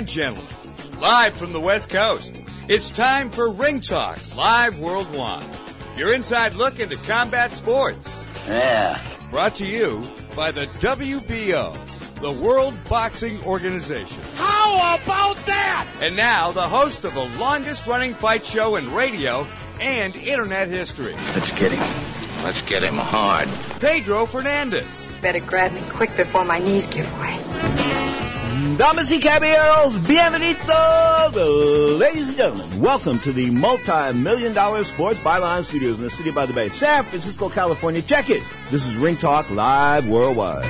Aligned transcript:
and 0.00 0.08
gentlemen, 0.08 0.46
live 0.98 1.36
from 1.36 1.52
the 1.52 1.60
West 1.60 1.90
Coast, 1.90 2.34
it's 2.68 2.88
time 2.88 3.30
for 3.30 3.50
Ring 3.50 3.82
Talk 3.82 4.18
Live 4.34 4.78
Worldwide. 4.78 5.44
Your 5.94 6.14
inside 6.14 6.54
look 6.54 6.80
into 6.80 6.96
combat 6.96 7.52
sports. 7.52 8.24
Yeah. 8.48 8.98
Brought 9.30 9.56
to 9.56 9.66
you 9.66 10.02
by 10.34 10.52
the 10.52 10.64
WBO, 10.80 11.76
the 12.22 12.32
World 12.32 12.72
Boxing 12.88 13.44
Organization. 13.44 14.22
How 14.36 14.96
about 14.96 15.36
that? 15.44 15.86
And 16.00 16.16
now, 16.16 16.50
the 16.50 16.66
host 16.66 17.04
of 17.04 17.12
the 17.12 17.28
longest 17.38 17.86
running 17.86 18.14
fight 18.14 18.46
show 18.46 18.76
in 18.76 18.94
radio 18.94 19.46
and 19.82 20.16
internet 20.16 20.68
history, 20.68 21.12
Let's 21.12 21.50
get 21.50 21.72
him. 21.72 22.42
Let's 22.42 22.62
get 22.62 22.82
him 22.82 22.94
hard. 22.96 23.50
Pedro 23.80 24.24
Fernandez. 24.24 25.06
Better 25.20 25.40
grab 25.40 25.72
me 25.72 25.82
quick 25.90 26.16
before 26.16 26.46
my 26.46 26.58
knees 26.58 26.86
give 26.86 27.06
way. 27.20 27.69
Damas 28.80 29.10
y 29.10 29.20
caballeros, 29.20 30.00
bienvenidos, 30.08 31.98
ladies 31.98 32.28
and 32.28 32.38
gentlemen. 32.38 32.80
Welcome 32.80 33.18
to 33.18 33.30
the 33.30 33.50
multi-million 33.50 34.54
dollar 34.54 34.84
sports 34.84 35.18
byline 35.18 35.64
studios 35.64 35.98
in 35.98 36.04
the 36.04 36.10
city 36.10 36.30
by 36.30 36.46
the 36.46 36.54
bay, 36.54 36.70
San 36.70 37.04
Francisco, 37.04 37.50
California. 37.50 38.00
Check 38.00 38.30
it. 38.30 38.42
This 38.70 38.86
is 38.86 38.96
Ring 38.96 39.18
Talk 39.18 39.50
live 39.50 40.08
worldwide. 40.08 40.64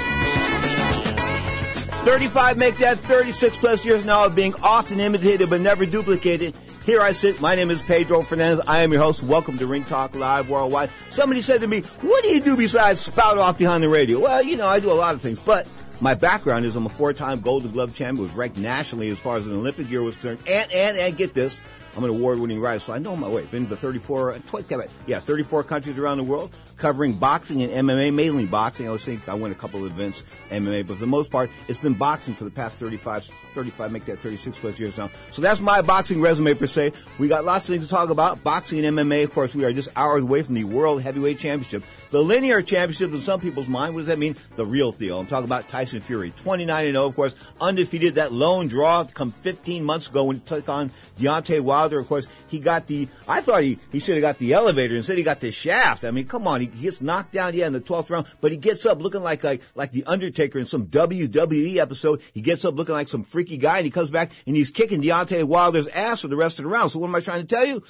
35 2.02 2.56
make 2.56 2.78
that 2.78 2.98
36 2.98 3.56
plus 3.58 3.84
years 3.84 4.04
now 4.04 4.24
of 4.24 4.34
being 4.34 4.54
often 4.60 4.98
imitated 4.98 5.48
but 5.48 5.60
never 5.60 5.86
duplicated. 5.86 6.56
Here 6.84 7.00
I 7.00 7.12
sit. 7.12 7.40
My 7.40 7.54
name 7.54 7.70
is 7.70 7.80
Pedro 7.80 8.22
Fernandez. 8.22 8.60
I 8.66 8.80
am 8.80 8.90
your 8.90 9.02
host. 9.02 9.22
Welcome 9.22 9.56
to 9.58 9.68
Ring 9.68 9.84
Talk 9.84 10.16
Live 10.16 10.50
Worldwide. 10.50 10.90
Somebody 11.10 11.42
said 11.42 11.60
to 11.60 11.68
me, 11.68 11.82
what 12.00 12.24
do 12.24 12.30
you 12.30 12.40
do 12.40 12.56
besides 12.56 12.98
spout 12.98 13.38
off 13.38 13.58
behind 13.58 13.84
the 13.84 13.88
radio? 13.88 14.18
Well, 14.18 14.42
you 14.42 14.56
know, 14.56 14.66
I 14.66 14.80
do 14.80 14.90
a 14.90 14.94
lot 14.94 15.14
of 15.14 15.22
things, 15.22 15.38
but 15.38 15.68
my 16.00 16.14
background 16.14 16.64
is 16.64 16.76
I'm 16.76 16.86
a 16.86 16.90
four-time 16.90 17.40
Golden 17.40 17.70
Glove 17.70 17.94
champion, 17.94 18.22
was 18.22 18.32
ranked 18.32 18.56
nationally 18.56 19.08
as 19.08 19.18
far 19.18 19.36
as 19.36 19.46
an 19.46 19.52
Olympic 19.52 19.90
year 19.90 20.02
was 20.02 20.14
concerned, 20.16 20.40
and, 20.46 20.70
and, 20.72 20.96
and 20.96 21.16
get 21.16 21.34
this, 21.34 21.60
I'm 21.96 22.04
an 22.04 22.10
award-winning 22.10 22.60
writer, 22.60 22.80
so 22.80 22.92
I 22.92 22.98
know 22.98 23.16
my 23.16 23.28
way. 23.28 23.44
Been 23.46 23.66
to 23.66 23.76
34, 23.76 24.38
20, 24.46 24.76
yeah, 25.06 25.20
34 25.20 25.64
countries 25.64 25.98
around 25.98 26.18
the 26.18 26.24
world, 26.24 26.54
covering 26.80 27.14
boxing 27.14 27.62
and 27.62 27.72
MMA, 27.86 28.12
mainly 28.12 28.46
boxing. 28.46 28.88
I 28.88 28.92
was 28.92 29.04
thinking 29.04 29.28
I 29.28 29.34
went 29.34 29.54
a 29.54 29.58
couple 29.58 29.84
of 29.84 29.92
events, 29.92 30.24
MMA, 30.50 30.86
but 30.86 30.94
for 30.94 31.00
the 31.00 31.06
most 31.06 31.30
part, 31.30 31.50
it's 31.68 31.78
been 31.78 31.94
boxing 31.94 32.34
for 32.34 32.44
the 32.44 32.50
past 32.50 32.80
35, 32.80 33.24
35, 33.24 33.92
make 33.92 34.04
that 34.06 34.18
36 34.18 34.58
plus 34.58 34.80
years 34.80 34.96
now. 34.96 35.10
So 35.30 35.42
that's 35.42 35.60
my 35.60 35.82
boxing 35.82 36.20
resume 36.20 36.54
per 36.54 36.66
se. 36.66 36.92
We 37.18 37.28
got 37.28 37.44
lots 37.44 37.68
of 37.68 37.74
things 37.74 37.86
to 37.86 37.90
talk 37.90 38.10
about. 38.10 38.42
Boxing 38.42 38.84
and 38.84 38.96
MMA, 38.96 39.24
of 39.24 39.32
course, 39.32 39.54
we 39.54 39.64
are 39.64 39.72
just 39.72 39.90
hours 39.96 40.22
away 40.22 40.42
from 40.42 40.54
the 40.54 40.64
World 40.64 41.02
Heavyweight 41.02 41.38
Championship. 41.38 41.84
The 42.10 42.20
linear 42.20 42.60
championship 42.60 43.12
in 43.12 43.20
some 43.20 43.40
people's 43.40 43.68
mind, 43.68 43.94
what 43.94 44.00
does 44.00 44.08
that 44.08 44.18
mean? 44.18 44.34
The 44.56 44.66
real 44.66 44.90
deal. 44.90 45.20
I'm 45.20 45.26
talking 45.26 45.44
about 45.44 45.68
Tyson 45.68 46.00
Fury. 46.00 46.32
29 46.38 46.92
0, 46.92 47.06
of 47.06 47.14
course, 47.14 47.36
undefeated. 47.60 48.16
That 48.16 48.32
lone 48.32 48.66
draw 48.66 49.04
come 49.04 49.30
15 49.30 49.84
months 49.84 50.08
ago 50.08 50.24
when 50.24 50.36
he 50.36 50.42
took 50.42 50.68
on 50.68 50.90
Deontay 51.18 51.60
Wilder. 51.60 52.00
Of 52.00 52.08
course, 52.08 52.26
he 52.48 52.58
got 52.58 52.88
the, 52.88 53.08
I 53.28 53.40
thought 53.42 53.62
he, 53.62 53.78
he 53.92 54.00
should 54.00 54.16
have 54.16 54.22
got 54.22 54.38
the 54.38 54.54
elevator. 54.54 54.96
Instead, 54.96 55.18
he 55.18 55.24
got 55.24 55.40
the 55.40 55.52
shaft. 55.52 56.04
I 56.04 56.10
mean, 56.10 56.26
come 56.26 56.48
on. 56.48 56.60
He 56.60 56.66
gets 56.70 57.00
knocked 57.00 57.32
down, 57.32 57.54
yeah, 57.54 57.66
in 57.66 57.72
the 57.72 57.80
12th 57.80 58.10
round, 58.10 58.26
but 58.40 58.50
he 58.50 58.56
gets 58.56 58.86
up 58.86 59.00
looking 59.00 59.22
like, 59.22 59.42
like, 59.44 59.62
like 59.74 59.92
the 59.92 60.04
Undertaker 60.04 60.58
in 60.58 60.66
some 60.66 60.86
WWE 60.86 61.76
episode. 61.76 62.22
He 62.32 62.40
gets 62.40 62.64
up 62.64 62.74
looking 62.74 62.94
like 62.94 63.08
some 63.08 63.24
freaky 63.24 63.56
guy 63.56 63.78
and 63.78 63.84
he 63.84 63.90
comes 63.90 64.10
back 64.10 64.30
and 64.46 64.56
he's 64.56 64.70
kicking 64.70 65.02
Deontay 65.02 65.44
Wilder's 65.44 65.88
ass 65.88 66.20
for 66.20 66.28
the 66.28 66.36
rest 66.36 66.58
of 66.58 66.64
the 66.64 66.70
round. 66.70 66.92
So 66.92 66.98
what 66.98 67.08
am 67.08 67.14
I 67.14 67.20
trying 67.20 67.46
to 67.46 67.46
tell 67.46 67.66
you? 67.66 67.82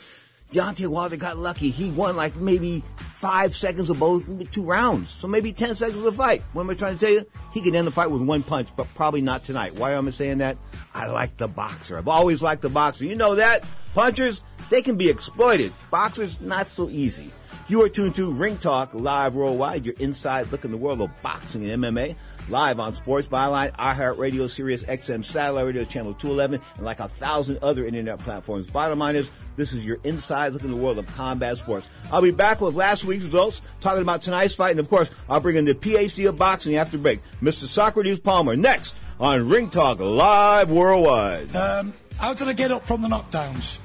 Deontay 0.52 0.88
Wilder 0.88 1.16
got 1.16 1.36
lucky. 1.36 1.70
He 1.70 1.90
won 1.90 2.16
like 2.16 2.34
maybe 2.34 2.82
five 3.14 3.54
seconds 3.54 3.88
of 3.88 4.00
both, 4.00 4.26
two 4.50 4.64
rounds. 4.64 5.10
So 5.10 5.28
maybe 5.28 5.52
10 5.52 5.76
seconds 5.76 5.98
of 5.98 6.04
the 6.04 6.12
fight. 6.12 6.42
What 6.52 6.62
am 6.62 6.70
I 6.70 6.74
trying 6.74 6.98
to 6.98 7.06
tell 7.06 7.14
you? 7.14 7.26
He 7.52 7.60
can 7.60 7.76
end 7.76 7.86
the 7.86 7.92
fight 7.92 8.10
with 8.10 8.22
one 8.22 8.42
punch, 8.42 8.74
but 8.74 8.92
probably 8.94 9.20
not 9.20 9.44
tonight. 9.44 9.74
Why 9.74 9.92
am 9.92 10.08
I 10.08 10.10
saying 10.10 10.38
that? 10.38 10.58
I 10.92 11.06
like 11.06 11.36
the 11.36 11.46
boxer. 11.46 11.96
I've 11.96 12.08
always 12.08 12.42
liked 12.42 12.62
the 12.62 12.68
boxer. 12.68 13.04
You 13.04 13.14
know 13.14 13.36
that? 13.36 13.64
Punchers, 13.94 14.42
they 14.70 14.82
can 14.82 14.96
be 14.96 15.08
exploited. 15.08 15.72
Boxers, 15.90 16.40
not 16.40 16.66
so 16.66 16.88
easy. 16.88 17.30
You 17.70 17.84
are 17.84 17.88
tuned 17.88 18.16
to 18.16 18.32
Ring 18.32 18.58
Talk 18.58 18.94
live 18.94 19.36
worldwide. 19.36 19.86
Your 19.86 19.94
inside 20.00 20.50
look 20.50 20.64
in 20.64 20.72
the 20.72 20.76
world 20.76 21.00
of 21.00 21.10
boxing 21.22 21.70
and 21.70 21.80
MMA. 21.80 22.16
Live 22.48 22.80
on 22.80 22.96
Sports 22.96 23.28
Byline, 23.28 23.70
iHeartRadio, 23.76 24.50
Sirius 24.50 24.82
XM, 24.82 25.24
Satellite 25.24 25.66
Radio, 25.66 25.84
Channel 25.84 26.14
211, 26.14 26.60
and 26.74 26.84
like 26.84 26.98
a 26.98 27.06
thousand 27.06 27.60
other 27.62 27.86
internet 27.86 28.18
platforms. 28.18 28.68
Bottom 28.68 28.98
line 28.98 29.14
is, 29.14 29.30
this 29.54 29.72
is 29.72 29.86
your 29.86 29.98
inside 30.02 30.52
look 30.52 30.64
in 30.64 30.72
the 30.72 30.76
world 30.76 30.98
of 30.98 31.06
combat 31.14 31.58
sports. 31.58 31.88
I'll 32.10 32.22
be 32.22 32.32
back 32.32 32.60
with 32.60 32.74
last 32.74 33.04
week's 33.04 33.22
results, 33.22 33.62
talking 33.78 34.02
about 34.02 34.22
tonight's 34.22 34.56
fight, 34.56 34.72
and 34.72 34.80
of 34.80 34.88
course, 34.88 35.12
I'll 35.28 35.38
bring 35.38 35.54
in 35.54 35.64
the 35.64 35.74
PhD 35.74 36.28
of 36.28 36.36
boxing 36.36 36.74
after 36.74 36.98
break, 36.98 37.20
Mr. 37.40 37.66
Socrates 37.66 38.18
Palmer, 38.18 38.56
next 38.56 38.96
on 39.20 39.48
Ring 39.48 39.70
Talk 39.70 40.00
Live 40.00 40.72
Worldwide. 40.72 41.54
Um, 41.54 41.92
how 42.18 42.34
did 42.34 42.48
I 42.48 42.52
get 42.52 42.72
up 42.72 42.84
from 42.84 43.02
the 43.02 43.06
knockdowns? 43.06 43.78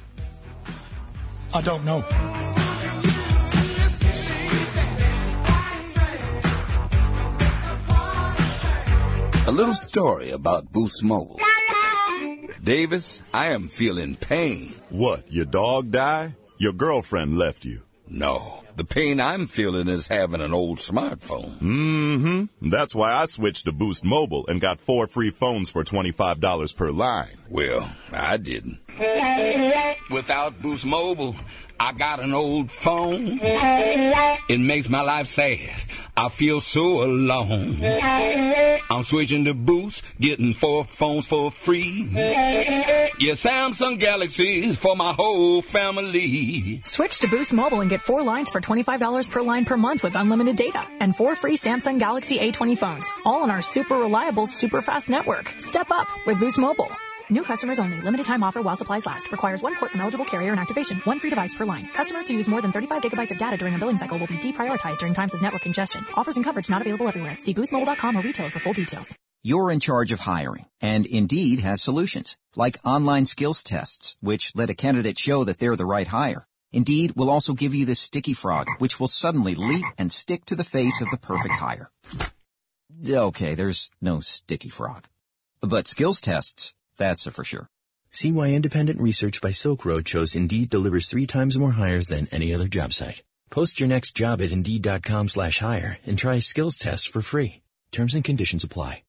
I 1.54 1.62
don't 1.62 1.86
know. 1.86 2.55
Little 9.56 9.74
story 9.74 10.32
about 10.32 10.74
Boost 10.74 11.02
Mobile. 11.02 11.40
Davis, 12.62 13.24
I 13.34 13.54
am 13.54 13.70
feeling 13.70 14.18
pain. 14.18 14.76
What, 14.90 15.32
your 15.32 15.46
dog 15.46 15.92
died? 15.92 16.36
Your 16.58 16.74
girlfriend 16.74 17.38
left 17.38 17.64
you? 17.64 17.84
No, 18.10 18.65
the 18.76 18.86
pain 18.86 19.20
I'm 19.20 19.48
feeling 19.48 19.88
is 19.88 20.08
having 20.08 20.42
an 20.42 20.54
old 20.54 20.78
smartphone. 20.80 21.60
Mm-hmm. 21.60 22.70
That's 22.70 22.94
why 22.94 23.14
I 23.14 23.26
switched 23.26 23.66
to 23.66 23.72
Boost 23.72 24.04
Mobile 24.06 24.46
and 24.48 24.60
got 24.62 24.80
four 24.80 25.08
free 25.08 25.32
phones 25.32 25.72
for 25.72 25.84
$25 25.84 26.76
per 26.76 26.92
line. 26.92 27.38
Well, 27.50 27.90
I 28.12 28.38
didn't. 28.38 28.80
Without 30.10 30.62
Boost 30.62 30.86
Mobile, 30.86 31.36
I 31.80 31.92
got 31.92 32.22
an 32.22 32.34
old 32.34 32.72
phone. 32.72 33.40
It 33.42 34.60
makes 34.60 34.88
my 34.88 35.02
life 35.02 35.28
sad. 35.28 35.74
I 36.16 36.30
feel 36.30 36.62
so 36.62 37.04
alone. 37.04 37.84
I'm 37.84 39.04
switching 39.04 39.46
to 39.46 39.54
Boost, 39.54 40.04
getting 40.20 40.54
four 40.54 40.86
phones 40.86 41.28
for 41.28 41.52
free. 41.52 42.10
Yeah, 42.14 43.34
Samsung 43.34 44.00
Galaxies 44.00 44.78
for 44.78 44.96
my 44.96 45.14
whole 45.14 45.62
family. 45.62 46.82
Switch 46.86 47.20
to 47.20 47.28
Boost 47.28 47.52
Mobile 47.52 47.82
and 47.82 47.90
get 47.90 48.02
four 48.02 48.24
lines 48.24 48.50
for 48.50 48.62
$25 48.66 49.32
per 49.32 49.42
line 49.42 49.66
per 49.66 49.78
month 49.78 50.04
with 50.04 50.16
unlimited 50.16 50.56
data 50.58 50.84
and 51.00 51.16
four 51.16 51.36
free 51.36 51.56
Samsung 51.56 52.00
Galaxy 52.00 52.40
A20 52.40 52.78
phones, 52.78 53.14
all 53.24 53.44
on 53.44 53.52
our 53.52 53.62
super 53.62 53.96
reliable, 53.96 54.48
super 54.48 54.82
fast 54.82 55.10
network. 55.10 55.54
Step 55.60 55.92
up 55.92 56.08
with 56.26 56.40
Boost 56.40 56.58
Mobile. 56.58 56.92
New 57.30 57.44
customers 57.44 57.80
only. 57.80 58.00
Limited 58.02 58.26
time 58.26 58.44
offer 58.44 58.62
while 58.62 58.76
supplies 58.76 59.06
last. 59.06 59.32
Requires 59.32 59.62
one 59.62 59.76
port 59.76 59.92
from 59.92 60.02
eligible 60.02 60.26
carrier 60.26 60.52
and 60.52 60.60
activation. 60.60 61.00
One 61.06 61.20
free 61.20 61.32
device 61.32 61.54
per 61.56 61.66
line. 61.66 61.88
Customers 61.94 62.28
who 62.28 62.36
use 62.36 62.48
more 62.48 62.62
than 62.62 62.72
35 62.72 63.02
gigabytes 63.02 63.32
of 63.32 63.38
data 63.38 63.58
during 63.58 63.74
a 63.74 63.80
billing 63.80 63.98
cycle 63.98 64.18
will 64.18 64.28
be 64.28 64.38
deprioritized 64.38 65.00
during 65.00 65.14
times 65.14 65.34
of 65.34 65.42
network 65.42 65.64
congestion. 65.64 66.06
Offers 66.16 66.36
and 66.36 66.46
coverage 66.46 66.70
not 66.70 66.82
available 66.82 67.08
everywhere. 67.08 67.38
See 67.40 67.54
boostmobile.com 67.54 68.16
or 68.16 68.22
retailer 68.22 68.50
for 68.52 68.60
full 68.60 68.74
details. 68.74 69.16
You're 69.44 69.70
in 69.70 69.80
charge 69.80 70.12
of 70.12 70.22
hiring, 70.22 70.66
and 70.82 71.06
Indeed 71.06 71.60
has 71.60 71.82
solutions, 71.84 72.36
like 72.56 72.80
online 72.84 73.28
skills 73.28 73.64
tests, 73.64 74.18
which 74.20 74.52
let 74.56 74.72
a 74.72 74.74
candidate 74.74 75.20
show 75.20 75.44
that 75.44 75.60
they're 75.60 75.76
the 75.76 75.86
right 75.86 76.08
hire. 76.08 76.48
Indeed 76.76 77.14
will 77.16 77.30
also 77.30 77.54
give 77.54 77.74
you 77.74 77.86
this 77.86 78.02
sticky 78.02 78.34
frog, 78.34 78.68
which 78.80 79.00
will 79.00 79.08
suddenly 79.08 79.56
leap 79.56 79.86
and 79.98 80.12
stick 80.12 80.44
to 80.48 80.56
the 80.56 80.64
face 80.66 81.00
of 81.00 81.10
the 81.10 81.18
perfect 81.18 81.56
hire. 81.56 81.90
Okay, 83.08 83.56
there's 83.56 83.90
no 84.02 84.20
sticky 84.20 84.68
frog. 84.70 85.08
But 85.62 85.88
skills 85.88 86.20
tests, 86.20 86.74
that's 86.98 87.28
a 87.28 87.32
for 87.32 87.46
sure. 87.46 87.70
See 88.12 88.34
why 88.34 88.50
independent 88.50 89.00
research 89.00 89.40
by 89.40 89.52
Silk 89.52 89.86
Road 89.86 90.06
shows 90.06 90.36
Indeed 90.36 90.70
delivers 90.70 91.08
three 91.08 91.26
times 91.26 91.58
more 91.58 91.72
hires 91.72 92.08
than 92.08 92.28
any 92.30 92.54
other 92.54 92.68
job 92.68 92.92
site. 92.92 93.24
Post 93.50 93.80
your 93.80 93.88
next 93.88 94.12
job 94.12 94.42
at 94.42 94.52
Indeed.com 94.52 95.30
slash 95.30 95.60
hire 95.60 95.98
and 96.06 96.18
try 96.18 96.40
skills 96.40 96.76
tests 96.76 97.06
for 97.06 97.22
free. 97.22 97.62
Terms 97.92 98.14
and 98.16 98.24
conditions 98.24 98.66
apply. 98.66 99.02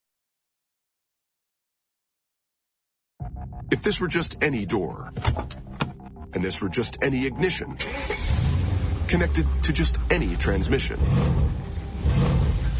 If 3.71 3.83
this 3.83 3.99
were 3.99 4.07
just 4.07 4.41
any 4.41 4.65
door, 4.65 5.11
and 6.33 6.43
this 6.43 6.61
were 6.61 6.69
just 6.69 6.97
any 7.01 7.25
ignition, 7.25 7.77
connected 9.07 9.45
to 9.63 9.73
just 9.73 9.97
any 10.09 10.35
transmission, 10.35 10.99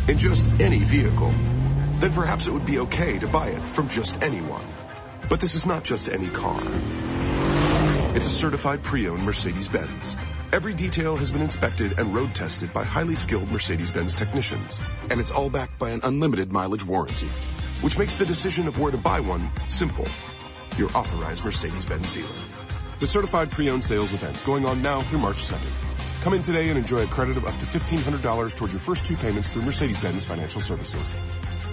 in 0.07 0.17
just 0.17 0.49
any 0.59 0.79
vehicle, 0.79 1.33
then 1.99 2.13
perhaps 2.13 2.47
it 2.47 2.53
would 2.53 2.65
be 2.65 2.79
okay 2.79 3.19
to 3.19 3.27
buy 3.27 3.47
it 3.47 3.61
from 3.61 3.89
just 3.89 4.21
anyone. 4.21 4.65
But 5.29 5.39
this 5.39 5.55
is 5.55 5.65
not 5.65 5.83
just 5.83 6.09
any 6.09 6.27
car. 6.27 6.61
It's 8.15 8.27
a 8.27 8.31
certified 8.31 8.81
pre-owned 8.83 9.23
Mercedes-Benz. 9.23 10.15
Every 10.53 10.73
detail 10.73 11.15
has 11.17 11.31
been 11.31 11.41
inspected 11.41 11.99
and 11.99 12.15
road 12.15 12.33
tested 12.33 12.71
by 12.71 12.83
highly 12.83 13.15
skilled 13.15 13.51
Mercedes-Benz 13.51 14.15
technicians. 14.15 14.79
And 15.09 15.19
it's 15.19 15.31
all 15.31 15.49
backed 15.49 15.77
by 15.77 15.89
an 15.89 15.99
unlimited 16.03 16.51
mileage 16.51 16.85
warranty, 16.85 17.27
which 17.81 17.99
makes 17.99 18.15
the 18.15 18.25
decision 18.25 18.67
of 18.67 18.79
where 18.79 18.91
to 18.91 18.97
buy 18.97 19.19
one 19.19 19.51
simple. 19.67 20.07
Your 20.77 20.89
authorized 20.95 21.43
Mercedes-Benz 21.43 22.13
dealer. 22.13 22.56
The 22.99 23.05
certified 23.05 23.51
pre-owned 23.51 23.83
sales 23.83 24.11
event 24.15 24.41
going 24.43 24.65
on 24.65 24.81
now 24.81 25.03
through 25.03 25.19
March 25.19 25.37
2nd. 25.37 26.23
Come 26.23 26.33
in 26.33 26.41
today 26.41 26.69
and 26.69 26.79
enjoy 26.79 27.03
a 27.03 27.07
credit 27.07 27.37
of 27.37 27.45
up 27.45 27.55
to 27.59 27.65
$1,500 27.67 28.55
towards 28.55 28.73
your 28.73 28.79
first 28.79 29.05
two 29.05 29.15
payments 29.15 29.51
through 29.51 29.61
Mercedes-Benz 29.61 30.25
Financial 30.25 30.59
Services. 30.59 31.15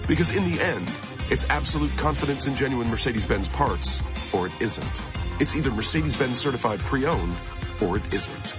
Because 0.07 0.35
in 0.35 0.51
the 0.51 0.61
end, 0.61 0.87
it's 1.31 1.49
absolute 1.49 1.89
confidence 1.97 2.45
in 2.45 2.55
genuine 2.55 2.87
Mercedes-Benz 2.91 3.47
parts, 3.49 4.01
or 4.33 4.45
it 4.45 4.53
isn't. 4.59 5.01
It's 5.39 5.55
either 5.55 5.71
Mercedes-Benz 5.71 6.37
certified 6.37 6.79
pre-owned, 6.79 7.35
or 7.81 7.97
it 7.97 8.13
isn't. 8.13 8.55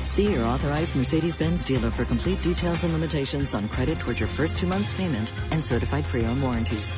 See 0.00 0.32
your 0.32 0.46
authorized 0.46 0.96
Mercedes-Benz 0.96 1.62
dealer 1.62 1.90
for 1.90 2.06
complete 2.06 2.40
details 2.40 2.84
and 2.84 2.94
limitations 2.94 3.52
on 3.52 3.68
credit 3.68 4.00
towards 4.00 4.18
your 4.18 4.30
first 4.30 4.56
two 4.56 4.66
months 4.66 4.94
payment 4.94 5.30
and 5.50 5.62
certified 5.62 6.04
pre-owned 6.04 6.42
warranties. 6.42 6.96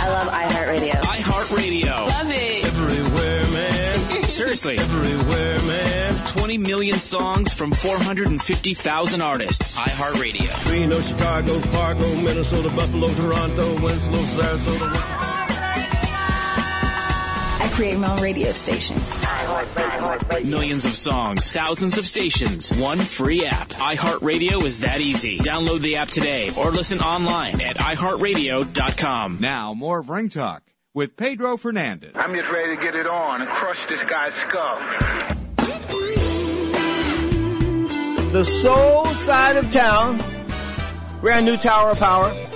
I 0.00 0.08
love 0.08 0.28
iHeartRadio. 0.28 0.92
iHeartRadio. 1.02 2.06
Love 2.06 2.30
it. 2.32 2.64
Everywhere, 2.66 3.44
man. 3.50 4.22
Seriously. 4.28 4.78
Everywhere, 4.78 5.58
man. 5.62 6.14
20 6.28 6.58
million 6.58 6.98
songs 7.00 7.52
from 7.52 7.72
450,000 7.72 9.20
artists. 9.22 9.78
iHeartRadio. 9.78 10.70
Reno, 10.70 11.00
Chicago, 11.00 11.58
Fargo, 11.60 12.14
Minnesota, 12.22 12.70
Buffalo, 12.70 13.08
Toronto, 13.08 13.82
Winslow, 13.82 14.22
Sarasota. 14.36 15.27
I 17.78 17.80
create 17.80 17.98
my 18.00 18.10
own 18.10 18.20
radio 18.20 18.50
stations. 18.50 19.14
Millions 20.44 20.84
of 20.84 20.90
songs, 20.90 21.48
thousands 21.48 21.96
of 21.96 22.08
stations, 22.08 22.76
one 22.76 22.98
free 22.98 23.46
app. 23.46 23.68
iHeartRadio 23.68 24.64
is 24.64 24.80
that 24.80 25.00
easy. 25.00 25.38
Download 25.38 25.78
the 25.78 25.94
app 25.94 26.08
today 26.08 26.50
or 26.56 26.72
listen 26.72 26.98
online 26.98 27.60
at 27.60 27.76
iHeartRadio.com. 27.76 29.38
Now, 29.38 29.74
more 29.74 30.00
of 30.00 30.10
Ring 30.10 30.28
Talk 30.28 30.64
with 30.92 31.16
Pedro 31.16 31.56
Fernandez. 31.56 32.14
I'm 32.16 32.34
just 32.34 32.50
ready 32.50 32.74
to 32.74 32.82
get 32.82 32.96
it 32.96 33.06
on 33.06 33.42
and 33.42 33.48
crush 33.48 33.86
this 33.86 34.02
guy's 34.02 34.34
skull. 34.34 34.80
The 38.32 38.44
soul 38.44 39.06
side 39.14 39.56
of 39.56 39.70
town. 39.70 40.20
Brand 41.20 41.46
new 41.46 41.56
Tower 41.56 41.92
of 41.92 41.98
Power. 41.98 42.47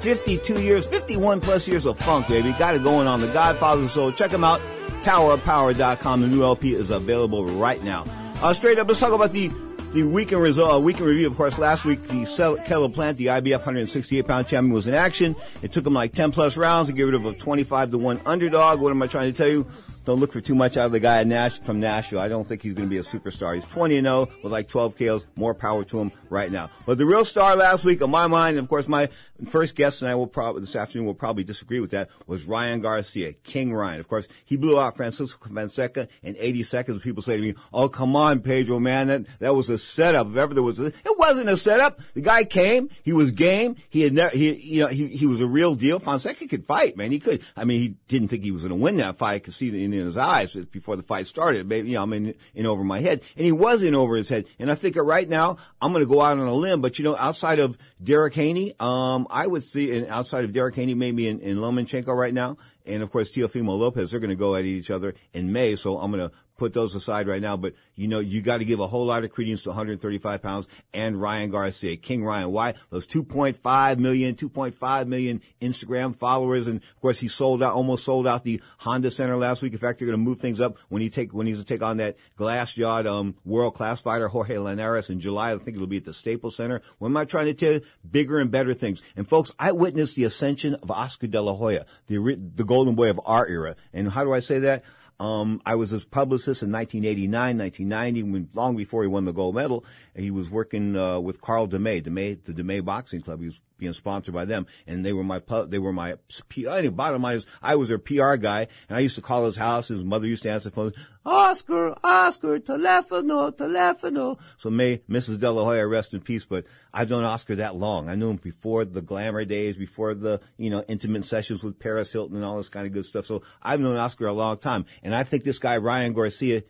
52 0.00 0.62
years, 0.62 0.86
51 0.86 1.40
plus 1.40 1.66
years 1.66 1.86
of 1.86 1.98
funk, 1.98 2.28
baby. 2.28 2.52
Got 2.52 2.74
it 2.74 2.82
going 2.82 3.06
on. 3.06 3.20
The 3.20 3.28
Godfather 3.28 3.88
Soul. 3.88 4.12
Check 4.12 4.30
them 4.30 4.44
out. 4.44 4.60
TowerofPower.com. 5.02 6.20
The 6.20 6.26
new 6.26 6.42
LP 6.42 6.74
is 6.74 6.90
available 6.90 7.44
right 7.46 7.82
now. 7.82 8.04
Uh, 8.42 8.54
straight 8.54 8.78
up, 8.78 8.88
let's 8.88 9.00
talk 9.00 9.12
about 9.12 9.32
the 9.32 9.50
the 9.92 10.02
weekend 10.02 10.42
result, 10.42 10.74
uh, 10.74 10.78
weekend 10.78 11.06
review. 11.06 11.26
Of 11.26 11.36
course, 11.36 11.58
last 11.58 11.84
week 11.84 12.06
the 12.08 12.62
Caleb 12.66 12.94
Plant, 12.94 13.16
the 13.16 13.26
IBF 13.26 13.58
168 13.58 14.26
pound 14.26 14.46
champion, 14.46 14.72
was 14.72 14.86
in 14.86 14.94
action. 14.94 15.34
It 15.62 15.72
took 15.72 15.86
him 15.86 15.94
like 15.94 16.12
10 16.12 16.30
plus 16.30 16.56
rounds 16.56 16.88
to 16.88 16.94
get 16.94 17.04
rid 17.04 17.14
of 17.14 17.24
a 17.24 17.32
25 17.32 17.92
to 17.92 17.98
one 17.98 18.20
underdog. 18.26 18.80
What 18.80 18.90
am 18.90 19.02
I 19.02 19.06
trying 19.06 19.32
to 19.32 19.36
tell 19.36 19.48
you? 19.48 19.66
Don't 20.08 20.20
look 20.20 20.32
for 20.32 20.40
too 20.40 20.54
much 20.54 20.78
out 20.78 20.86
of 20.86 20.92
the 20.92 21.00
guy 21.00 21.22
Nash, 21.24 21.58
from 21.58 21.80
Nashville. 21.80 22.18
I 22.18 22.28
don't 22.28 22.48
think 22.48 22.62
he's 22.62 22.72
going 22.72 22.88
to 22.88 22.90
be 22.90 22.96
a 22.96 23.02
superstar. 23.02 23.54
He's 23.54 23.66
20 23.66 23.98
and 23.98 24.06
0 24.06 24.30
with 24.42 24.50
like 24.50 24.66
12 24.66 24.96
KOs. 24.96 25.26
More 25.36 25.52
power 25.52 25.84
to 25.84 26.00
him 26.00 26.12
right 26.30 26.50
now. 26.50 26.70
But 26.86 26.96
the 26.96 27.04
real 27.04 27.26
star 27.26 27.54
last 27.56 27.84
week, 27.84 28.00
on 28.00 28.10
my 28.10 28.26
mind, 28.26 28.56
and 28.56 28.64
of 28.64 28.70
course 28.70 28.88
my 28.88 29.10
first 29.46 29.76
guest 29.76 30.02
and 30.02 30.10
I 30.10 30.14
will 30.14 30.26
probably 30.26 30.60
this 30.60 30.74
afternoon 30.74 31.06
will 31.06 31.14
probably 31.14 31.44
disagree 31.44 31.80
with 31.80 31.90
that 31.90 32.08
was 32.26 32.44
Ryan 32.44 32.80
Garcia, 32.80 33.32
King 33.32 33.72
Ryan. 33.72 34.00
Of 34.00 34.08
course, 34.08 34.28
he 34.44 34.56
blew 34.56 34.80
out 34.80 34.96
Francisco 34.96 35.48
Fonseca 35.48 36.08
in 36.22 36.36
80 36.38 36.62
seconds. 36.62 37.02
People 37.02 37.22
say 37.22 37.36
to 37.36 37.42
me, 37.42 37.54
"Oh, 37.72 37.88
come 37.88 38.16
on, 38.16 38.40
Pedro, 38.40 38.80
man, 38.80 39.08
that 39.08 39.26
that 39.40 39.54
was 39.54 39.70
a 39.70 39.78
setup. 39.78 40.28
If 40.28 40.36
ever 40.36 40.54
there 40.54 40.62
was, 40.62 40.80
a, 40.80 40.86
it 40.86 41.18
wasn't 41.18 41.48
a 41.48 41.56
setup. 41.56 42.00
The 42.14 42.22
guy 42.22 42.44
came, 42.44 42.88
he 43.02 43.12
was 43.12 43.30
game. 43.30 43.76
He 43.90 44.02
had 44.02 44.12
never, 44.12 44.36
he 44.36 44.54
you 44.54 44.80
know, 44.80 44.88
he 44.88 45.08
he 45.08 45.26
was 45.26 45.40
a 45.40 45.46
real 45.46 45.74
deal. 45.74 45.98
Fonseca 45.98 46.48
could 46.48 46.66
fight, 46.66 46.96
man. 46.96 47.12
He 47.12 47.20
could. 47.20 47.42
I 47.56 47.64
mean, 47.64 47.80
he 47.80 47.88
didn't 48.08 48.28
think 48.28 48.42
he 48.42 48.50
was 48.50 48.62
going 48.62 48.70
to 48.70 48.82
win 48.82 48.96
that 48.96 49.18
fight. 49.18 49.34
I 49.34 49.38
could 49.40 49.54
see 49.54 49.68
in, 49.68 49.92
in 49.98 50.06
his 50.06 50.16
eyes 50.16 50.54
before 50.54 50.96
the 50.96 51.02
fight 51.02 51.26
started. 51.26 51.68
Maybe 51.68 51.88
you 51.88 51.94
know, 51.94 52.02
I'm 52.02 52.12
in, 52.12 52.34
in 52.54 52.66
over 52.66 52.84
my 52.84 53.00
head, 53.00 53.22
and 53.36 53.44
he 53.44 53.52
was 53.52 53.82
in 53.82 53.94
over 53.94 54.16
his 54.16 54.28
head. 54.28 54.46
And 54.58 54.70
I 54.70 54.74
think 54.74 54.96
right 54.96 55.28
now, 55.28 55.58
I'm 55.80 55.92
going 55.92 56.04
to 56.04 56.10
go 56.10 56.20
out 56.20 56.38
on 56.38 56.46
a 56.46 56.54
limb. 56.54 56.80
But 56.80 56.98
you 56.98 57.04
know, 57.04 57.16
outside 57.16 57.58
of 57.58 57.76
Derek 58.02 58.34
Haney, 58.34 58.74
um, 58.80 59.26
I 59.30 59.46
would 59.46 59.62
see, 59.62 59.96
and 59.96 60.06
outside 60.08 60.44
of 60.44 60.52
Derek 60.52 60.74
Haney, 60.76 60.94
maybe 60.94 61.28
in, 61.28 61.40
in 61.40 61.58
Lomachenko 61.58 62.16
right 62.16 62.34
now, 62.34 62.56
and 62.86 63.02
of 63.02 63.10
course 63.10 63.30
Teofimo 63.30 63.78
Lopez, 63.78 64.10
they're 64.10 64.20
going 64.20 64.30
to 64.30 64.36
go 64.36 64.54
at 64.54 64.64
each 64.64 64.90
other 64.90 65.14
in 65.32 65.52
May. 65.52 65.76
So 65.76 65.98
I'm 65.98 66.10
going 66.10 66.28
to 66.28 66.34
put 66.58 66.74
those 66.74 66.94
aside 66.94 67.26
right 67.26 67.40
now. 67.40 67.56
But 67.56 67.74
you 67.94 68.08
know, 68.08 68.18
you 68.18 68.42
got 68.42 68.58
to 68.58 68.64
give 68.64 68.80
a 68.80 68.86
whole 68.86 69.06
lot 69.06 69.24
of 69.24 69.30
credence 69.30 69.62
to 69.62 69.70
135 69.70 70.42
pounds 70.42 70.68
and 70.92 71.20
Ryan 71.20 71.50
Garcia, 71.50 71.96
King 71.96 72.24
Ryan. 72.24 72.50
Why? 72.50 72.74
Those 72.90 73.06
2.5 73.06 73.98
million, 73.98 74.34
2.5 74.34 75.06
million 75.06 75.40
Instagram 75.62 76.14
followers, 76.14 76.66
and 76.66 76.80
of 76.80 77.00
course 77.00 77.18
he 77.20 77.28
sold 77.28 77.62
out, 77.62 77.74
almost 77.74 78.04
sold 78.04 78.26
out 78.26 78.44
the 78.44 78.60
Honda 78.78 79.10
Center 79.10 79.36
last 79.36 79.62
week. 79.62 79.72
In 79.72 79.78
fact, 79.78 79.98
they're 79.98 80.06
going 80.06 80.18
to 80.18 80.24
move 80.24 80.40
things 80.40 80.60
up 80.60 80.76
when 80.88 81.00
he 81.00 81.08
take 81.08 81.32
when 81.32 81.46
he's 81.46 81.58
to 81.58 81.64
take 81.64 81.82
on 81.82 81.98
that 81.98 82.16
glass 82.36 82.74
jawed 82.74 83.06
um, 83.06 83.36
world 83.44 83.74
class 83.74 84.00
fighter 84.00 84.28
Jorge 84.28 84.58
Linares 84.58 85.08
in 85.08 85.20
July. 85.20 85.52
I 85.52 85.58
think 85.58 85.76
it'll 85.76 85.86
be 85.86 85.98
at 85.98 86.04
the 86.04 86.12
Staples 86.12 86.56
Center. 86.56 86.82
What 86.98 87.08
am 87.08 87.16
I 87.16 87.24
trying 87.24 87.46
to 87.46 87.54
tell 87.54 87.72
you? 87.72 87.82
Bigger 88.08 88.38
and 88.38 88.50
better 88.50 88.74
things. 88.74 89.02
And 89.16 89.28
folks, 89.28 89.52
I 89.58 89.72
witnessed 89.72 90.16
the 90.16 90.24
ascension 90.24 90.74
of 90.74 90.90
Oscar 90.90 91.28
De 91.28 91.40
La 91.40 91.54
Hoya, 91.54 91.86
the 92.08 92.18
the 92.54 92.64
golden 92.64 92.94
boy 92.94 93.10
of 93.10 93.20
our 93.24 93.46
era. 93.46 93.76
And 93.92 94.10
how 94.10 94.24
do 94.24 94.32
I 94.32 94.40
say 94.40 94.58
that? 94.60 94.84
Um, 95.20 95.60
I 95.66 95.74
was 95.74 95.90
his 95.90 96.04
publicist 96.04 96.62
in 96.62 96.70
1989, 96.70 97.58
1990, 97.58 98.22
when, 98.22 98.48
long 98.54 98.76
before 98.76 99.02
he 99.02 99.08
won 99.08 99.24
the 99.24 99.32
gold 99.32 99.54
medal. 99.54 99.84
And 100.14 100.24
he 100.24 100.30
was 100.30 100.50
working 100.50 100.96
uh, 100.96 101.18
with 101.18 101.40
Carl 101.40 101.66
DeMay, 101.66 102.04
DeMay, 102.04 102.44
the 102.44 102.52
DeMay 102.52 102.84
Boxing 102.84 103.22
Club. 103.22 103.40
He 103.40 103.46
was 103.46 103.60
being 103.78 103.92
sponsored 103.92 104.34
by 104.34 104.44
them, 104.44 104.66
and 104.86 105.04
they 105.04 105.12
were 105.12 105.24
my 105.24 105.40
they 105.66 105.78
were 105.78 105.92
my 105.92 106.16
Anyway, 106.56 106.88
bottom 106.88 107.22
line 107.22 107.36
is, 107.36 107.46
I 107.62 107.76
was 107.76 107.88
their 107.88 107.98
PR 107.98 108.34
guy, 108.34 108.66
and 108.88 108.96
I 108.96 109.00
used 109.00 109.14
to 109.14 109.22
call 109.22 109.46
his 109.46 109.56
house. 109.56 109.88
His 109.88 110.04
mother 110.04 110.26
used 110.26 110.42
to 110.42 110.50
answer 110.50 110.70
the 110.70 110.74
phone. 110.74 110.92
Oscar, 111.24 111.94
Oscar, 112.02 112.58
telefono, 112.58 113.52
telefono. 113.52 114.38
So 114.56 114.70
may 114.70 114.98
Mrs. 115.10 115.38
De 115.38 115.86
rest 115.86 116.14
in 116.14 116.20
peace. 116.20 116.44
But 116.44 116.64
I've 116.92 117.10
known 117.10 117.24
Oscar 117.24 117.56
that 117.56 117.76
long. 117.76 118.08
I 118.08 118.14
knew 118.14 118.30
him 118.30 118.36
before 118.36 118.84
the 118.84 119.02
glamour 119.02 119.44
days, 119.44 119.76
before 119.76 120.14
the 120.14 120.40
you 120.56 120.70
know 120.70 120.82
intimate 120.88 121.26
sessions 121.26 121.62
with 121.62 121.78
Paris 121.78 122.12
Hilton 122.12 122.36
and 122.36 122.44
all 122.44 122.56
this 122.56 122.68
kind 122.68 122.86
of 122.86 122.92
good 122.92 123.04
stuff. 123.04 123.26
So 123.26 123.42
I've 123.62 123.80
known 123.80 123.96
Oscar 123.96 124.26
a 124.26 124.32
long 124.32 124.58
time, 124.58 124.86
and 125.02 125.14
I 125.14 125.22
think 125.22 125.44
this 125.44 125.58
guy 125.58 125.76
Ryan 125.76 126.12
Garcia 126.12 126.62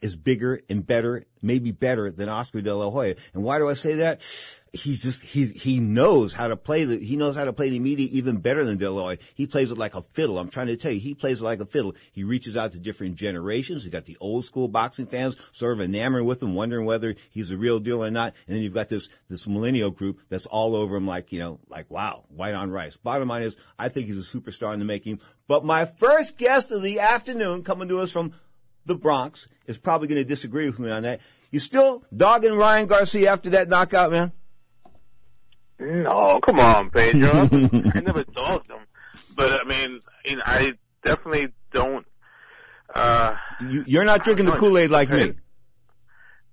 is 0.00 0.16
bigger 0.16 0.60
and 0.68 0.86
better, 0.86 1.24
maybe 1.42 1.72
better 1.72 2.10
than 2.10 2.28
Oscar 2.28 2.60
De 2.60 2.74
La 2.74 2.90
Hoya. 2.90 3.16
And 3.34 3.42
why 3.42 3.58
do 3.58 3.68
I 3.68 3.74
say 3.74 3.96
that? 3.96 4.20
He's 4.72 5.02
just, 5.02 5.22
he, 5.22 5.46
he 5.46 5.80
knows 5.80 6.32
how 6.32 6.46
to 6.46 6.56
play 6.56 6.84
the, 6.84 6.96
he 6.96 7.16
knows 7.16 7.34
how 7.34 7.44
to 7.44 7.52
play 7.52 7.70
the 7.70 7.80
media 7.80 8.08
even 8.12 8.36
better 8.36 8.64
than 8.64 8.78
De 8.78 8.88
La 8.88 9.02
Hoya. 9.02 9.18
He 9.34 9.46
plays 9.46 9.72
it 9.72 9.78
like 9.78 9.96
a 9.96 10.02
fiddle. 10.02 10.38
I'm 10.38 10.48
trying 10.48 10.68
to 10.68 10.76
tell 10.76 10.92
you, 10.92 11.00
he 11.00 11.12
plays 11.12 11.40
it 11.40 11.44
like 11.44 11.58
a 11.58 11.66
fiddle. 11.66 11.96
He 12.12 12.22
reaches 12.22 12.56
out 12.56 12.72
to 12.72 12.78
different 12.78 13.16
generations. 13.16 13.82
He's 13.82 13.92
got 13.92 14.04
the 14.04 14.16
old 14.20 14.44
school 14.44 14.68
boxing 14.68 15.06
fans 15.06 15.36
sort 15.52 15.72
of 15.72 15.80
enamored 15.80 16.24
with 16.24 16.40
him, 16.40 16.54
wondering 16.54 16.86
whether 16.86 17.16
he's 17.30 17.50
a 17.50 17.56
real 17.56 17.80
deal 17.80 18.04
or 18.04 18.12
not. 18.12 18.34
And 18.46 18.54
then 18.56 18.62
you've 18.62 18.74
got 18.74 18.88
this, 18.88 19.08
this 19.28 19.48
millennial 19.48 19.90
group 19.90 20.20
that's 20.28 20.46
all 20.46 20.76
over 20.76 20.96
him 20.96 21.06
like, 21.06 21.32
you 21.32 21.40
know, 21.40 21.58
like, 21.68 21.90
wow, 21.90 22.24
white 22.28 22.54
on 22.54 22.70
rice. 22.70 22.96
Bottom 22.96 23.28
line 23.28 23.42
is, 23.42 23.56
I 23.76 23.88
think 23.88 24.06
he's 24.06 24.18
a 24.18 24.38
superstar 24.38 24.72
in 24.72 24.78
the 24.78 24.84
making. 24.84 25.18
But 25.48 25.64
my 25.64 25.84
first 25.84 26.38
guest 26.38 26.70
of 26.70 26.80
the 26.80 27.00
afternoon 27.00 27.64
coming 27.64 27.88
to 27.88 27.98
us 27.98 28.12
from 28.12 28.34
the 28.86 28.94
Bronx 28.94 29.48
is 29.66 29.78
probably 29.78 30.08
going 30.08 30.22
to 30.22 30.28
disagree 30.28 30.66
with 30.66 30.78
me 30.78 30.90
on 30.90 31.02
that. 31.02 31.20
You 31.50 31.58
still 31.58 32.04
dogging 32.16 32.54
Ryan 32.54 32.86
Garcia 32.86 33.32
after 33.32 33.50
that 33.50 33.68
knockout, 33.68 34.10
man? 34.12 34.32
No, 35.78 36.40
come 36.40 36.60
on, 36.60 36.90
Pedro. 36.90 37.30
I 37.94 38.00
never 38.00 38.24
dogged 38.24 38.70
him, 38.70 38.80
but 39.34 39.60
I 39.60 39.64
mean, 39.64 40.00
you 40.24 40.36
know, 40.36 40.42
I 40.44 40.74
definitely 41.04 41.48
don't. 41.72 42.06
Uh, 42.94 43.34
You, 43.62 43.84
you're 43.86 44.04
not 44.04 44.22
drinking 44.24 44.46
the 44.46 44.52
Kool 44.52 44.76
Aid 44.76 44.90
like 44.90 45.10
me. 45.10 45.34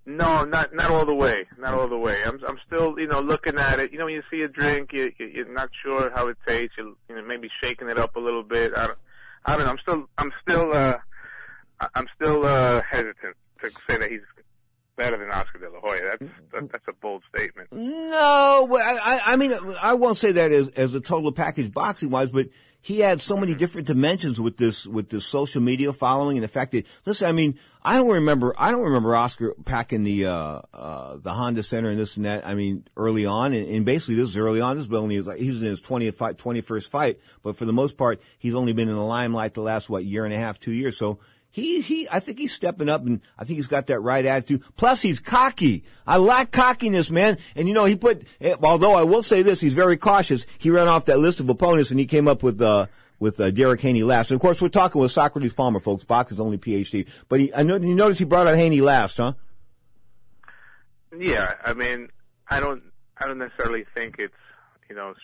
No, 0.05 0.45
not 0.45 0.73
not 0.73 0.89
all 0.89 1.05
the 1.05 1.13
way, 1.13 1.45
not 1.59 1.73
all 1.73 1.89
the 1.89 1.97
way. 1.97 2.23
I'm 2.25 2.39
I'm 2.47 2.57
still 2.65 2.97
you 2.97 3.07
know 3.07 3.19
looking 3.19 3.57
at 3.57 3.81
it. 3.81 3.91
You 3.91 3.99
know, 3.99 4.05
when 4.05 4.13
you 4.13 4.23
see 4.31 4.41
a 4.41 4.47
drink, 4.47 4.93
you, 4.93 5.11
you 5.19 5.25
you're 5.27 5.53
not 5.53 5.69
sure 5.83 6.09
how 6.15 6.29
it 6.29 6.37
tastes. 6.47 6.75
You 6.77 6.95
you 7.09 7.15
know 7.15 7.23
maybe 7.23 7.49
shaking 7.61 7.89
it 7.89 7.99
up 7.99 8.15
a 8.15 8.19
little 8.19 8.43
bit. 8.43 8.71
I 8.77 8.87
don't, 8.87 8.97
I 9.45 9.57
don't 9.57 9.65
know. 9.65 9.71
I'm 9.71 9.79
still 9.79 10.05
I'm 10.17 10.31
still 10.41 10.71
uh 10.73 10.97
I'm 11.93 12.07
still 12.15 12.45
uh 12.45 12.81
hesitant 12.89 13.35
to 13.61 13.71
say 13.89 13.97
that 13.97 14.09
he's 14.09 14.21
better 14.97 15.17
than 15.17 15.29
Oscar 15.29 15.59
De 15.59 15.69
La 15.69 15.79
Hoya. 15.79 16.01
That's 16.11 16.31
that, 16.51 16.71
that's 16.71 16.87
a 16.87 16.93
bold 16.93 17.23
statement. 17.33 17.71
No, 17.71 18.77
I, 18.81 19.21
I 19.25 19.35
mean, 19.35 19.53
I 19.81 19.93
won't 19.93 20.17
say 20.17 20.33
that 20.33 20.51
as, 20.51 20.69
as 20.69 20.93
a 20.93 20.99
total 20.99 21.31
package 21.31 21.71
boxing 21.71 22.09
wise, 22.09 22.31
but 22.31 22.49
he 22.81 22.99
had 22.99 23.21
so 23.21 23.37
many 23.37 23.53
different 23.53 23.87
dimensions 23.87 24.39
with 24.39 24.57
this, 24.57 24.85
with 24.85 25.09
this 25.09 25.25
social 25.25 25.61
media 25.61 25.93
following 25.93 26.37
and 26.37 26.43
the 26.43 26.47
fact 26.47 26.71
that, 26.71 26.85
listen, 27.05 27.27
I 27.27 27.31
mean, 27.31 27.59
I 27.83 27.97
don't 27.97 28.09
remember, 28.09 28.53
I 28.57 28.71
don't 28.71 28.83
remember 28.83 29.15
Oscar 29.15 29.53
packing 29.65 30.03
the, 30.03 30.27
uh, 30.27 30.61
uh, 30.73 31.17
the 31.17 31.33
Honda 31.33 31.63
Center 31.63 31.89
and 31.89 31.99
this 31.99 32.17
and 32.17 32.25
that. 32.25 32.45
I 32.45 32.53
mean, 32.55 32.85
early 32.95 33.25
on, 33.25 33.53
and, 33.53 33.67
and 33.67 33.85
basically 33.85 34.15
this 34.15 34.29
is 34.29 34.37
early 34.37 34.61
on. 34.61 34.77
This 34.77 34.87
building 34.87 35.17
is 35.17 35.27
like, 35.27 35.37
he's 35.37 35.61
in 35.61 35.67
his 35.67 35.81
20th 35.81 36.15
fight, 36.15 36.37
21st 36.37 36.89
fight, 36.89 37.19
but 37.43 37.55
for 37.55 37.65
the 37.65 37.73
most 37.73 37.97
part, 37.97 38.21
he's 38.39 38.55
only 38.55 38.73
been 38.73 38.89
in 38.89 38.95
the 38.95 39.05
limelight 39.05 39.53
the 39.53 39.61
last, 39.61 39.89
what, 39.89 40.05
year 40.05 40.25
and 40.25 40.33
a 40.33 40.37
half, 40.37 40.59
two 40.59 40.73
years. 40.73 40.97
So, 40.97 41.19
he, 41.57 41.81
he, 41.81 42.07
I 42.11 42.19
think 42.19 42.37
he's 42.37 42.53
stepping 42.53 42.87
up 42.87 43.03
and 43.03 43.19
I 43.35 43.43
think 43.43 43.57
he's 43.57 43.65
got 43.65 43.87
that 43.87 43.99
right 43.99 44.23
attitude. 44.23 44.61
Plus 44.75 45.01
he's 45.01 45.19
cocky. 45.19 45.85
I 46.05 46.17
like 46.17 46.51
cockiness, 46.51 47.09
man. 47.09 47.39
And 47.55 47.67
you 47.67 47.73
know, 47.73 47.85
he 47.85 47.95
put, 47.95 48.27
eh, 48.39 48.53
although 48.61 48.93
I 48.93 49.01
will 49.01 49.23
say 49.23 49.41
this, 49.41 49.59
he's 49.59 49.73
very 49.73 49.97
cautious. 49.97 50.45
He 50.59 50.69
ran 50.69 50.87
off 50.87 51.05
that 51.05 51.17
list 51.17 51.39
of 51.39 51.49
opponents 51.49 51.89
and 51.89 51.99
he 51.99 52.05
came 52.05 52.27
up 52.27 52.43
with, 52.43 52.61
uh, 52.61 52.85
with 53.17 53.39
uh, 53.39 53.49
Derek 53.49 53.81
Haney 53.81 54.03
last. 54.03 54.29
And 54.29 54.35
of 54.35 54.41
course, 54.41 54.61
we're 54.61 54.69
talking 54.69 55.01
with 55.01 55.11
Socrates 55.11 55.51
Palmer, 55.51 55.79
folks. 55.79 56.03
Box 56.03 56.31
is 56.31 56.39
only 56.39 56.59
PhD. 56.59 57.07
But 57.27 57.39
he, 57.39 57.51
I 57.55 57.63
know, 57.63 57.77
you 57.77 57.95
notice 57.95 58.19
he 58.19 58.25
brought 58.25 58.45
out 58.45 58.55
Haney 58.55 58.81
last, 58.81 59.17
huh? 59.17 59.33
Yeah, 61.17 61.55
I 61.65 61.73
mean, 61.73 62.09
I 62.47 62.59
don't, 62.59 62.83
I 63.17 63.25
don't 63.25 63.39
necessarily 63.39 63.83
think 63.95 64.17
it's, 64.19 64.31
you 64.91 64.95
know, 64.95 65.15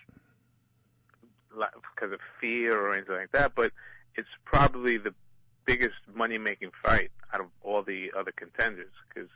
because 1.52 2.12
of 2.12 2.20
fear 2.42 2.76
or 2.76 2.96
anything 2.96 3.18
like 3.18 3.32
that, 3.34 3.54
but 3.54 3.72
it's 4.16 4.30
probably 4.46 4.98
the 4.98 5.14
biggest 5.66 5.96
money 6.14 6.38
making 6.38 6.72
fight 6.84 7.12
out 7.34 7.42
of 7.42 7.48
all 7.62 7.84
the 7.84 8.12
other 8.18 8.32
contenders 8.36 8.92
because 9.08 9.30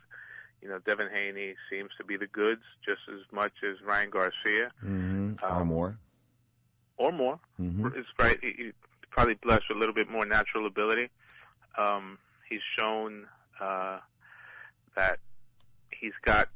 you 0.62 0.68
know 0.68 0.78
Devin 0.86 1.08
Haney 1.12 1.54
seems 1.70 1.90
to 1.98 2.04
be 2.04 2.16
the 2.16 2.26
goods 2.26 2.62
just 2.84 3.00
as 3.12 3.20
much 3.32 3.52
as 3.68 3.80
Ryan 3.84 4.10
Garcia 4.10 4.70
mm-hmm. 4.84 5.44
um, 5.44 5.58
or 5.60 5.64
more 5.64 5.98
or 6.98 7.12
more. 7.12 7.40
Mm-hmm. 7.60 7.86
It's 7.96 8.08
right. 8.18 8.38
He, 8.42 8.52
he 8.56 8.72
probably 9.10 9.34
blessed 9.34 9.64
with 9.68 9.76
a 9.76 9.80
little 9.80 9.94
bit 9.94 10.10
more 10.10 10.26
natural 10.26 10.66
ability. 10.66 11.10
Um, 11.76 12.18
he's 12.48 12.60
shown 12.76 13.26
uh, 13.60 13.98
that 14.96 15.18
he's 15.90 16.12
got 16.24 16.48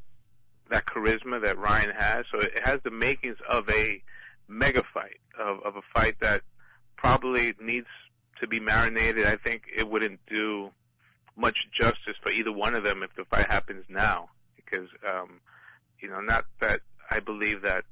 that 0.70 0.86
charisma 0.86 1.42
that 1.42 1.58
Ryan 1.58 1.90
has, 1.96 2.24
so 2.30 2.40
it 2.40 2.60
has 2.64 2.80
the 2.82 2.90
makings 2.90 3.36
of 3.48 3.68
a 3.68 4.02
mega 4.48 4.82
fight, 4.92 5.20
of, 5.38 5.60
of 5.64 5.76
a 5.76 5.82
fight 5.94 6.16
that 6.20 6.42
probably 6.96 7.54
needs 7.60 7.86
to 8.42 8.48
be 8.48 8.60
marinated, 8.60 9.24
I 9.24 9.36
think 9.36 9.62
it 9.74 9.88
wouldn't 9.88 10.20
do 10.26 10.70
much 11.36 11.68
justice 11.72 12.16
for 12.20 12.30
either 12.30 12.52
one 12.52 12.74
of 12.74 12.82
them 12.82 13.02
if 13.02 13.14
the 13.14 13.24
fight 13.24 13.46
happens 13.46 13.84
now. 13.88 14.28
Because, 14.56 14.88
um, 15.08 15.40
you 16.00 16.10
know, 16.10 16.20
not 16.20 16.44
that 16.60 16.80
I 17.08 17.20
believe 17.20 17.62
that 17.62 17.84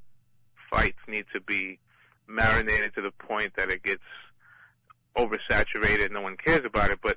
fights 0.68 0.98
need 1.08 1.26
to 1.32 1.40
be 1.40 1.78
marinated 2.26 2.94
to 2.96 3.00
the 3.00 3.12
point 3.12 3.52
that 3.56 3.70
it 3.70 3.82
gets 3.82 4.02
oversaturated, 5.16 6.10
no 6.10 6.20
one 6.20 6.36
cares 6.36 6.64
about 6.64 6.90
it, 6.90 6.98
but 7.02 7.16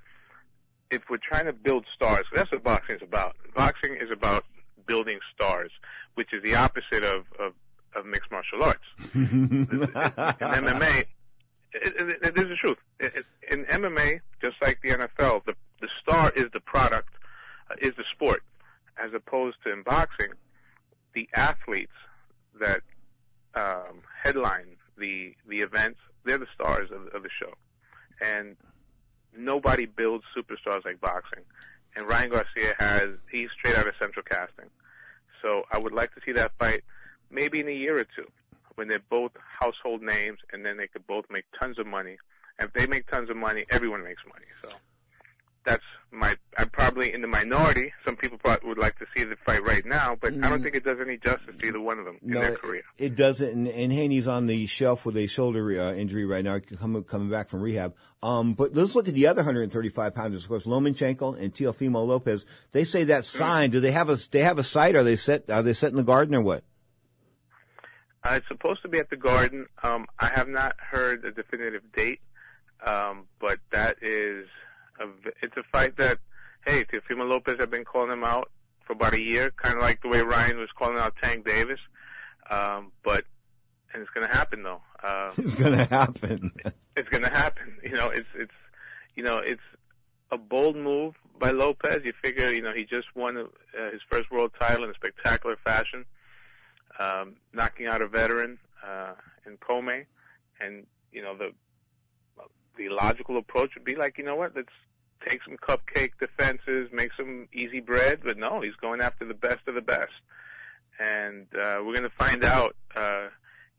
if 0.92 1.02
we're 1.10 1.18
trying 1.18 1.46
to 1.46 1.54
build 1.54 1.86
stars, 1.94 2.26
that's 2.34 2.52
what 2.52 2.64
boxing 2.64 2.98
is 2.98 3.02
about. 3.02 3.36
Boxing 3.56 3.98
is 4.00 4.12
about 4.12 4.46
building 4.86 5.20
stars, 5.34 5.72
which 6.14 6.34
is 6.34 6.44
the 6.44 6.56
opposite 6.56 7.04
of, 7.04 7.26
of, 7.40 7.54
of 7.96 8.06
mixed 8.06 8.32
martial 8.32 8.64
arts. 8.64 8.84
in 9.14 9.68
MMA, 9.68 11.06
it, 11.74 11.94
it, 11.98 12.20
it, 12.22 12.36
this 12.36 12.44
is 12.44 12.50
the 12.50 12.56
truth. 12.56 12.78
in 13.52 13.66
MMA, 13.66 14.22
just 14.42 14.56
like 14.62 14.80
the 14.82 14.90
NFL, 14.90 15.46
the 15.46 15.56
the 15.82 15.90
star 16.02 16.32
is 16.36 16.46
the 16.54 16.62
product, 16.62 17.10
uh, 17.70 17.76
is 17.82 17.92
the 17.98 18.06
sport, 18.14 18.42
as 19.04 19.14
opposed 19.14 19.58
to 19.66 19.74
in 19.74 19.84
boxing, 19.84 20.30
the 21.14 21.28
athletes 21.36 21.92
that 22.60 22.82
um, 23.56 24.02
headline 24.24 24.78
the 24.98 25.36
the 25.48 25.58
events, 25.58 26.00
they're 26.24 26.38
the 26.38 26.48
stars 26.54 26.90
of, 26.92 27.08
of 27.14 27.24
the 27.24 27.30
show, 27.30 27.54
and 28.22 28.56
nobody 29.38 29.86
builds 29.86 30.24
superstars 30.36 30.86
like 30.86 31.02
boxing. 31.02 31.44
And 31.96 32.08
Ryan 32.08 32.32
Garcia 32.32 32.76
has 32.80 33.10
he's 33.32 33.50
straight 33.52 33.76
out 33.76 33.88
of 33.88 33.94
Central 34.00 34.24
Casting, 34.24 34.70
so 35.42 35.64
I 35.72 35.78
would 35.78 35.94
like 35.94 36.14
to 36.16 36.22
see 36.26 36.32
that 36.34 36.52
fight 36.58 36.84
maybe 37.30 37.60
in 37.60 37.68
a 37.68 37.74
year 37.74 37.98
or 37.98 38.06
two 38.06 38.32
when 38.76 38.88
they're 38.88 39.00
both 39.10 39.32
household 39.60 40.02
names 40.02 40.40
and 40.52 40.66
then 40.66 40.78
they 40.78 40.88
could 40.88 41.06
both 41.08 41.26
make 41.30 41.46
tons 41.60 41.80
of 41.80 41.88
money. 41.88 42.18
And 42.60 42.68
if 42.68 42.74
they 42.74 42.86
make 42.86 43.10
tons 43.10 43.30
of 43.30 43.38
money, 43.38 43.66
everyone 43.70 44.04
makes 44.04 44.22
money. 44.28 44.46
So 44.62 44.70
that's 45.66 45.84
my, 46.12 46.36
I'm 46.58 46.70
probably 46.70 47.14
in 47.14 47.22
the 47.22 47.28
minority. 47.28 47.92
Some 48.06 48.16
people 48.16 48.38
probably 48.38 48.70
would 48.70 48.78
like 48.78 48.98
to 49.00 49.06
see 49.16 49.24
the 49.24 49.36
fight 49.46 49.64
right 49.64 49.86
now, 49.86 50.16
but 50.20 50.34
I 50.34 50.50
don't 50.50 50.62
think 50.62 50.76
it 50.76 50.84
does 50.84 51.00
any 51.02 51.18
justice 51.18 51.56
to 51.58 51.66
either 51.66 51.80
one 51.80 52.00
of 52.00 52.06
them 52.06 52.18
in 52.22 52.34
their 52.34 52.56
career. 52.56 52.84
It 52.98 53.16
doesn't. 53.16 53.50
And, 53.50 53.68
and 53.68 53.92
Haney's 53.92 54.28
on 54.28 54.48
the 54.48 54.68
shelf 54.68 55.06
with 55.06 55.18
a 55.18 55.28
shoulder 55.28 55.82
uh, 55.82 55.94
injury 55.94 56.26
right 56.26 56.44
now, 56.44 56.60
coming, 56.60 57.04
coming 57.04 57.30
back 57.30 57.50
from 57.50 57.62
rehab. 57.62 57.96
Um, 58.22 58.54
but 58.54 58.74
let's 58.74 58.96
look 58.96 59.08
at 59.08 59.14
the 59.14 59.28
other 59.28 59.40
135 59.40 60.14
pounders. 60.14 60.44
Of 60.44 60.50
course, 60.50 60.66
Lomachenko 60.66 61.42
and 61.42 61.54
Teofimo 61.54 62.06
Lopez. 62.06 62.46
They 62.72 62.84
say 62.84 63.06
that's 63.06 63.28
signed. 63.28 63.72
Do 63.72 63.80
they 63.80 63.92
have 63.92 64.10
a, 64.10 64.18
they 64.32 64.42
have 64.42 64.60
a 64.60 64.64
site? 64.64 64.96
Are 64.96 65.04
they 65.04 65.16
set, 65.16 65.50
are 65.50 65.64
they 65.64 65.74
set 65.74 65.92
in 65.92 65.98
the 65.98 66.04
garden 66.04 66.36
or 66.36 66.42
what? 66.42 66.64
Uh, 68.24 68.36
it's 68.36 68.48
supposed 68.48 68.82
to 68.82 68.88
be 68.88 69.00
at 69.00 69.10
the 69.10 69.18
Garden. 69.18 69.66
Um, 69.82 70.06
I 70.20 70.28
have 70.34 70.48
not 70.48 70.76
heard 70.80 71.26
a 71.26 71.32
definitive 71.32 71.84
date, 71.92 72.22
um, 72.86 73.28
but 73.40 73.60
that 73.72 73.98
is 74.02 74.48
a, 75.00 75.08
it's 75.42 75.58
a 75.58 75.64
fight 75.72 75.98
that, 75.98 76.20
hey, 76.66 76.86
Teofimo 76.86 77.28
Lopez 77.28 77.58
have 77.60 77.70
been 77.70 77.84
calling 77.84 78.12
him 78.12 78.24
out 78.24 78.50
for 78.86 78.94
about 78.94 79.14
a 79.14 79.22
year, 79.22 79.52
kind 79.52 79.76
of 79.76 79.82
like 79.82 80.02
the 80.02 80.08
way 80.08 80.22
Ryan 80.22 80.58
was 80.58 80.70
calling 80.78 80.98
out 80.98 81.16
Tank 81.22 81.46
Davis. 81.46 81.80
Um, 82.50 82.92
but 83.04 83.26
and 83.94 84.02
it's 84.02 84.12
going 84.12 84.28
to 84.28 84.34
happen 84.34 84.64
though. 84.64 84.82
Uh, 85.04 85.32
it's 85.38 85.56
going 85.56 85.78
to 85.78 85.86
happen. 85.86 86.52
it's 86.96 87.10
going 87.10 87.24
to 87.24 87.30
happen. 87.30 87.78
You 87.84 87.98
know, 87.98 88.10
it's 88.10 88.30
it's 88.36 88.54
you 89.16 89.24
know 89.24 89.40
it's 89.40 89.62
a 90.32 90.38
bold 90.38 90.78
move 90.78 91.16
by 91.38 91.52
Lopez. 91.52 92.02
You 92.06 92.14
figure, 92.22 92.52
you 92.52 92.62
know, 92.62 92.74
he 92.74 92.86
just 92.86 93.14
won 93.16 93.38
uh, 93.38 93.92
his 93.92 94.02
first 94.10 94.32
world 94.32 94.52
title 94.58 94.86
in 94.86 94.90
a 94.90 94.94
spectacular 94.94 95.58
fashion 95.58 96.06
um, 97.00 97.36
knocking 97.54 97.88
out 97.88 98.02
a 98.02 98.08
veteran 98.08 98.60
uh, 98.86 99.14
in 99.46 99.58
Commey, 99.58 100.06
and 100.60 100.86
you 101.12 101.22
know 101.22 101.36
the 101.38 101.52
the 102.78 102.90
logical 102.90 103.38
approach 103.38 103.76
would 103.76 103.86
be 103.86 103.96
like, 103.96 104.18
you 104.18 104.24
know 104.24 104.36
what, 104.36 104.56
let's 104.56 104.70
take 105.28 105.42
some 105.44 105.58
cupcake 105.58 106.12
defenses, 106.20 106.90
make 106.92 107.12
some 107.14 107.48
easy 107.54 107.80
bread, 107.80 108.22
but 108.24 108.38
no, 108.38 108.62
he's 108.62 108.76
going 108.76 109.00
after 109.00 109.26
the 109.26 109.34
best 109.34 109.68
of 109.68 109.76
the 109.76 109.82
best, 109.82 110.12
and 111.00 111.48
uh, 111.54 111.78
we're 111.80 111.94
going 111.94 112.04
to 112.04 112.10
find 112.10 112.44
out 112.44 112.76
uh, 112.96 113.28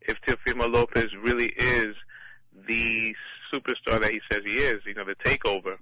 if 0.01 0.17
Teofimo 0.21 0.71
Lopez 0.71 1.15
really 1.15 1.47
is 1.47 1.95
the 2.67 3.15
superstar 3.53 3.99
that 4.01 4.11
he 4.11 4.21
says 4.31 4.41
he 4.45 4.57
is. 4.57 4.81
You 4.85 4.93
know, 4.93 5.05
the 5.05 5.15
takeover 5.15 5.77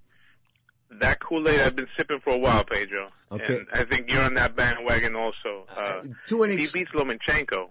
that 0.99 1.19
Kool 1.19 1.47
Aid 1.47 1.61
I've 1.61 1.75
been 1.75 1.87
sipping 1.97 2.19
for 2.19 2.31
a 2.31 2.37
while, 2.37 2.63
Pedro. 2.63 3.09
Okay. 3.31 3.57
And 3.57 3.67
I 3.73 3.83
think 3.83 4.11
you're 4.11 4.21
on 4.21 4.35
that 4.35 4.55
bandwagon 4.55 5.15
also. 5.15 5.65
Uh, 5.75 6.03
to 6.27 6.43
an 6.43 6.51
he 6.51 6.67
beats 6.71 6.91
Lomachenko. 6.91 7.69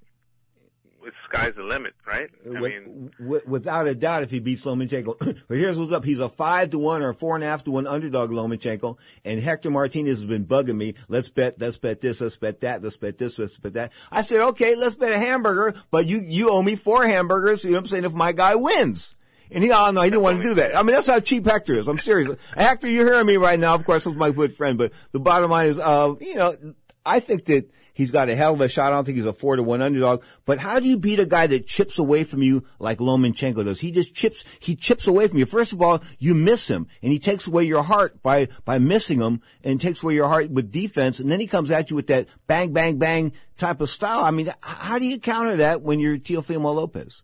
The 1.05 1.11
sky's 1.29 1.55
the 1.57 1.65
limit, 1.65 1.95
right? 2.07 2.31
I 2.47 2.61
mean, 2.61 3.11
w- 3.19 3.43
without 3.45 3.89
a 3.89 3.95
doubt, 3.95 4.23
if 4.23 4.31
he 4.31 4.39
beats 4.39 4.65
Lomachenko. 4.65 5.19
but 5.49 5.59
here's 5.59 5.77
what's 5.77 5.91
up: 5.91 6.05
he's 6.05 6.21
a 6.21 6.29
five 6.29 6.71
to 6.71 6.79
one 6.79 7.03
or 7.03 7.09
a 7.09 7.15
four 7.15 7.35
and 7.35 7.43
a 7.43 7.47
half 7.49 7.65
to 7.65 7.73
one 7.73 7.89
underdog, 7.89 8.31
Lomachenko. 8.31 8.97
And 9.25 9.41
Hector 9.41 9.71
Martinez 9.71 10.19
has 10.19 10.27
been 10.27 10.47
bugging 10.47 10.77
me. 10.77 10.95
Let's 11.09 11.29
bet, 11.29 11.61
let's 11.61 11.77
bet 11.77 12.01
this, 12.01 12.21
let's 12.21 12.37
bet 12.37 12.61
that, 12.61 12.85
let's 12.85 12.97
bet 12.97 13.19
this, 13.19 13.37
let's 13.37 13.57
bet 13.59 13.73
that. 13.73 13.93
I 14.13 14.23
said, 14.23 14.41
okay, 14.41 14.77
let's 14.77 14.95
bet 14.95 15.13
a 15.13 15.19
hamburger, 15.19 15.75
but 15.91 16.07
you 16.07 16.21
you 16.21 16.51
owe 16.51 16.63
me 16.63 16.77
four 16.77 17.05
hamburgers. 17.05 17.65
You 17.65 17.71
know 17.71 17.79
what 17.79 17.81
I'm 17.81 17.89
saying? 17.89 18.05
If 18.05 18.13
my 18.13 18.31
guy 18.31 18.55
wins. 18.55 19.17
And 19.55 19.63
he, 19.63 19.71
oh 19.71 19.91
no, 19.91 20.03
he 20.03 20.11
didn't 20.11 20.23
want 20.23 20.43
to 20.43 20.49
do 20.49 20.55
that. 20.55 20.77
I 20.77 20.83
mean, 20.83 20.95
that's 20.95 21.07
how 21.07 21.21
cheap 21.21 21.47
Hector 21.47 21.75
is. 21.75 21.89
I'm 21.89 21.99
serious. 21.99 22.37
Hector, 22.57 22.89
you're 22.89 23.07
hearing 23.07 23.27
me 23.27 23.37
right 23.37 23.59
now. 23.59 23.75
Of 23.75 23.85
course, 23.85 24.05
he's 24.05 24.15
my 24.15 24.31
good 24.31 24.55
friend, 24.55 24.79
but 24.79 24.93
the 25.13 25.21
bottom 25.21 25.51
line 25.51 25.69
is, 25.69 25.79
uh, 25.79 26.15
you 26.21 26.37
know, 26.37 26.57
I 27.05 27.21
think 27.21 27.47
that 27.47 27.71
he's 27.95 28.11
got 28.11 28.29
a 28.29 28.35
hell 28.35 28.55
of 28.55 28.61
a 28.61 28.69
shot. 28.69 28.93
I 28.93 28.97
don't 28.97 29.05
think 29.05 29.17
he's 29.17 29.27
a 29.27 29.33
four 29.33 29.57
to 29.57 29.63
one 29.63 29.83
underdog. 29.83 30.23
But 30.45 30.59
how 30.59 30.81
do 30.81 30.89
you 30.89 30.97
beat 30.97 31.21
a 31.21 31.27
guy 31.27 31.47
that 31.47 31.67
chips 31.67 31.99
away 31.99 32.25
from 32.25 32.43
you 32.43 32.65
like 32.79 32.99
Lomachenko 32.99 33.65
does? 33.65 33.81
He 33.81 33.91
just 33.91 34.15
chips, 34.15 34.45
he 34.61 34.77
chips 34.77 35.07
away 35.07 35.29
from 35.29 35.39
you. 35.39 35.47
First 35.47 35.73
of 35.73 35.83
all, 35.83 36.03
you 36.19 36.35
miss 36.35 36.69
him 36.69 36.87
and 37.03 37.13
he 37.13 37.19
takes 37.19 37.47
away 37.47 37.65
your 37.65 37.83
heart 37.83 38.23
by, 38.23 38.49
by 38.65 38.79
missing 38.79 39.21
him 39.21 39.41
and 39.63 39.81
takes 39.81 40.03
away 40.03 40.15
your 40.15 40.29
heart 40.29 40.51
with 40.51 40.71
defense. 40.71 41.21
And 41.21 41.31
then 41.31 41.41
he 41.41 41.47
comes 41.47 41.71
at 41.71 41.91
you 41.91 41.97
with 41.97 42.07
that 42.09 42.29
bang, 42.47 42.73
bang, 42.73 42.99
bang 42.99 43.33
type 43.57 43.81
of 43.81 43.91
style. 43.91 44.25
I 44.25 44.31
mean, 44.31 44.53
how 44.63 44.99
do 44.99 45.05
you 45.05 45.19
counter 45.19 45.57
that 45.57 45.83
when 45.83 46.01
you're 46.01 46.19
Teofimo 46.19 46.75
Lopez? 46.75 47.23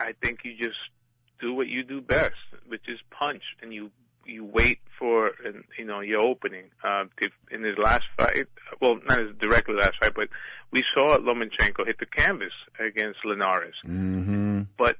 I 0.00 0.12
think 0.22 0.40
you 0.44 0.56
just 0.56 0.78
do 1.40 1.54
what 1.54 1.68
you 1.68 1.84
do 1.84 2.00
best, 2.00 2.34
which 2.66 2.88
is 2.88 2.98
punch 3.10 3.42
and 3.62 3.72
you 3.72 3.90
you 4.28 4.44
wait 4.44 4.78
for 4.98 5.32
an, 5.44 5.64
you 5.78 5.84
know 5.84 6.00
your 6.00 6.20
opening. 6.20 6.64
Uh, 6.84 7.04
in 7.50 7.62
his 7.62 7.78
last 7.78 8.04
fight, 8.16 8.46
well, 8.80 8.98
not 9.08 9.18
his 9.18 9.30
directly 9.40 9.74
last 9.74 9.94
fight, 10.00 10.12
but 10.14 10.28
we 10.70 10.84
saw 10.94 11.16
Lomachenko 11.18 11.86
hit 11.86 11.98
the 11.98 12.06
canvas 12.06 12.52
against 12.78 13.24
Linares. 13.24 13.74
Mm-hmm. 13.86 14.62
But 14.76 14.96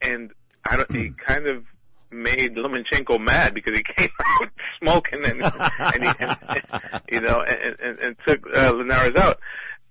and 0.00 0.32
I 0.68 0.76
don't, 0.76 0.90
he 0.90 1.10
kind 1.26 1.46
of 1.46 1.64
made 2.10 2.56
Lomachenko 2.56 3.20
mad 3.20 3.54
because 3.54 3.76
he 3.76 3.82
came 3.96 4.10
out 4.24 4.48
smoking 4.80 5.24
and 5.24 5.42
and, 5.42 6.04
he, 6.04 6.10
and 6.18 7.02
you 7.12 7.20
know 7.20 7.40
and, 7.40 7.76
and, 7.80 7.98
and 7.98 8.16
took 8.26 8.46
uh, 8.54 8.72
Linares 8.72 9.16
out. 9.16 9.38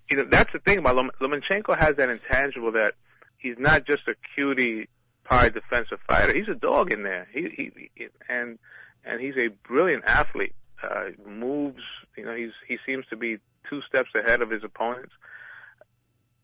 You 0.10 0.18
know 0.18 0.26
that's 0.30 0.52
the 0.52 0.60
thing 0.60 0.80
about 0.80 0.96
Lom- 0.96 1.12
Lomachenko 1.22 1.78
has 1.80 1.96
that 1.98 2.10
intangible 2.10 2.72
that 2.74 2.96
he's 3.42 3.58
not 3.58 3.86
just 3.86 4.08
a 4.08 4.14
cutie 4.36 4.88
pie 5.24 5.50
defensive 5.50 6.00
fighter. 6.08 6.34
He's 6.34 6.48
a 6.48 6.56
dog 6.56 6.94
in 6.94 7.04
there. 7.04 7.28
He, 7.34 7.72
he, 7.96 8.08
and 8.30 8.60
and 9.04 9.20
he's 9.20 9.36
a 9.38 9.50
brilliant 9.68 10.04
athlete. 10.06 10.56
Uh, 10.84 11.10
moves, 11.28 11.84
you 12.18 12.26
know, 12.26 12.36
he's 12.36 12.52
he 12.68 12.78
seems 12.86 13.06
to 13.10 13.18
be 13.18 13.38
two 13.70 13.82
steps 13.88 14.10
ahead 14.16 14.42
of 14.42 14.50
his 14.50 14.64
opponents. 14.64 15.14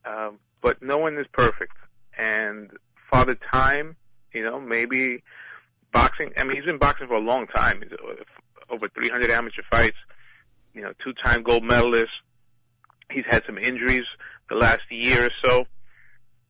Um, 0.06 0.40
but 0.62 0.82
no 0.82 0.98
one 0.98 1.18
is 1.18 1.28
perfect, 1.32 1.78
and 2.18 2.72
Father 3.12 3.36
Time, 3.36 3.96
you 4.34 4.44
know, 4.44 4.60
maybe 4.60 5.24
boxing. 5.92 6.32
I 6.38 6.44
mean, 6.44 6.56
he's 6.56 6.66
been 6.66 6.78
boxing 6.78 7.08
for 7.08 7.16
a 7.16 7.22
long 7.22 7.48
time. 7.48 7.82
He's 7.82 7.92
over 8.70 8.88
300 8.90 9.30
amateur 9.30 9.64
fights. 9.70 9.98
You 10.74 10.84
know, 10.84 10.94
two-time 11.04 11.44
gold 11.44 11.64
medalist. 11.64 12.12
He's 13.12 13.26
had 13.28 13.44
some 13.46 13.58
injuries 13.58 14.06
the 14.50 14.56
last 14.56 14.82
year 14.90 15.26
or 15.26 15.32
so. 15.44 15.66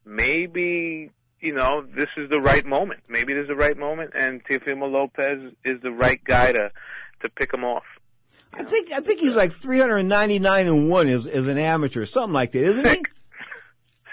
Maybe 0.07 1.11
you 1.41 1.53
know 1.53 1.83
this 1.85 2.07
is 2.15 2.29
the 2.29 2.39
right 2.39 2.65
moment. 2.65 3.01
Maybe 3.09 3.33
this 3.33 3.43
is 3.43 3.47
the 3.49 3.55
right 3.55 3.77
moment, 3.77 4.11
and 4.15 4.43
Teofimo 4.45 4.89
Lopez 4.89 5.53
is 5.65 5.81
the 5.81 5.91
right 5.91 6.23
guy 6.23 6.53
to 6.53 6.71
to 7.21 7.29
pick 7.29 7.53
him 7.53 7.65
off. 7.65 7.83
I 8.53 8.63
think 8.63 8.91
I 8.91 9.01
think 9.01 9.19
he's 9.19 9.35
like 9.35 9.51
399 9.51 10.67
and 10.67 10.89
one 10.89 11.07
as 11.09 11.27
as 11.27 11.47
an 11.47 11.57
amateur, 11.57 12.05
something 12.05 12.33
like 12.33 12.53
that, 12.53 12.63
isn't 12.63 12.85
Sick. 12.85 13.07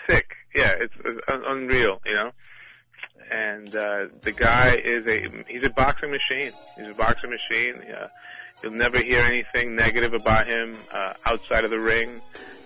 he? 0.08 0.12
Sick. 0.14 0.30
Yeah, 0.54 0.74
it's, 0.80 0.94
it's 1.04 1.20
unreal, 1.28 2.00
you 2.04 2.14
know. 2.14 2.30
And 3.30 3.74
uh 3.74 4.06
the 4.22 4.32
guy 4.32 4.74
is 4.74 5.06
a 5.06 5.28
he's 5.48 5.62
a 5.64 5.70
boxing 5.70 6.10
machine. 6.10 6.52
He's 6.76 6.88
a 6.88 6.94
boxing 6.98 7.30
machine. 7.30 7.82
Yeah. 7.88 8.08
You'll 8.62 8.72
never 8.72 8.98
hear 8.98 9.22
anything 9.22 9.76
negative 9.76 10.12
about 10.12 10.46
him 10.48 10.74
uh 10.92 11.14
outside 11.24 11.64
of 11.64 11.70
the 11.70 11.80
ring. 11.80 12.20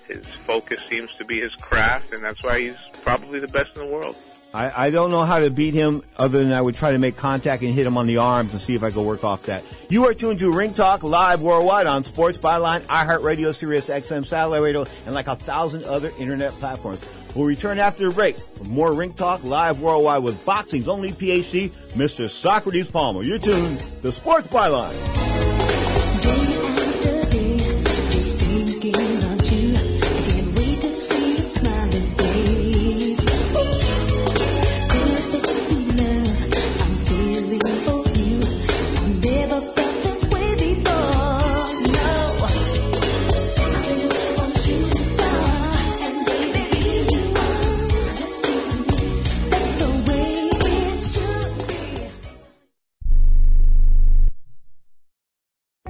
His 0.09 0.27
focus 0.27 0.81
seems 0.89 1.13
to 1.15 1.25
be 1.25 1.41
his 1.41 1.55
craft, 1.57 2.13
and 2.13 2.25
that's 2.25 2.43
why 2.43 2.61
he's 2.61 2.77
probably 3.03 3.39
the 3.41 3.49
best 3.49 3.77
in 3.77 3.87
the 3.87 3.95
world. 3.95 4.17
I, 4.55 4.87
I 4.87 4.91
don't 4.91 5.11
know 5.11 5.25
how 5.25 5.41
to 5.41 5.51
beat 5.51 5.75
him 5.75 6.03
other 6.17 6.43
than 6.43 6.53
I 6.53 6.61
would 6.61 6.75
try 6.75 6.93
to 6.93 6.99
make 6.99 7.17
contact 7.17 7.63
and 7.63 7.73
hit 7.73 7.87
him 7.87 7.99
on 7.99 8.07
the 8.07 8.17
arms 8.17 8.53
and 8.53 8.61
see 8.61 8.75
if 8.75 8.83
I 8.83 8.91
could 8.91 9.03
work 9.03 9.23
off 9.23 9.43
that. 9.45 9.63
You 9.91 10.07
are 10.07 10.15
tuned 10.15 10.39
to 10.39 10.51
Ring 10.51 10.73
Talk 10.73 11.03
live 11.03 11.43
worldwide 11.43 11.87
on 11.87 12.05
Sports 12.05 12.39
Byline, 12.39 12.81
iHeartRadio, 12.81 13.55
Sirius 13.55 13.91
XM 13.91 14.25
Satellite 14.25 14.63
Radio, 14.63 14.87
and 15.05 15.15
like 15.15 15.27
a 15.27 15.37
thousand 15.37 15.85
other 15.85 16.11
internet 16.19 16.53
platforms. 16.53 17.07
We'll 17.35 17.45
return 17.45 17.79
after 17.79 18.09
the 18.09 18.15
break 18.15 18.37
for 18.37 18.65
more 18.65 18.93
Ring 18.95 19.13
Talk 19.13 19.45
live 19.45 19.83
worldwide 19.83 20.23
with 20.23 20.43
boxing's 20.47 20.89
only 20.89 21.13
PhD, 21.13 21.69
Mr. 21.93 22.31
Socrates 22.31 22.91
Palmer. 22.91 23.23
You're 23.23 23.39
tuned 23.39 23.79
to 24.01 24.11
Sports 24.11 24.49
Byline. 24.49 25.68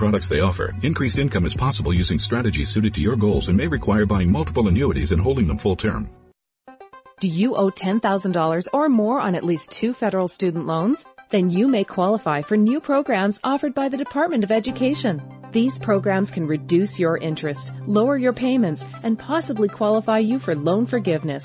products 0.00 0.28
they 0.28 0.40
offer. 0.40 0.72
Increased 0.82 1.18
income 1.18 1.46
is 1.46 1.62
possible 1.66 1.92
using 2.02 2.18
strategies 2.18 2.70
suited 2.70 2.94
to 2.94 3.00
your 3.00 3.16
goals 3.16 3.48
and 3.48 3.56
may 3.56 3.68
require 3.68 4.06
buying 4.06 4.32
multiple 4.32 4.66
annuities 4.68 5.12
and 5.12 5.20
holding 5.20 5.46
them 5.46 5.58
full 5.58 5.76
term. 5.76 6.08
Do 7.20 7.28
you 7.28 7.54
owe 7.54 7.70
$10,000 7.70 8.68
or 8.72 8.88
more 8.88 9.20
on 9.20 9.34
at 9.34 9.44
least 9.44 9.70
two 9.70 9.92
federal 9.92 10.26
student 10.26 10.64
loans? 10.66 11.04
Then 11.28 11.50
you 11.50 11.68
may 11.68 11.84
qualify 11.84 12.40
for 12.40 12.56
new 12.56 12.80
programs 12.80 13.38
offered 13.44 13.74
by 13.74 13.90
the 13.90 13.98
Department 13.98 14.42
of 14.42 14.50
Education. 14.50 15.20
These 15.52 15.78
programs 15.78 16.30
can 16.30 16.46
reduce 16.46 16.98
your 16.98 17.18
interest, 17.18 17.72
lower 17.86 18.16
your 18.16 18.32
payments, 18.32 18.86
and 19.02 19.18
possibly 19.18 19.68
qualify 19.68 20.18
you 20.18 20.38
for 20.38 20.54
loan 20.54 20.86
forgiveness. 20.86 21.44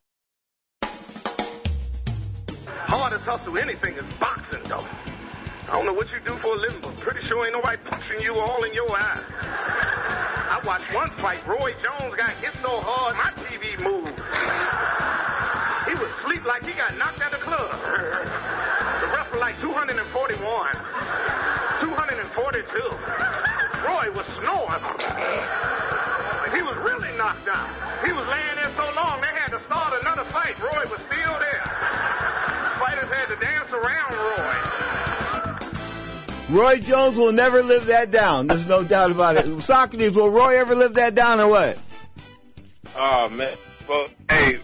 Hardest 2.91 3.23
hustle 3.23 3.57
anything 3.57 3.95
is 3.95 4.03
boxing, 4.19 4.59
though. 4.67 4.83
I 5.69 5.71
don't 5.71 5.85
know 5.85 5.93
what 5.93 6.11
you 6.11 6.19
do 6.27 6.35
for 6.35 6.55
a 6.55 6.59
living, 6.59 6.81
but 6.81 6.91
pretty 6.99 7.21
sure 7.21 7.45
ain't 7.45 7.53
nobody 7.53 7.77
punching 7.85 8.19
you 8.19 8.35
all 8.35 8.65
in 8.65 8.73
your 8.73 8.91
eyes. 8.91 9.23
I 9.31 10.59
watched 10.65 10.93
one 10.93 11.07
fight. 11.11 11.39
Roy 11.47 11.71
Jones 11.79 12.13
got 12.19 12.31
hit 12.43 12.51
so 12.59 12.81
hard, 12.83 13.15
my 13.15 13.31
TV 13.47 13.79
moved. 13.79 14.19
He 15.87 15.95
was 15.95 16.11
asleep 16.19 16.43
like 16.43 16.65
he 16.65 16.73
got 16.73 16.90
Roy 36.51 36.79
Jones 36.79 37.17
will 37.17 37.31
never 37.31 37.63
live 37.63 37.85
that 37.85 38.11
down. 38.11 38.47
There's 38.47 38.67
no 38.67 38.83
doubt 38.83 39.11
about 39.11 39.37
it. 39.37 39.61
Socrates, 39.61 40.11
will 40.13 40.29
Roy 40.29 40.59
ever 40.59 40.75
live 40.75 40.93
that 40.95 41.15
down 41.15 41.39
or 41.39 41.47
what? 41.47 41.77
Oh 42.95 43.29
man. 43.29 43.55
Well, 43.87 44.07
hey, 44.29 44.59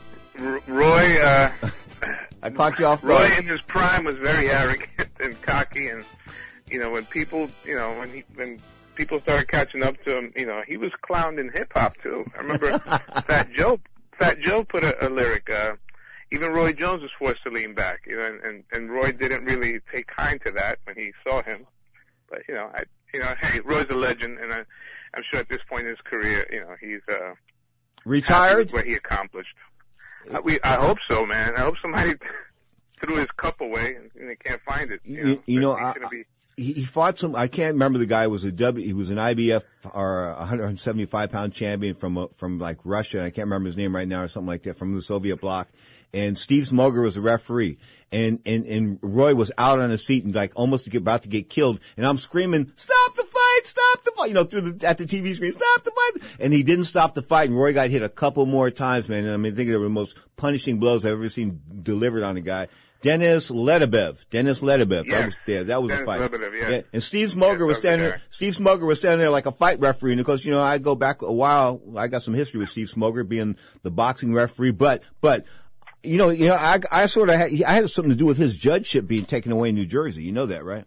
Roy. 0.68 1.22
Uh, 1.22 1.52
I 2.44 2.50
caught 2.50 2.78
you 2.78 2.86
off 2.86 3.04
Roy 3.04 3.28
guard. 3.28 3.40
in 3.40 3.46
his 3.48 3.62
prime 3.62 4.04
was 4.04 4.18
very 4.18 4.50
arrogant 4.50 4.90
and 5.22 5.42
cocky, 5.42 5.88
and 5.88 6.04
you 6.70 6.78
know 6.78 6.92
when 6.92 7.06
people, 7.06 7.50
you 7.64 7.76
know 7.76 7.98
when 7.98 8.12
he 8.14 8.24
when 8.36 8.60
people 8.96 9.22
started 9.22 9.48
catching 9.48 9.82
up 9.82 9.96
to 10.04 10.18
him, 10.18 10.34
you 10.36 10.46
know 10.46 10.62
he 10.68 10.76
was 10.76 10.92
clowned 11.10 11.40
in 11.40 11.50
hip 11.54 11.72
hop 11.74 11.96
too. 12.04 12.30
I 12.36 12.42
remember 12.42 12.78
Fat 13.28 13.48
Joe. 13.54 13.80
Fat 14.20 14.40
Joe 14.42 14.66
put 14.66 14.84
a, 14.84 15.08
a 15.08 15.10
lyric. 15.10 15.50
Uh, 15.50 15.74
even 16.32 16.52
Roy 16.52 16.74
Jones 16.74 17.02
was 17.02 17.12
forced 17.18 17.44
to 17.44 17.50
lean 17.50 17.74
back, 17.74 18.02
you 18.06 18.18
know, 18.18 18.24
and, 18.26 18.42
and 18.42 18.64
and 18.74 18.92
Roy 18.92 19.14
didn't 19.14 19.46
really 19.46 19.80
take 19.94 20.08
kind 20.08 20.42
to 20.46 20.52
that 20.52 20.80
when 20.84 20.98
he 20.98 21.14
saw 21.26 21.42
him. 21.42 21.66
But 22.30 22.42
you 22.48 22.56
know, 22.56 22.70
I 22.74 22.84
you 23.14 23.20
know, 23.20 23.34
hey, 23.40 23.60
Roy's 23.62 23.88
a 23.90 23.96
legend, 23.96 24.40
and 24.40 24.54
I, 24.54 24.64
I'm 25.14 25.24
sure 25.30 25.40
at 25.40 25.50
this 25.50 25.62
point 25.70 25.84
in 25.84 25.90
his 25.90 26.02
career, 26.04 26.48
you 26.52 26.62
know, 26.62 26.76
he's 26.80 27.02
uh 27.10 27.34
Retired? 28.06 28.72
what 28.72 28.86
he 28.86 28.94
accomplished. 28.94 29.54
I, 30.34 30.40
we, 30.40 30.60
I 30.62 30.76
hope 30.76 30.98
so, 31.10 31.26
man. 31.26 31.56
I 31.58 31.62
hope 31.62 31.76
somebody 31.82 32.14
threw 33.04 33.18
his 33.18 33.28
cup 33.38 33.60
away 33.62 33.96
and, 33.96 34.10
and 34.20 34.30
they 34.30 34.36
can't 34.36 34.62
find 34.62 34.92
it. 34.92 35.02
You 35.04 35.24
know, 35.24 35.30
You, 35.30 35.44
you 35.46 35.60
know, 35.60 35.74
I, 35.74 35.94
be, 36.10 36.24
he, 36.56 36.74
he 36.74 36.86
fought 36.86 37.20
some. 37.20 37.36
I 37.36 37.48
can't 37.48 37.74
remember 37.74 38.00
the 38.00 38.06
guy. 38.06 38.28
Was 38.28 38.44
a 38.44 38.52
W. 38.52 38.86
He 38.86 38.94
was 38.94 39.10
an 39.10 39.18
IBF 39.18 39.64
or 39.94 40.30
a 40.30 40.36
175 40.40 41.32
pound 41.32 41.54
champion 41.54 41.96
from 41.96 42.18
uh, 42.18 42.28
from 42.36 42.60
like 42.60 42.80
Russia. 42.84 43.20
I 43.24 43.30
can't 43.30 43.46
remember 43.46 43.68
his 43.68 43.78
name 43.78 43.96
right 43.96 44.08
now 44.08 44.24
or 44.24 44.28
something 44.28 44.48
like 44.48 44.64
that 44.64 44.78
from 44.78 44.96
the 44.96 45.02
Soviet 45.02 45.40
bloc. 45.40 45.68
And 46.14 46.38
Steve 46.38 46.64
Smoger 46.64 47.04
was 47.04 47.16
the 47.16 47.22
referee. 47.22 47.78
And, 48.12 48.40
and, 48.46 48.66
and 48.66 49.00
Roy 49.02 49.36
was 49.36 49.52
out 49.58 49.80
on 49.80 49.90
his 49.90 50.06
feet 50.06 50.24
and 50.24 50.34
like 50.34 50.54
almost 50.56 50.86
to 50.86 50.90
get, 50.90 51.00
about 51.00 51.24
to 51.24 51.30
get 51.30 51.50
killed. 51.50 51.80
And 51.98 52.06
I'm 52.06 52.18
screaming, 52.18 52.72
stop 52.76 53.16
the 53.16 53.24
fight, 53.24 53.60
stop 53.66 54.04
the 54.04 54.12
fight, 54.12 54.30
you 54.30 54.34
know, 54.34 54.46
through 54.46 54.62
the, 54.62 54.88
at 54.88 54.98
the 54.98 55.06
TV 55.06 55.36
screen, 55.36 55.54
stop 55.54 55.84
the 55.84 55.92
fight. 55.92 56.24
And 56.40 56.54
he 56.54 56.64
didn't 56.64 56.86
stop 56.86 57.16
the 57.16 57.22
fight. 57.22 57.50
And 57.50 57.58
Roy 57.58 57.74
got 57.74 57.90
hit 57.90 58.04
a 58.04 58.10
couple 58.10 58.46
more 58.46 58.72
times, 58.72 59.10
man. 59.10 59.26
And 59.26 59.34
I 59.34 59.38
mean, 59.38 59.54
I 59.54 59.56
think 59.56 59.70
they 59.70 59.76
were 59.76 59.84
the 59.84 59.90
most 59.90 60.16
punishing 60.38 60.80
blows 60.80 61.06
I've 61.06 61.14
ever 61.14 61.28
seen 61.30 61.62
delivered 61.84 62.24
on 62.24 62.38
a 62.38 62.42
guy. 62.42 62.70
Dennis 63.02 63.52
Ledebev. 63.52 64.28
Dennis 64.30 64.62
Ledebev. 64.62 65.06
Yeah. 65.06 65.18
That 65.18 65.26
was, 65.26 65.38
yeah, 65.46 65.64
that 65.64 65.84
was 65.84 65.92
a 65.92 66.06
fight. 66.06 66.22
Lebedev, 66.22 66.70
yeah. 66.70 66.82
And 66.92 67.04
Steve 67.04 67.32
Smoger 67.32 67.68
was 67.68 67.78
standing 67.78 68.02
there. 68.02 68.10
there. 68.18 68.22
Steve 68.32 68.56
Smoger 68.56 68.88
was 68.88 69.00
standing 69.00 69.20
there 69.20 69.30
like 69.30 69.46
a 69.46 69.52
fight 69.52 69.80
referee. 69.80 70.14
And 70.14 70.20
of 70.20 70.26
course, 70.26 70.46
you 70.46 70.52
know, 70.52 70.62
I 70.62 70.78
go 70.78 70.96
back 70.96 71.22
a 71.22 71.32
while. 71.32 71.82
I 71.96 72.08
got 72.08 72.24
some 72.24 72.34
history 72.34 72.60
with 72.60 72.70
Steve 72.70 72.92
Smoger 72.92 73.28
being 73.28 73.56
the 73.84 73.92
boxing 73.92 74.34
referee, 74.34 74.72
but, 74.72 75.04
but, 75.22 75.46
you 76.04 76.18
know, 76.18 76.30
you 76.30 76.48
know, 76.48 76.56
I, 76.56 76.80
I 76.92 77.06
sort 77.08 77.30
of 77.30 77.36
had, 77.36 77.52
I 77.64 77.74
had 77.74 77.90
something 77.90 78.12
to 78.12 78.16
do 78.16 78.26
with 78.26 78.38
his 78.38 78.58
judgeship 78.58 79.08
being 79.08 79.26
taken 79.26 79.52
away 79.52 79.70
in 79.70 79.76
New 79.76 79.86
Jersey. 79.86 80.24
You 80.24 80.32
know 80.32 80.46
that, 80.46 80.64
right? 80.64 80.86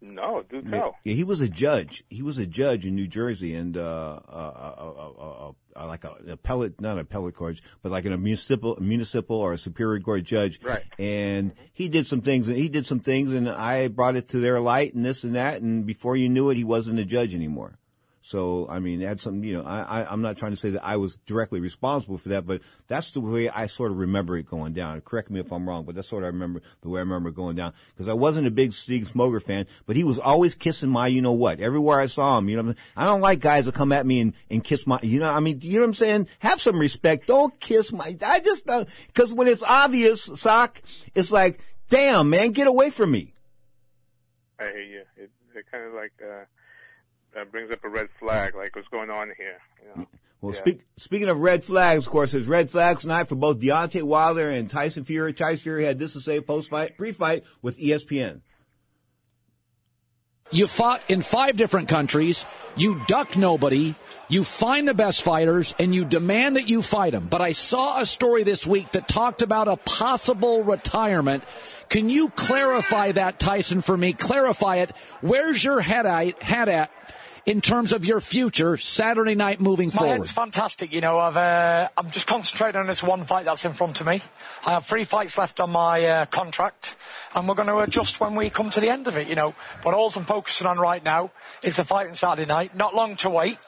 no, 0.00 0.42
do 0.48 0.62
tell. 0.62 0.96
yeah, 1.04 1.14
he 1.14 1.24
was 1.24 1.40
a 1.40 1.48
judge. 1.48 2.04
He 2.08 2.22
was 2.22 2.38
a 2.38 2.46
judge 2.46 2.86
in 2.86 2.94
New 2.94 3.08
Jersey, 3.08 3.54
and 3.54 3.76
uh, 3.76 3.80
uh, 3.80 4.20
uh, 4.28 4.92
uh, 4.98 5.48
uh, 5.48 5.52
uh, 5.76 5.86
like 5.86 6.04
a, 6.04 6.12
an 6.24 6.30
appellate, 6.30 6.80
not 6.80 6.94
an 6.94 7.00
appellate 7.00 7.34
court, 7.34 7.60
but 7.82 7.92
like 7.92 8.04
a 8.04 8.16
municipal, 8.16 8.76
municipal 8.80 9.36
or 9.36 9.52
a 9.52 9.58
superior 9.58 10.00
court 10.00 10.24
judge. 10.24 10.60
Right. 10.62 10.82
And 10.98 11.52
he 11.72 11.88
did 11.88 12.06
some 12.06 12.20
things, 12.20 12.48
and 12.48 12.56
he 12.56 12.68
did 12.68 12.86
some 12.86 13.00
things, 13.00 13.32
and 13.32 13.48
I 13.48 13.88
brought 13.88 14.16
it 14.16 14.28
to 14.28 14.40
their 14.40 14.60
light, 14.60 14.94
and 14.94 15.04
this 15.04 15.24
and 15.24 15.34
that, 15.34 15.62
and 15.62 15.86
before 15.86 16.16
you 16.16 16.28
knew 16.28 16.50
it, 16.50 16.56
he 16.56 16.64
wasn't 16.64 16.98
a 16.98 17.04
judge 17.04 17.34
anymore. 17.34 17.78
So, 18.26 18.66
I 18.68 18.80
mean, 18.80 18.98
that's 18.98 19.22
some, 19.22 19.44
you 19.44 19.54
know, 19.54 19.62
I, 19.62 20.00
I, 20.00 20.12
I'm 20.12 20.20
not 20.20 20.36
trying 20.36 20.50
to 20.50 20.56
say 20.56 20.70
that 20.70 20.84
I 20.84 20.96
was 20.96 21.14
directly 21.26 21.60
responsible 21.60 22.18
for 22.18 22.30
that, 22.30 22.44
but 22.44 22.60
that's 22.88 23.12
the 23.12 23.20
way 23.20 23.48
I 23.48 23.68
sort 23.68 23.92
of 23.92 23.98
remember 23.98 24.36
it 24.36 24.46
going 24.46 24.72
down. 24.72 25.00
Correct 25.02 25.30
me 25.30 25.38
if 25.38 25.52
I'm 25.52 25.68
wrong, 25.68 25.84
but 25.84 25.94
that's 25.94 26.08
sort 26.08 26.24
of 26.24 26.26
I 26.26 26.30
remember 26.30 26.60
the 26.80 26.88
way 26.88 26.98
I 26.98 27.04
remember 27.04 27.30
going 27.30 27.54
down. 27.54 27.72
Cause 27.96 28.08
I 28.08 28.14
wasn't 28.14 28.48
a 28.48 28.50
big 28.50 28.72
Steve 28.72 29.08
Smoger 29.14 29.40
fan, 29.40 29.66
but 29.86 29.94
he 29.94 30.02
was 30.02 30.18
always 30.18 30.56
kissing 30.56 30.90
my, 30.90 31.06
you 31.06 31.22
know 31.22 31.34
what, 31.34 31.60
everywhere 31.60 32.00
I 32.00 32.06
saw 32.06 32.36
him, 32.36 32.48
you 32.48 32.56
know 32.56 32.64
what 32.64 32.70
I'm 32.70 32.74
saying? 32.74 32.86
I 32.96 33.04
don't 33.04 33.20
like 33.20 33.38
guys 33.38 33.66
that 33.66 33.76
come 33.76 33.92
at 33.92 34.04
me 34.04 34.18
and, 34.18 34.32
and 34.50 34.64
kiss 34.64 34.88
my, 34.88 34.98
you 35.04 35.20
know, 35.20 35.30
I 35.30 35.38
mean, 35.38 35.60
you 35.62 35.74
know 35.74 35.82
what 35.82 35.90
I'm 35.90 35.94
saying? 35.94 36.26
Have 36.40 36.60
some 36.60 36.80
respect. 36.80 37.28
Don't 37.28 37.60
kiss 37.60 37.92
my, 37.92 38.16
I 38.26 38.40
just, 38.40 38.68
uh, 38.68 38.86
cause 39.14 39.32
when 39.32 39.46
it's 39.46 39.62
obvious, 39.62 40.28
sock, 40.34 40.82
it's 41.14 41.30
like, 41.30 41.60
damn, 41.90 42.28
man, 42.28 42.50
get 42.50 42.66
away 42.66 42.90
from 42.90 43.12
me. 43.12 43.34
I 44.58 44.64
hear 44.64 44.82
you. 44.82 45.02
It, 45.16 45.30
it 45.54 45.64
kind 45.70 45.84
of 45.84 45.94
like 45.94 46.12
uh, 46.20 46.44
uh, 47.38 47.44
brings 47.44 47.70
up 47.70 47.84
a 47.84 47.88
red 47.88 48.08
flag, 48.18 48.54
like 48.54 48.74
what's 48.74 48.88
going 48.88 49.10
on 49.10 49.32
here. 49.36 49.58
You 49.82 50.02
know? 50.02 50.08
Well, 50.40 50.52
Yeah. 50.54 50.60
speak, 50.60 50.80
speaking 50.96 51.28
of 51.28 51.38
red 51.38 51.64
flags, 51.64 52.06
of 52.06 52.12
course, 52.12 52.32
there's 52.32 52.46
red 52.46 52.70
flags 52.70 53.02
tonight 53.02 53.24
for 53.24 53.34
both 53.36 53.58
Deontay 53.58 54.02
Wilder 54.02 54.50
and 54.50 54.68
Tyson 54.68 55.04
Fury. 55.04 55.32
Tyson 55.32 55.62
Fury 55.62 55.84
had 55.84 55.98
this 55.98 56.12
to 56.12 56.20
say 56.20 56.40
post-fight, 56.40 56.96
pre-fight 56.96 57.44
with 57.62 57.78
ESPN. 57.78 58.40
You 60.52 60.68
fought 60.68 61.02
in 61.08 61.22
five 61.22 61.56
different 61.56 61.88
countries. 61.88 62.46
You 62.76 63.02
duck 63.08 63.36
nobody. 63.36 63.96
You 64.28 64.44
find 64.44 64.86
the 64.86 64.94
best 64.94 65.22
fighters 65.22 65.74
and 65.78 65.92
you 65.92 66.04
demand 66.04 66.54
that 66.54 66.68
you 66.68 66.82
fight 66.82 67.12
them. 67.12 67.26
But 67.28 67.40
I 67.40 67.50
saw 67.50 68.00
a 68.00 68.06
story 68.06 68.44
this 68.44 68.64
week 68.64 68.92
that 68.92 69.08
talked 69.08 69.42
about 69.42 69.66
a 69.66 69.76
possible 69.76 70.62
retirement. 70.62 71.42
Can 71.88 72.08
you 72.08 72.28
clarify 72.30 73.10
that, 73.12 73.40
Tyson, 73.40 73.80
for 73.80 73.96
me? 73.96 74.12
Clarify 74.12 74.76
it. 74.76 74.92
Where's 75.20 75.64
your 75.64 75.80
head 75.80 76.06
at, 76.06 76.40
head 76.40 76.68
at 76.68 76.90
in 77.46 77.60
terms 77.60 77.92
of 77.92 78.04
your 78.04 78.20
future 78.20 78.76
Saturday 78.76 79.36
night 79.36 79.60
moving 79.60 79.88
My 79.88 79.98
forward? 79.98 80.12
head's 80.18 80.32
fantastic. 80.32 80.92
You 80.92 81.00
know, 81.00 81.18
I've 81.18 81.36
uh, 81.36 81.88
I'm 81.96 82.10
just 82.10 82.26
concentrating 82.26 82.80
on 82.80 82.86
this 82.86 83.02
one 83.02 83.24
fight 83.24 83.44
that's 83.44 83.64
in 83.64 83.72
front 83.72 84.00
of 84.00 84.06
me. 84.06 84.20
I 84.64 84.72
have 84.72 84.84
three 84.84 85.04
fights 85.04 85.38
left 85.38 85.60
on 85.60 85.70
my 85.70 86.04
uh, 86.04 86.26
contract, 86.26 86.96
and 87.34 87.48
we're 87.48 87.54
going 87.54 87.68
to 87.68 87.78
adjust 87.78 88.20
when 88.20 88.34
we 88.34 88.50
come 88.50 88.70
to 88.70 88.80
the 88.80 88.90
end 88.90 89.06
of 89.06 89.16
it. 89.16 89.28
You 89.28 89.36
know, 89.36 89.54
but 89.82 89.94
all 89.94 90.12
I'm 90.14 90.24
focusing 90.24 90.66
on 90.66 90.78
right 90.78 91.02
now 91.04 91.30
is 91.62 91.76
the 91.76 91.84
fight 91.84 92.08
on 92.08 92.16
Saturday 92.16 92.46
night. 92.46 92.74
Not 92.74 92.94
long 92.94 93.16
to 93.16 93.30
wait 93.30 93.58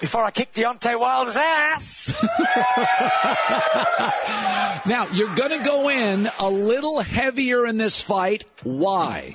before 0.00 0.24
I 0.24 0.32
kick 0.32 0.52
Deontay 0.52 0.98
Wilder's 0.98 1.36
ass. 1.36 2.26
Now, 4.86 5.06
you're 5.12 5.34
going 5.34 5.50
to 5.50 5.62
go 5.62 5.90
in 5.90 6.30
a 6.38 6.48
little 6.48 7.00
heavier 7.00 7.66
in 7.66 7.76
this 7.76 8.00
fight. 8.00 8.44
Why? 8.62 9.34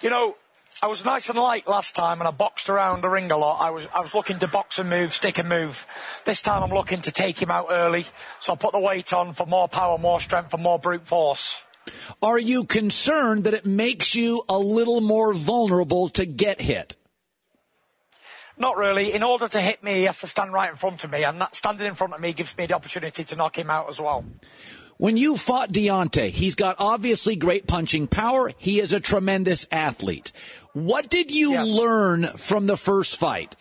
You 0.00 0.08
know, 0.08 0.36
I 0.82 0.88
was 0.88 1.04
nice 1.06 1.30
and 1.30 1.38
light 1.38 1.66
last 1.66 1.94
time, 1.94 2.20
and 2.20 2.28
I 2.28 2.30
boxed 2.30 2.68
around 2.68 3.02
the 3.02 3.08
ring 3.08 3.30
a 3.30 3.36
lot. 3.36 3.60
I 3.62 3.70
was 3.70 3.88
I 3.94 4.00
was 4.00 4.14
looking 4.14 4.38
to 4.40 4.48
box 4.48 4.78
and 4.78 4.90
move, 4.90 5.14
stick 5.14 5.38
and 5.38 5.48
move. 5.48 5.86
This 6.26 6.42
time, 6.42 6.62
I'm 6.62 6.70
looking 6.70 7.00
to 7.02 7.10
take 7.10 7.40
him 7.40 7.50
out 7.50 7.68
early, 7.70 8.04
so 8.40 8.52
I 8.52 8.56
put 8.56 8.72
the 8.72 8.78
weight 8.78 9.12
on 9.14 9.32
for 9.32 9.46
more 9.46 9.68
power, 9.68 9.96
more 9.96 10.20
strength, 10.20 10.52
and 10.52 10.62
more 10.62 10.78
brute 10.78 11.06
force. 11.06 11.62
Are 12.22 12.38
you 12.38 12.64
concerned 12.64 13.44
that 13.44 13.54
it 13.54 13.64
makes 13.64 14.14
you 14.14 14.44
a 14.48 14.58
little 14.58 15.00
more 15.00 15.32
vulnerable 15.32 16.10
to 16.10 16.26
get 16.26 16.60
hit? 16.60 16.94
Not 18.58 18.76
really. 18.76 19.12
In 19.14 19.22
order 19.22 19.48
to 19.48 19.60
hit 19.60 19.82
me, 19.82 19.94
he 19.94 20.02
has 20.04 20.20
to 20.20 20.26
stand 20.26 20.52
right 20.52 20.70
in 20.70 20.76
front 20.76 21.04
of 21.04 21.10
me, 21.10 21.24
and 21.24 21.40
that 21.40 21.54
standing 21.54 21.86
in 21.86 21.94
front 21.94 22.12
of 22.12 22.20
me 22.20 22.32
gives 22.32 22.56
me 22.56 22.66
the 22.66 22.74
opportunity 22.74 23.24
to 23.24 23.36
knock 23.36 23.56
him 23.58 23.70
out 23.70 23.88
as 23.88 24.00
well. 24.00 24.24
When 24.98 25.18
you 25.18 25.36
fought 25.36 25.72
Deontay, 25.72 26.30
he's 26.30 26.54
got 26.54 26.76
obviously 26.78 27.36
great 27.36 27.66
punching 27.66 28.06
power. 28.06 28.50
He 28.56 28.80
is 28.80 28.94
a 28.94 29.00
tremendous 29.00 29.66
athlete. 29.70 30.32
What 30.72 31.10
did 31.10 31.30
you 31.30 31.62
learn 31.62 32.24
from 32.38 32.66
the 32.66 32.78
first 32.78 33.18
fight? 33.18 33.54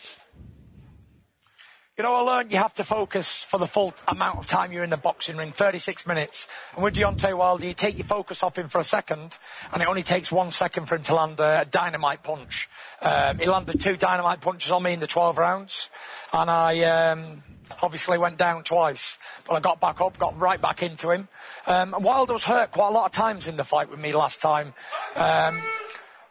You 1.98 2.04
know, 2.04 2.14
I 2.14 2.20
learned 2.22 2.52
you 2.52 2.58
have 2.58 2.74
to 2.76 2.84
focus 2.84 3.44
for 3.44 3.58
the 3.58 3.68
full 3.68 3.94
amount 4.08 4.40
of 4.40 4.48
time 4.48 4.74
you're 4.74 4.84
in 4.84 4.90
the 4.90 4.98
boxing 4.98 5.38
ring, 5.38 5.54
36 5.54 6.06
minutes. 6.06 6.46
And 6.74 6.84
with 6.84 6.96
Deontay 6.96 7.34
Wilder, 7.38 7.66
you 7.66 7.74
take 7.74 7.98
your 7.98 8.08
focus 8.08 8.44
off 8.44 8.58
him 8.58 8.68
for 8.68 8.80
a 8.80 8.84
second, 8.84 9.38
and 9.72 9.82
it 9.82 9.88
only 9.88 10.04
takes 10.04 10.30
one 10.30 10.52
second 10.52 10.88
for 10.88 10.96
him 10.96 11.04
to 11.04 11.16
land 11.16 11.40
a 11.40 11.66
dynamite 11.70 12.22
punch. 12.22 12.70
Um, 13.02 13.40
he 13.40 13.46
landed 13.46 13.80
two 13.80 13.96
dynamite 13.96 14.42
punches 14.42 14.72
on 14.72 14.84
me 14.84 14.92
in 14.92 15.00
the 15.00 15.08
12 15.08 15.38
rounds, 15.38 15.90
and 16.34 16.50
I 16.50 17.12
um, 17.12 17.44
obviously 17.82 18.18
went 18.18 18.38
down 18.38 18.64
twice. 18.64 19.18
But 19.48 19.56
I 19.56 19.60
got 19.60 19.80
back 19.80 20.02
up, 20.02 20.18
got 20.18 20.38
right 20.40 20.60
back 20.60 20.84
into 20.84 21.12
him. 21.12 21.28
Um, 21.68 21.96
Wilder 22.00 22.34
was 22.34 22.44
hurt 22.44 22.72
quite 22.72 22.90
a 22.90 22.92
lot 22.92 23.06
of 23.06 23.12
times 23.12 23.48
in 23.48 23.56
the 23.56 23.64
fight 23.64 23.90
with 23.90 24.00
me 24.00 24.14
last 24.14 24.42
time. 24.42 24.74
Um, 25.16 25.62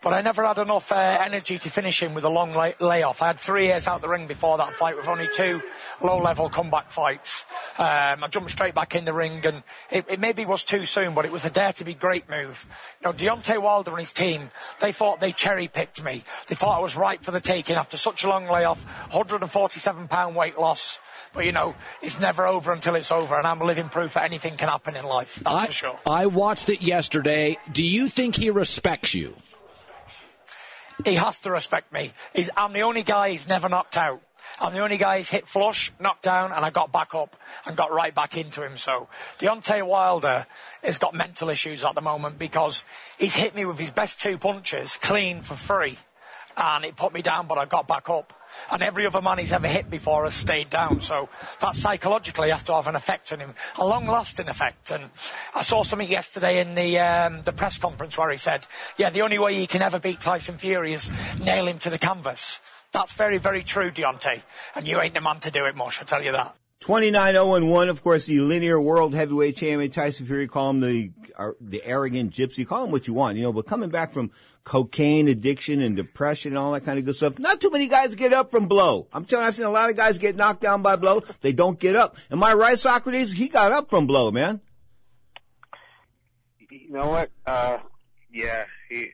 but 0.05 0.13
I 0.13 0.21
never 0.21 0.45
had 0.45 0.59
enough 0.59 0.93
uh, 0.93 0.97
energy 1.23 1.57
to 1.57 1.71
finish 1.71 2.03
him 2.03 2.13
with 2.13 2.25
a 2.25 2.29
long 2.29 2.55
lay- 2.55 2.75
layoff. 2.79 3.23
I 3.23 3.29
had 3.29 3.41
three 3.41 3.69
years 3.69 3.87
out 3.87 4.03
the 4.03 4.09
ring 4.09 4.27
before 4.27 4.59
that 4.59 4.75
fight 4.75 4.99
with 4.99 5.09
only 5.09 5.29
two 5.35 5.63
low-level 6.03 6.51
comeback 6.51 6.91
fights. 6.91 7.47
Um, 7.79 8.23
I 8.23 8.29
jumped 8.29 8.51
straight 8.51 8.75
back 8.75 8.95
in 8.95 9.07
the 9.07 9.15
ring, 9.15 9.41
and 9.47 9.63
it, 9.91 10.05
it, 10.11 10.21
maybe 10.21 10.45
was 10.45 10.63
too 10.63 10.85
soon, 10.85 11.15
but 11.15 11.25
it 11.25 11.33
was 11.33 11.47
a 11.47 11.51
dare 11.51 11.73
to 11.73 11.85
be 11.85 11.95
great 11.95 12.29
move. 12.29 12.67
Know, 13.03 13.15
Deontay 13.15 13.63
Wilder 13.63 13.93
and 13.93 14.01
his 14.01 14.13
team, 14.13 14.51
they 14.79 14.93
thought 14.93 15.21
they 15.21 15.33
cherry-picked 15.33 16.05
me. 16.05 16.23
They 16.49 16.55
thought 16.55 16.77
I 16.77 16.83
was 16.83 16.97
right 16.97 17.25
for 17.25 17.31
the 17.31 17.41
taking 17.41 17.77
after 17.77 17.97
such 17.97 18.25
a 18.25 18.29
long 18.29 18.47
layoff, 18.47 18.85
147 18.85 20.09
pound 20.09 20.37
weight 20.37 20.59
loss. 20.59 20.99
But 21.35 21.47
you 21.47 21.53
know, 21.53 21.75
it's 22.01 22.19
never 22.21 22.47
over 22.47 22.73
until 22.73 22.95
it's 22.95 23.11
over, 23.11 23.37
and 23.37 23.47
I'm 23.47 23.61
living 23.61 23.89
proof 23.89 24.15
that 24.15 24.25
anything 24.25 24.57
can 24.57 24.69
happen 24.69 24.95
in 24.97 25.05
life. 25.05 25.41
That's 25.43 25.57
I, 25.57 25.67
for 25.67 25.73
sure. 25.73 26.01
I 26.07 26.27
watched 26.27 26.69
it 26.69 26.81
yesterday. 26.81 27.59
Do 27.71 27.83
you 27.83 28.09
think 28.09 28.37
he 28.37 28.51
respects 28.51 29.15
you? 29.15 29.35
He 31.05 31.15
has 31.15 31.39
to 31.41 31.51
respect 31.51 31.93
me. 31.93 32.13
He's, 32.33 32.51
I'm 32.57 32.73
the 32.73 32.83
only 32.83 33.03
guy 33.03 33.31
he's 33.31 33.49
never 33.49 33.69
knocked 33.69 33.97
out. 33.97 34.23
I'm 34.61 34.73
the 34.73 34.81
only 34.81 34.97
guy 34.97 35.19
he's 35.19 35.31
hit 35.31 35.49
flush, 35.49 35.91
knocked 35.99 36.23
down, 36.23 36.53
and 36.53 36.65
I 36.65 36.71
got 36.71 36.93
back 36.93 37.15
up 37.15 37.35
and 37.67 37.77
got 37.77 37.93
right 37.93 38.15
back 38.15 38.37
into 38.37 38.63
him. 38.63 38.77
So 38.77 39.09
Deontay 39.41 39.85
Wilder 39.85 40.47
has 40.85 40.99
got 40.99 41.15
mental 41.15 41.51
issues 41.51 41.83
at 41.83 41.97
the 41.97 42.01
moment 42.01 42.39
because 42.39 42.85
he's 43.19 43.35
hit 43.35 43.57
me 43.57 43.65
with 43.65 43.81
his 43.81 43.91
best 43.91 44.21
two 44.21 44.39
punches 44.39 44.97
clean 44.99 45.43
for 45.43 45.55
free. 45.55 45.99
And 46.57 46.85
it 46.85 46.95
put 46.95 47.13
me 47.13 47.23
down, 47.23 47.49
but 47.49 47.59
I 47.59 47.65
got 47.65 47.89
back 47.89 48.09
up. 48.09 48.33
And 48.71 48.83
every 48.83 49.07
other 49.07 49.21
man 49.21 49.39
he's 49.39 49.53
ever 49.53 49.69
hit 49.69 49.91
before 49.91 50.25
has 50.25 50.35
stayed 50.35 50.71
down. 50.71 51.01
So 51.01 51.29
that 51.61 51.77
psychologically 51.77 52.51
has 52.51 52.63
to 52.65 52.75
have 52.75 52.87
an 52.87 52.97
effect 52.97 53.33
on 53.33 53.41
him, 53.41 53.55
a 53.77 53.87
long-lasting 53.87 54.49
effect. 54.49 54.91
And 54.91 55.11
I 55.55 55.63
saw 55.63 55.83
something 55.83 56.09
yesterday 56.09 56.61
in 56.61 56.75
the 56.75 56.99
um, 56.99 57.43
the 57.43 57.53
press 57.53 57.79
conference 57.79 58.17
where 58.17 58.31
he 58.31 58.39
said, 58.39 58.67
"Yeah, 58.97 59.11
the 59.11 59.23
only 59.23 59.39
way 59.39 59.55
he 59.55 59.67
can 59.67 59.83
ever 59.83 59.99
beat 59.99 60.21
Tyson 60.21 60.59
Fury 60.59 60.93
is 60.93 61.11
nail 61.41 61.69
him 61.69 61.79
to 61.81 61.91
the 61.91 61.99
canvas." 61.99 62.61
That's 62.95 63.13
very, 63.13 63.39
very 63.39 63.65
true, 63.65 63.91
Deontay. 63.91 64.43
And 64.77 64.87
you 64.87 65.01
ain't 65.01 65.15
the 65.15 65.21
man 65.21 65.41
to 65.41 65.51
do 65.51 65.65
it, 65.65 65.75
Mush, 65.75 66.01
I 66.01 66.05
tell 66.05 66.23
you 66.23 66.31
that. 66.31 66.55
29-0-1, 66.85 67.89
of 67.89 68.03
course, 68.03 68.27
the 68.27 68.39
linear 68.39 68.81
world 68.81 69.15
heavyweight 69.15 69.57
champion 69.57 69.91
Tyson 69.91 70.27
Fury, 70.27 70.47
call 70.47 70.71
him 70.71 70.81
the, 70.81 71.11
uh, 71.37 71.51
the 71.61 71.83
arrogant 71.85 72.33
gypsy, 72.33 72.65
call 72.65 72.85
him 72.85 72.93
what 72.93 73.09
you 73.09 73.15
want, 73.15 73.37
you 73.37 73.43
know, 73.43 73.53
but 73.53 73.67
coming 73.67 73.91
back 73.91 74.13
from 74.13 74.31
cocaine 74.65 75.29
addiction 75.29 75.81
and 75.81 75.95
depression 75.95 76.53
and 76.53 76.59
all 76.59 76.73
that 76.73 76.85
kind 76.85 76.99
of 76.99 77.05
good 77.05 77.15
stuff, 77.15 77.39
not 77.39 77.61
too 77.61 77.71
many 77.71 77.87
guys 77.87 78.15
get 78.15 78.33
up 78.33 78.51
from 78.51 78.67
blow. 78.67 79.07
I'm 79.13 79.25
telling 79.25 79.45
you, 79.45 79.49
I've 79.49 79.55
seen 79.55 79.67
a 79.67 79.71
lot 79.71 79.91
of 79.91 79.97
guys 79.97 80.19
get 80.19 80.37
knocked 80.37 80.63
down 80.63 80.83
by 80.83 80.97
blow. 80.97 81.23
They 81.43 81.53
don't 81.53 81.79
get 81.79 81.95
up. 81.95 82.17
Am 82.31 82.43
I 82.43 82.55
right, 82.55 82.79
Socrates? 82.79 83.33
He 83.33 83.49
got 83.49 83.73
up 83.73 83.91
from 83.91 84.07
blow, 84.07 84.31
man. 84.31 84.61
You 86.71 86.91
know 86.91 87.09
what? 87.09 87.31
Uh, 87.47 87.79
yeah, 88.33 88.65
he, 88.89 89.13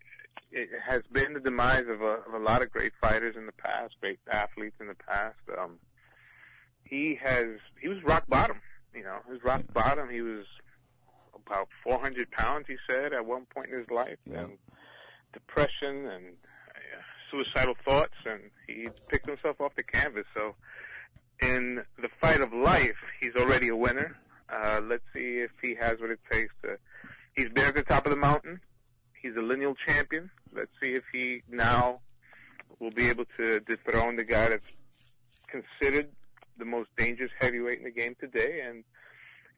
it 0.52 0.68
has 0.88 1.02
been 1.12 1.34
the 1.34 1.40
demise 1.40 1.86
of 1.88 2.00
a, 2.00 2.18
of 2.26 2.34
a 2.34 2.38
lot 2.38 2.62
of 2.62 2.70
great 2.70 2.92
fighters 3.00 3.36
in 3.36 3.46
the 3.46 3.52
past, 3.52 3.94
great 4.00 4.18
athletes 4.30 4.76
in 4.80 4.86
the 4.86 4.94
past. 4.94 5.36
Um, 5.58 5.78
he 6.84 7.18
has, 7.22 7.46
he 7.80 7.88
was 7.88 8.02
rock 8.04 8.24
bottom. 8.28 8.60
You 8.94 9.02
know, 9.02 9.18
he 9.26 9.32
was 9.32 9.44
rock 9.44 9.62
bottom. 9.72 10.08
He 10.10 10.22
was 10.22 10.44
about 11.34 11.68
400 11.84 12.30
pounds, 12.30 12.66
he 12.68 12.76
said, 12.88 13.12
at 13.12 13.26
one 13.26 13.46
point 13.54 13.70
in 13.70 13.78
his 13.78 13.90
life. 13.90 14.18
Yeah. 14.24 14.40
And 14.40 14.52
depression 15.32 16.06
and 16.06 16.24
uh, 16.70 17.00
suicidal 17.30 17.74
thoughts, 17.84 18.14
and 18.24 18.40
he 18.66 18.88
picked 19.08 19.26
himself 19.26 19.60
off 19.60 19.74
the 19.76 19.82
canvas. 19.82 20.24
So, 20.34 20.54
in 21.40 21.82
the 22.00 22.08
fight 22.20 22.40
of 22.40 22.52
life, 22.52 22.96
he's 23.20 23.34
already 23.36 23.68
a 23.68 23.76
winner. 23.76 24.16
Uh, 24.52 24.80
let's 24.82 25.04
see 25.14 25.38
if 25.38 25.50
he 25.62 25.74
has 25.80 26.00
what 26.00 26.10
it 26.10 26.20
takes 26.30 26.52
to. 26.64 26.76
He's 27.34 27.48
been 27.48 27.64
at 27.64 27.74
the 27.74 27.82
top 27.82 28.06
of 28.06 28.10
the 28.10 28.16
mountain. 28.16 28.60
He's 29.22 29.36
a 29.36 29.42
lineal 29.42 29.74
champion. 29.86 30.30
Let's 30.52 30.70
see 30.82 30.94
if 30.94 31.04
he 31.12 31.42
now 31.48 32.00
will 32.78 32.90
be 32.90 33.08
able 33.08 33.24
to 33.38 33.60
dethrone 33.60 34.16
the 34.16 34.24
guy 34.24 34.48
that's 34.48 34.64
considered 35.48 36.08
the 36.58 36.64
most 36.64 36.88
dangerous 36.96 37.30
heavyweight 37.38 37.78
in 37.78 37.84
the 37.84 37.90
game 37.90 38.16
today. 38.20 38.62
And 38.66 38.84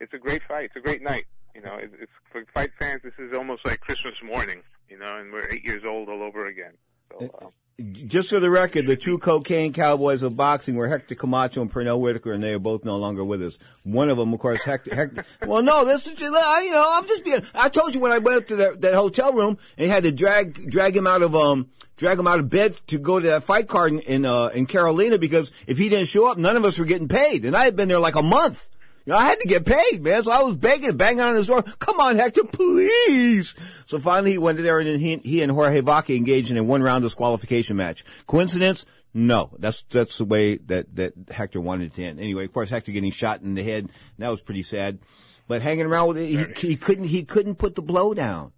it's 0.01 0.13
a 0.13 0.19
great 0.19 0.43
fight. 0.43 0.67
It's 0.67 0.77
a 0.77 0.81
great 0.81 1.03
night. 1.03 1.27
You 1.55 1.63
know, 1.63 1.77
it's, 1.81 1.95
it's 2.01 2.13
for 2.31 2.45
fight 2.53 2.71
fans. 2.79 3.03
This 3.03 3.15
is 3.19 3.33
almost 3.35 3.65
like 3.65 3.81
Christmas 3.81 4.15
morning. 4.23 4.63
You 4.93 4.99
know, 4.99 5.17
and 5.17 5.33
we're 5.33 5.49
eight 5.49 5.65
years 5.65 5.85
old 5.87 6.11
all 6.11 6.23
over 6.23 6.45
again. 6.45 6.73
So, 7.11 7.31
um, 7.41 8.07
Just 8.07 8.29
for 8.29 8.41
the 8.41 8.51
record, 8.51 8.87
the 8.87 8.95
two 8.95 9.17
cocaine 9.17 9.73
cowboys 9.73 10.23
of 10.23 10.37
boxing 10.37 10.75
were 10.75 10.87
Hector 10.87 11.15
Camacho 11.15 11.63
and 11.63 11.73
Pernell 11.73 11.99
Whitaker, 11.99 12.35
and 12.35 12.43
they 12.43 12.53
are 12.53 12.59
both 12.59 12.85
no 12.85 12.99
longer 12.99 13.25
with 13.25 13.43
us. 13.43 13.59
One 13.85 14.11
of 14.11 14.19
them, 14.19 14.35
of 14.35 14.41
course, 14.41 14.63
Hector. 14.65 14.95
Hector 14.95 15.25
well, 15.47 15.63
no, 15.63 15.87
this 15.87 16.07
is, 16.07 16.21
you 16.21 16.31
know, 16.31 16.87
I'm 16.93 17.09
just 17.09 17.25
being. 17.25 17.41
I 17.55 17.71
told 17.71 17.95
you 17.95 18.03
when 18.03 18.13
I 18.13 18.19
went 18.19 18.37
up 18.37 18.47
to 18.49 18.57
that, 18.57 18.83
that 18.83 18.93
hotel 18.93 19.33
room 19.33 19.57
and 19.79 19.91
had 19.91 20.03
to 20.03 20.13
drag 20.13 20.71
drag 20.71 20.95
him 20.95 21.07
out 21.07 21.23
of 21.23 21.35
um 21.35 21.71
drag 21.97 22.19
him 22.19 22.27
out 22.27 22.39
of 22.39 22.51
bed 22.51 22.77
to 22.89 22.99
go 22.99 23.19
to 23.19 23.29
that 23.29 23.45
fight 23.45 23.69
card 23.69 23.95
in 23.95 24.01
in, 24.01 24.27
uh, 24.27 24.49
in 24.49 24.67
Carolina 24.67 25.17
because 25.17 25.53
if 25.67 25.79
he 25.79 25.89
didn't 25.89 26.09
show 26.09 26.27
up, 26.31 26.37
none 26.37 26.59
of 26.59 26.67
us 26.67 26.79
were 26.79 26.85
getting 26.85 27.09
paid, 27.09 27.47
and 27.47 27.57
I 27.57 27.65
had 27.65 27.77
been 27.77 27.89
there 27.89 27.99
like 27.99 28.17
a 28.17 28.23
month. 28.23 28.69
You 29.05 29.13
know, 29.13 29.19
I 29.19 29.25
had 29.25 29.41
to 29.41 29.49
get 29.49 29.65
paid, 29.65 30.03
man. 30.03 30.23
So 30.23 30.31
I 30.31 30.43
was 30.43 30.55
begging, 30.55 30.97
banging 30.97 31.21
on 31.21 31.35
his 31.35 31.49
door. 31.49 31.63
Come 31.63 31.99
on, 31.99 32.17
Hector, 32.17 32.45
please. 32.45 33.55
So 33.87 33.99
finally 33.99 34.33
he 34.33 34.39
went 34.39 34.59
there 34.63 34.79
and 34.79 35.01
he, 35.01 35.17
he 35.17 35.43
and 35.43 35.51
Jorge 35.51 35.81
Vaca 35.81 36.15
engaged 36.15 36.51
in 36.51 36.57
a 36.57 36.63
one 36.63 36.83
round 36.83 37.03
disqualification 37.03 37.77
match. 37.77 38.05
Coincidence? 38.27 38.87
No. 39.13 39.51
That's, 39.59 39.83
that's 39.83 40.19
the 40.19 40.25
way 40.25 40.57
that, 40.57 40.95
that 40.95 41.15
Hector 41.31 41.61
wanted 41.61 41.87
it 41.87 41.95
to 41.95 42.05
end. 42.05 42.21
Anyway, 42.21 42.45
of 42.45 42.53
course, 42.53 42.71
Hector 42.71 42.93
getting 42.93 43.11
shot 43.11 43.43
in 43.43 43.55
the 43.55 43.65
head. 43.65 43.91
That 44.19 44.29
was 44.29 44.41
pretty 44.41 44.63
sad. 44.63 45.01
But 45.49 45.63
hanging 45.63 45.87
around 45.87 46.09
with 46.09 46.19
it, 46.19 46.57
he, 46.59 46.69
he 46.69 46.77
couldn't, 46.77 47.05
he 47.05 47.25
couldn't 47.25 47.57
put 47.57 47.75
the 47.75 47.83
blow 47.83 48.15
down. 48.15 48.53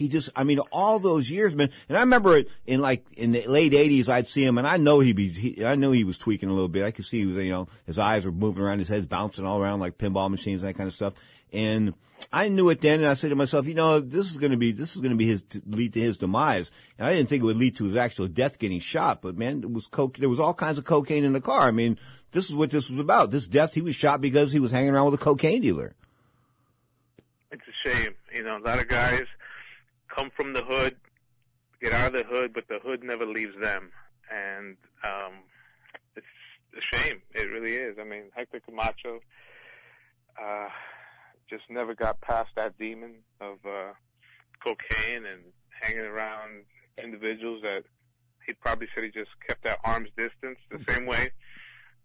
He 0.00 0.08
just, 0.08 0.30
I 0.34 0.44
mean, 0.44 0.60
all 0.72 0.98
those 0.98 1.30
years, 1.30 1.54
man. 1.54 1.68
And 1.86 1.98
I 1.98 2.00
remember 2.00 2.34
it 2.34 2.48
in 2.66 2.80
like 2.80 3.04
in 3.18 3.32
the 3.32 3.46
late 3.46 3.72
'80s, 3.72 4.08
I'd 4.08 4.28
see 4.28 4.42
him, 4.42 4.56
and 4.56 4.66
I 4.66 4.78
know 4.78 5.00
he'd 5.00 5.14
be, 5.14 5.28
he, 5.28 5.62
I 5.62 5.74
knew 5.74 5.92
he 5.92 6.04
was 6.04 6.16
tweaking 6.16 6.48
a 6.48 6.54
little 6.54 6.68
bit. 6.68 6.86
I 6.86 6.90
could 6.90 7.04
see 7.04 7.18
he 7.20 7.26
was, 7.26 7.36
you 7.36 7.50
know, 7.50 7.68
his 7.84 7.98
eyes 7.98 8.24
were 8.24 8.32
moving 8.32 8.62
around, 8.62 8.78
his 8.78 8.88
head's 8.88 9.04
bouncing 9.04 9.44
all 9.44 9.60
around 9.60 9.80
like 9.80 9.98
pinball 9.98 10.30
machines, 10.30 10.62
and 10.62 10.70
that 10.70 10.78
kind 10.78 10.88
of 10.88 10.94
stuff. 10.94 11.12
And 11.52 11.92
I 12.32 12.48
knew 12.48 12.70
it 12.70 12.80
then, 12.80 13.00
and 13.00 13.08
I 13.08 13.12
said 13.12 13.28
to 13.28 13.36
myself, 13.36 13.66
you 13.66 13.74
know, 13.74 14.00
this 14.00 14.30
is 14.30 14.38
going 14.38 14.52
to 14.52 14.56
be, 14.56 14.72
this 14.72 14.94
is 14.94 15.02
going 15.02 15.10
to 15.10 15.18
be 15.18 15.26
his 15.26 15.42
lead 15.66 15.92
to 15.92 16.00
his 16.00 16.16
demise. 16.16 16.72
And 16.98 17.06
I 17.06 17.12
didn't 17.12 17.28
think 17.28 17.42
it 17.42 17.46
would 17.46 17.58
lead 17.58 17.76
to 17.76 17.84
his 17.84 17.96
actual 17.96 18.26
death, 18.26 18.58
getting 18.58 18.80
shot. 18.80 19.20
But 19.20 19.36
man, 19.36 19.62
it 19.62 19.70
was 19.70 19.86
coke. 19.86 20.16
There 20.16 20.30
was 20.30 20.40
all 20.40 20.54
kinds 20.54 20.78
of 20.78 20.84
cocaine 20.84 21.24
in 21.24 21.34
the 21.34 21.42
car. 21.42 21.60
I 21.60 21.72
mean, 21.72 21.98
this 22.32 22.48
is 22.48 22.54
what 22.54 22.70
this 22.70 22.88
was 22.88 23.00
about. 23.00 23.32
This 23.32 23.46
death, 23.46 23.74
he 23.74 23.82
was 23.82 23.94
shot 23.94 24.22
because 24.22 24.50
he 24.50 24.60
was 24.60 24.70
hanging 24.70 24.94
around 24.94 25.10
with 25.10 25.20
a 25.20 25.22
cocaine 25.22 25.60
dealer. 25.60 25.94
it's 27.52 27.62
a 27.68 27.88
shame. 27.88 28.14
You 28.34 28.44
know, 28.44 28.56
a 28.56 28.64
lot 28.64 28.78
of 28.78 28.88
guys 28.88 29.26
come 30.14 30.30
from 30.36 30.52
the 30.52 30.62
hood, 30.62 30.96
get 31.80 31.92
out 31.92 32.08
of 32.08 32.12
the 32.12 32.24
hood, 32.24 32.52
but 32.52 32.68
the 32.68 32.78
hood 32.78 33.02
never 33.02 33.26
leaves 33.26 33.54
them. 33.60 33.90
And 34.30 34.76
um, 35.04 35.32
it's 36.16 36.26
a 36.76 36.96
shame. 36.96 37.22
It 37.34 37.50
really 37.50 37.74
is. 37.74 37.96
I 38.00 38.04
mean, 38.04 38.24
Hector 38.34 38.60
Camacho 38.60 39.20
uh, 40.40 40.68
just 41.48 41.64
never 41.68 41.94
got 41.94 42.20
past 42.20 42.50
that 42.56 42.78
demon 42.78 43.16
of 43.40 43.58
uh, 43.66 43.92
cocaine 44.62 45.26
and 45.26 45.42
hanging 45.80 46.00
around 46.00 46.64
individuals 47.02 47.62
that 47.62 47.82
he 48.46 48.52
probably 48.54 48.88
said 48.94 49.04
he 49.04 49.10
just 49.10 49.30
kept 49.46 49.66
at 49.66 49.78
arm's 49.84 50.10
distance 50.16 50.58
the 50.70 50.82
same 50.92 51.06
way 51.06 51.30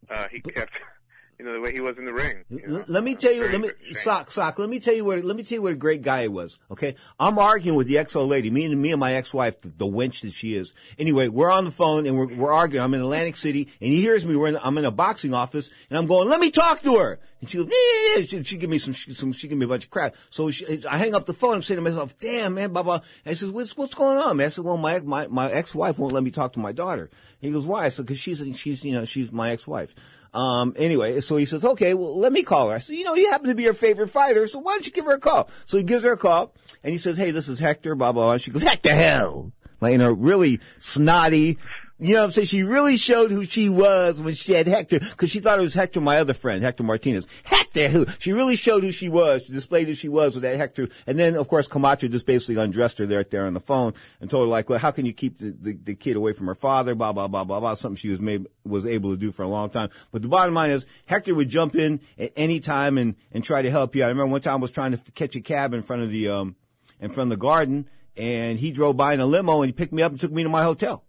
uh, 0.10 0.28
he 0.32 0.40
kept 0.42 0.72
you 1.38 1.46
know, 1.46 1.54
the 1.54 1.60
way 1.60 1.74
he 1.74 1.82
was 1.82 1.98
in 1.98 2.06
the 2.06 2.14
ring. 2.14 2.44
Let 2.88 3.04
me 3.04 3.16
tell 3.16 3.34
you, 3.34 3.48
let 3.48 3.60
me, 3.60 3.70
sock, 3.94 4.32
sock, 4.32 4.58
let 4.58 4.70
me 4.70 4.80
tell 4.80 4.94
you 4.94 5.04
what, 5.04 5.24
let 5.24 5.36
me 5.36 5.44
tell 5.44 5.58
you 5.58 5.62
what 5.62 5.74
a 5.74 5.76
great 5.76 6.02
guy 6.02 6.24
he 6.24 6.28
was. 6.28 6.60
Okay. 6.72 6.96
I'm 7.20 7.38
arguing 7.38 7.78
with 7.78 7.88
the 7.88 7.98
ex-old 7.98 8.30
lady, 8.30 8.50
me 8.50 8.66
and 8.66 8.82
me 8.82 8.92
and 8.92 9.00
my 9.00 9.14
ex-wife, 9.14 9.60
the, 9.62 9.68
the 9.68 9.86
wench 9.86 10.22
that 10.22 10.34
she 10.34 10.56
is. 10.56 10.74
Anyway, 10.98 11.28
we're 11.28 11.52
on 11.52 11.66
the 11.66 11.72
phone 11.72 12.06
and 12.06 12.18
we're, 12.18 12.34
we're 12.34 12.54
arguing. 12.54 12.84
I'm 12.84 12.94
in 12.94 13.02
Atlantic 13.02 13.36
City 13.36 13.68
and 13.82 13.92
he 13.92 14.02
hears 14.02 14.26
me. 14.26 14.36
We're 14.36 14.48
in, 14.48 14.58
I'm 14.64 14.78
in 14.78 14.86
a 14.86 14.92
boxing 14.92 15.34
office 15.34 15.70
and 15.90 15.98
I'm 15.98 16.06
going, 16.06 16.30
let 16.30 16.40
me 16.40 16.52
talk 16.52 16.82
to 16.84 16.98
her. 17.00 17.20
And 17.42 17.50
she 17.50 17.58
goes, 17.58 17.68
yeah, 17.68 17.74
yeah, 17.76 18.20
yeah. 18.20 18.26
She, 18.26 18.44
she 18.44 18.58
give 18.58 18.70
me 18.70 18.78
some, 18.78 18.94
she, 18.94 19.14
some, 19.14 19.34
she 19.34 19.48
give 19.48 19.58
me 19.58 19.66
a 19.66 19.68
bunch 19.68 19.84
of 19.84 19.90
crap. 19.90 20.16
So 20.30 20.50
she, 20.52 20.86
I 20.90 20.98
hang 20.98 21.16
up 21.16 21.26
the 21.26 21.34
phone. 21.34 21.56
I'm 21.56 21.62
saying 21.62 21.78
to 21.78 21.82
myself, 21.82 22.18
damn, 22.20 22.54
man, 22.54 22.72
blah, 22.72 22.84
blah. 22.84 23.02
And 23.26 23.32
I 23.32 23.34
says, 23.34 23.50
what's, 23.50 23.76
what's 23.76 23.94
going 23.94 24.18
on, 24.18 24.38
man? 24.38 24.48
I 24.48 24.50
said, 24.50 24.64
well, 24.64 24.78
my, 24.78 25.00
my, 25.02 25.28
my 25.28 25.52
ex-wife 25.52 26.00
won't 26.00 26.14
let 26.14 26.24
me 26.24 26.32
talk 26.32 26.54
to 26.54 26.60
my 26.60 26.72
daughter. 26.72 27.04
And 27.04 27.12
he 27.42 27.52
goes, 27.52 27.66
why? 27.66 27.86
I 27.86 27.90
said, 27.90 28.08
cause 28.08 28.18
she's, 28.18 28.42
she's, 28.58 28.84
you 28.86 28.94
know, 28.94 29.06
she's 29.06 29.32
my 29.32 29.52
ex-wife. 29.52 29.94
Um, 30.36 30.74
anyway, 30.76 31.22
so 31.22 31.38
he 31.38 31.46
says, 31.46 31.64
okay, 31.64 31.94
well, 31.94 32.20
let 32.20 32.34
me 32.34 32.44
call 32.44 32.70
her. 32.70 32.76
I 32.76 32.80
said, 32.80 32.98
you 32.98 33.06
know, 33.06 33.16
you 33.16 33.32
happen 33.32 33.48
to 33.48 33.56
be 33.56 33.64
her 33.64 33.74
favorite 33.74 34.10
fighter, 34.10 34.48
so 34.48 34.60
why 34.60 34.74
don't 34.74 34.86
you 34.86 34.92
give 34.92 35.06
her 35.06 35.14
a 35.14 35.20
call? 35.20 35.50
So 35.66 35.78
he 35.78 35.84
gives 35.84 36.04
her 36.04 36.12
a 36.12 36.18
call, 36.18 36.54
and 36.84 36.92
he 36.92 36.98
says, 36.98 37.18
hey, 37.18 37.32
this 37.32 37.48
is 37.48 37.58
Hector, 37.58 37.96
blah, 37.96 38.12
blah, 38.12 38.26
blah. 38.26 38.38
She 38.38 38.52
goes, 38.52 38.62
Hector, 38.62 38.94
hell. 38.94 39.54
Like, 39.80 39.94
in 39.94 40.02
a 40.02 40.12
really 40.12 40.60
snotty, 40.80 41.58
You 41.98 42.16
know 42.16 42.20
what 42.20 42.26
I'm 42.26 42.32
saying? 42.32 42.48
She 42.48 42.64
really 42.64 42.98
showed 42.98 43.32
who 43.32 43.46
she 43.46 43.70
was 43.70 44.20
when 44.20 44.36
she 44.36 44.52
had 44.52 44.68
Hector, 44.68 45.00
because 45.00 45.30
she 45.30 45.40
thought 45.40 45.60
it 45.60 45.62
was 45.62 45.74
Hector, 45.74 46.02
my 46.02 46.20
other 46.20 46.34
friend, 46.34 46.62
Hector 46.62 46.84
Martinez. 46.84 47.26
Hector, 47.46 47.88
who, 47.88 48.06
she 48.20 48.34
really 48.34 48.58
showed 48.58 48.84
who 48.84 48.92
she 48.92 49.08
was. 49.08 49.46
She 49.46 49.54
displayed 49.54 49.88
who 49.88 49.94
she 49.94 50.10
was 50.10 50.34
with 50.34 50.44
that 50.44 50.58
Hector. 50.58 50.90
And 51.08 51.18
then, 51.18 51.36
of 51.36 51.48
course, 51.48 51.70
Camacho 51.70 52.10
just 52.10 52.26
basically 52.26 52.62
undressed 52.62 52.98
her 52.98 53.06
there, 53.06 53.24
there 53.24 53.46
on 53.46 53.54
the 53.54 53.62
phone 53.62 53.94
and 54.20 54.30
told 54.30 54.46
her 54.46 54.52
like, 54.52 54.68
well, 54.68 54.78
how 54.78 54.92
can 54.92 55.06
you 55.06 55.14
keep 55.14 55.38
the, 55.38 55.52
the, 55.52 55.74
the 55.74 55.96
kid 55.96 56.18
away 56.18 56.34
from 56.34 56.48
her 56.48 56.56
father? 56.56 56.96
Blah, 56.96 57.14
blah, 57.14 57.30
blah, 57.30 57.46
blah, 57.46 57.62
blah. 57.62 57.76
Something 57.76 57.96
she 57.96 58.10
was 58.10 58.20
made, 58.20 58.46
was 58.66 58.86
able 58.86 59.12
to 59.12 59.18
do 59.18 59.32
for 59.32 59.44
a 59.44 59.48
long 59.48 59.70
time. 59.70 59.90
But 60.12 60.22
the 60.22 60.28
bottom 60.28 60.54
line 60.54 60.72
is, 60.72 60.86
Hector 61.06 61.34
would 61.34 61.48
jump 61.48 61.76
in 61.78 62.02
at 62.20 62.34
any 62.36 62.60
time 62.60 62.98
and, 62.98 63.16
and 63.32 63.42
try 63.42 63.62
to 63.62 63.72
help 63.72 63.96
you 63.96 64.04
out. 64.04 64.08
I 64.08 64.10
remember 64.10 64.34
one 64.34 64.42
time 64.42 64.56
I 64.56 64.58
was 64.58 64.72
trying 64.72 64.92
to 64.92 65.12
catch 65.14 65.38
a 65.38 65.42
cab 65.42 65.74
in 65.74 65.82
front 65.82 66.02
of 66.02 66.10
the, 66.10 66.28
um, 66.28 66.58
in 67.00 67.10
front 67.10 67.32
of 67.32 67.40
the 67.40 67.42
garden 67.42 67.88
and 68.18 68.60
he 68.60 68.72
drove 68.72 68.98
by 68.98 69.14
in 69.14 69.22
a 69.22 69.26
limo 69.26 69.62
and 69.62 69.70
he 69.70 69.74
picked 69.74 69.94
me 69.94 70.02
up 70.02 70.12
and 70.12 70.20
took 70.20 70.32
me 70.34 70.44
to 70.44 70.50
my 70.50 70.64
hotel. 70.64 71.06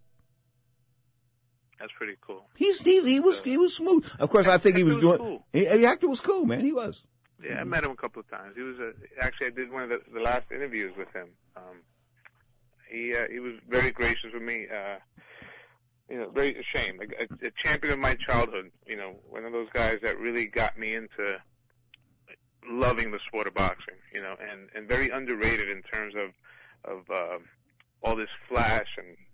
That's 1.79 1.91
pretty 1.95 2.15
cool. 2.21 2.45
He's 2.55 2.81
he, 2.81 3.01
he 3.03 3.19
was 3.19 3.41
he 3.41 3.57
was 3.57 3.75
smooth. 3.75 4.05
Of 4.19 4.29
course, 4.29 4.47
I 4.47 4.57
think 4.57 4.77
he 4.77 4.83
was 4.83 4.95
was 4.95 5.03
doing. 5.03 5.17
cool. 5.17 5.45
He, 5.53 5.65
the 5.65 5.85
actor 5.85 6.07
was 6.07 6.21
cool, 6.21 6.45
man. 6.45 6.61
He 6.61 6.73
was. 6.73 7.03
Yeah, 7.43 7.59
I 7.61 7.63
met 7.65 7.83
him 7.83 7.91
a 7.91 7.95
couple 7.95 8.19
of 8.19 8.29
times. 8.29 8.55
He 8.55 8.63
was 8.63 8.79
a, 8.79 8.93
actually 9.21 9.47
I 9.47 9.49
did 9.51 9.71
one 9.71 9.83
of 9.83 9.89
the, 9.89 9.99
the 10.11 10.19
last 10.19 10.51
interviews 10.51 10.93
with 10.97 11.13
him. 11.13 11.27
Um, 11.55 11.83
he 12.89 13.13
uh, 13.13 13.27
he 13.31 13.39
was 13.39 13.53
very 13.69 13.91
gracious 13.91 14.33
with 14.33 14.41
me. 14.41 14.65
Uh, 14.73 14.97
you 16.09 16.17
know, 16.17 16.29
very 16.29 16.57
ashamed. 16.57 16.99
Like 16.99 17.13
a, 17.19 17.47
a 17.47 17.51
champion 17.63 17.93
of 17.93 17.99
my 17.99 18.15
childhood. 18.15 18.71
You 18.87 18.95
know, 18.95 19.15
one 19.29 19.45
of 19.45 19.51
those 19.51 19.67
guys 19.71 19.99
that 20.01 20.17
really 20.19 20.45
got 20.45 20.79
me 20.79 20.95
into 20.95 21.37
loving 22.67 23.11
the 23.11 23.19
sport 23.27 23.45
of 23.45 23.53
boxing. 23.53 23.95
You 24.13 24.21
know, 24.21 24.35
and 24.39 24.69
and 24.73 24.87
very 24.87 25.09
underrated 25.09 25.69
in 25.69 25.83
terms 25.83 26.15
of 26.15 26.31
of 26.91 27.09
uh, 27.11 27.37
all 28.01 28.15
this 28.15 28.29
flash 28.49 28.87
and 28.97 29.09
uh, 29.09 29.26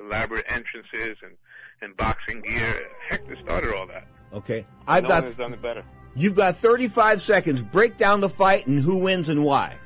elaborate 0.00 0.44
entrances 0.48 1.16
and 1.22 1.36
and 1.80 1.96
boxing 1.96 2.40
gear. 2.42 2.88
Heck, 3.08 3.20
Hector 3.20 3.36
started 3.42 3.74
all 3.74 3.86
that. 3.86 4.06
Okay, 4.32 4.66
I've 4.86 5.04
no 5.04 5.08
got. 5.08 5.22
one 5.22 5.32
has 5.32 5.38
done 5.38 5.52
it 5.52 5.62
better. 5.62 5.84
You've 6.14 6.34
got 6.34 6.56
35 6.56 7.22
seconds. 7.22 7.62
Break 7.62 7.96
down 7.96 8.20
the 8.20 8.28
fight 8.28 8.66
and 8.66 8.80
who 8.80 8.98
wins 8.98 9.28
and 9.28 9.44
why. 9.44 9.76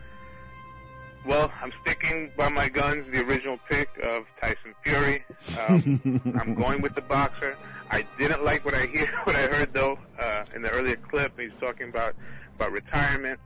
Well, 1.26 1.52
I'm 1.60 1.72
sticking 1.82 2.32
by 2.36 2.48
my 2.48 2.68
guns, 2.68 3.06
the 3.12 3.22
original 3.24 3.58
pick 3.68 3.88
of 4.02 4.24
Tyson 4.40 4.74
Fury. 4.82 5.24
Um, 5.58 6.32
I'm 6.40 6.54
going 6.54 6.80
with 6.80 6.94
the 6.94 7.02
boxer. 7.02 7.56
I 7.90 8.04
didn't 8.18 8.44
like 8.44 8.64
what 8.64 8.74
I 8.74 8.86
hear, 8.86 9.06
what 9.24 9.36
I 9.36 9.46
heard 9.46 9.72
though, 9.72 9.98
uh, 10.18 10.44
in 10.54 10.62
the 10.62 10.70
earlier 10.70 10.96
clip. 10.96 11.38
He's 11.38 11.52
talking 11.60 11.88
about 11.88 12.14
about 12.56 12.72
retirement. 12.72 13.38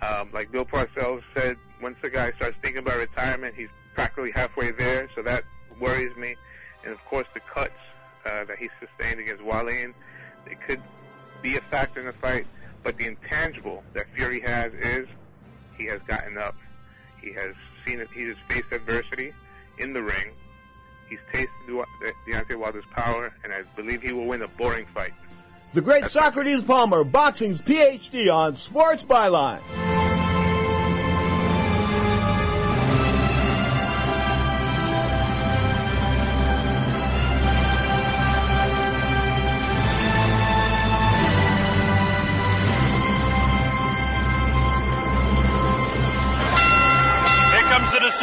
Um, 0.00 0.30
like 0.32 0.52
Bill 0.52 0.64
Parcells 0.64 1.22
said, 1.36 1.56
once 1.82 1.96
the 2.02 2.08
guy 2.10 2.30
starts 2.36 2.56
thinking 2.62 2.78
about 2.78 2.98
retirement, 2.98 3.54
he's 3.56 3.68
practically 3.94 4.30
halfway 4.30 4.70
there. 4.70 5.08
So 5.16 5.22
that 5.22 5.42
worries 5.80 6.16
me. 6.16 6.36
And 6.84 6.92
of 6.92 7.04
course, 7.06 7.26
the 7.34 7.40
cuts 7.40 7.72
uh, 8.24 8.44
that 8.44 8.58
he 8.58 8.68
sustained 8.80 9.20
against 9.20 9.42
Wallin, 9.42 9.94
they 10.46 10.54
could 10.54 10.80
be 11.42 11.56
a 11.56 11.60
factor 11.60 12.00
in 12.00 12.06
the 12.06 12.12
fight. 12.12 12.46
But 12.82 12.96
the 12.96 13.06
intangible 13.06 13.82
that 13.94 14.06
Fury 14.14 14.40
has 14.40 14.72
is 14.74 15.08
he 15.76 15.86
has 15.86 16.00
gotten 16.06 16.38
up. 16.38 16.54
He 17.20 17.32
has 17.32 17.54
seen 17.84 18.00
it. 18.00 18.08
He 18.14 18.22
has 18.28 18.36
faced 18.48 18.72
adversity 18.72 19.32
in 19.78 19.92
the 19.92 20.02
ring. 20.02 20.32
He's 21.08 21.18
tasted 21.32 21.50
De- 21.66 22.12
Deontay 22.30 22.56
Wilder's 22.56 22.84
power, 22.94 23.32
and 23.42 23.52
I 23.52 23.62
believe 23.76 24.02
he 24.02 24.12
will 24.12 24.26
win 24.26 24.42
a 24.42 24.48
boring 24.48 24.86
fight. 24.94 25.12
The 25.74 25.80
great 25.80 26.06
Socrates 26.06 26.62
Palmer, 26.62 27.04
boxing's 27.04 27.60
PhD 27.60 28.32
on 28.32 28.54
Sports 28.54 29.02
Byline. 29.02 29.60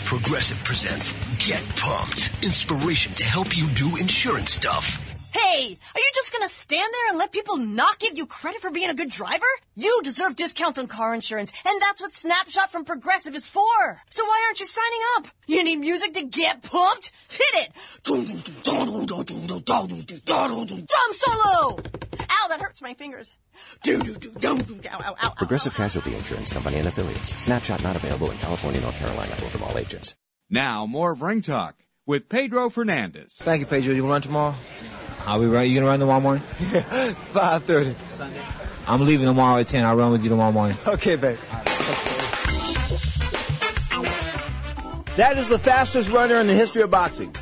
Progressive 0.06 0.64
presents 0.64 1.12
Get 1.39 1.64
Pumped. 1.76 2.43
Inspiration 2.43 3.16
to 3.16 3.24
help 3.24 3.58
you 3.58 3.68
do 3.70 3.95
insurance 3.95 4.52
stuff. 4.52 4.99
Hey, 5.34 5.41
Hey, 5.52 5.68
are 5.68 5.99
you 5.99 6.12
just 6.16 6.32
gonna 6.32 6.47
stand 6.47 6.89
there 6.93 7.10
and 7.10 7.18
let 7.20 7.34
people 7.34 7.58
not 7.58 7.99
give 7.99 8.18
you 8.18 8.26
credit 8.26 8.62
for 8.62 8.72
being 8.72 8.89
a 8.89 8.93
good 8.93 9.10
driver? 9.10 9.45
You 9.76 9.99
deserve 10.02 10.38
discounts 10.38 10.80
on 10.80 10.88
car 10.88 11.14
insurance, 11.14 11.52
and 11.68 11.82
that's 11.82 12.02
what 12.02 12.14
Snapshot 12.14 12.72
from 12.72 12.86
Progressive 12.86 13.36
is 13.36 13.47
for. 13.47 14.02
So 14.10 14.24
why 14.24 14.43
aren't 14.47 14.62
you 14.62 14.66
signing 14.66 15.02
up? 15.18 15.28
You 15.47 15.66
need 15.66 15.80
music 15.80 16.14
to 16.14 16.24
get 16.24 16.64
pumped? 16.64 17.12
Hit 17.30 17.66
it! 17.66 17.74
Drum 20.88 21.12
solo! 21.12 21.80
Ow, 22.30 22.47
that 22.47 22.62
hurts 22.62 22.82
my 22.82 22.93
fingers. 22.93 23.34
Progressive 25.38 25.74
Casualty 25.74 26.16
Insurance 26.16 26.52
Company 26.52 26.78
and 26.78 26.88
affiliates. 26.88 27.36
Snapshot 27.41 27.84
not 27.84 27.95
available 27.95 28.32
in 28.32 28.38
California, 28.38 28.82
North 28.82 28.95
Carolina, 28.95 29.34
or 29.34 29.49
from 29.49 29.64
all 29.64 29.78
agents. 29.78 30.16
Now, 30.49 30.86
more 30.86 31.12
of 31.12 31.22
Ring 31.22 31.41
Talk 31.41 31.76
with 32.06 32.30
Pedro 32.30 32.70
Fernandez. 32.70 33.36
Thank 33.39 33.62
you, 33.62 33.66
Pedro. 33.66 33.93
You 33.93 34.02
gonna 34.02 34.14
run 34.14 34.22
tomorrow? 34.22 34.56
I'll 35.26 35.39
be 35.39 35.45
right. 35.45 35.64
You 35.70 35.76
gonna 35.76 35.88
run 35.88 35.99
tomorrow 35.99 36.20
morning? 36.20 36.43
Five 37.34 37.64
thirty. 37.64 37.95
Sunday. 38.16 38.41
I'm 38.88 39.02
leaving 39.02 39.28
tomorrow 39.28 39.60
at 39.60 39.68
ten. 39.68 39.86
I'll 39.86 39.95
run 39.95 40.12
with 40.12 40.24
you 40.24 40.30
tomorrow 40.30 40.52
morning. 40.52 40.78
Okay, 40.88 41.16
babe. 41.16 41.38
That 45.18 45.38
is 45.38 45.49
the 45.49 45.60
fastest 45.60 46.10
runner 46.10 46.36
in 46.36 46.47
the 46.47 46.54
history 46.54 46.82
of 46.82 46.89
boxing. 46.91 47.36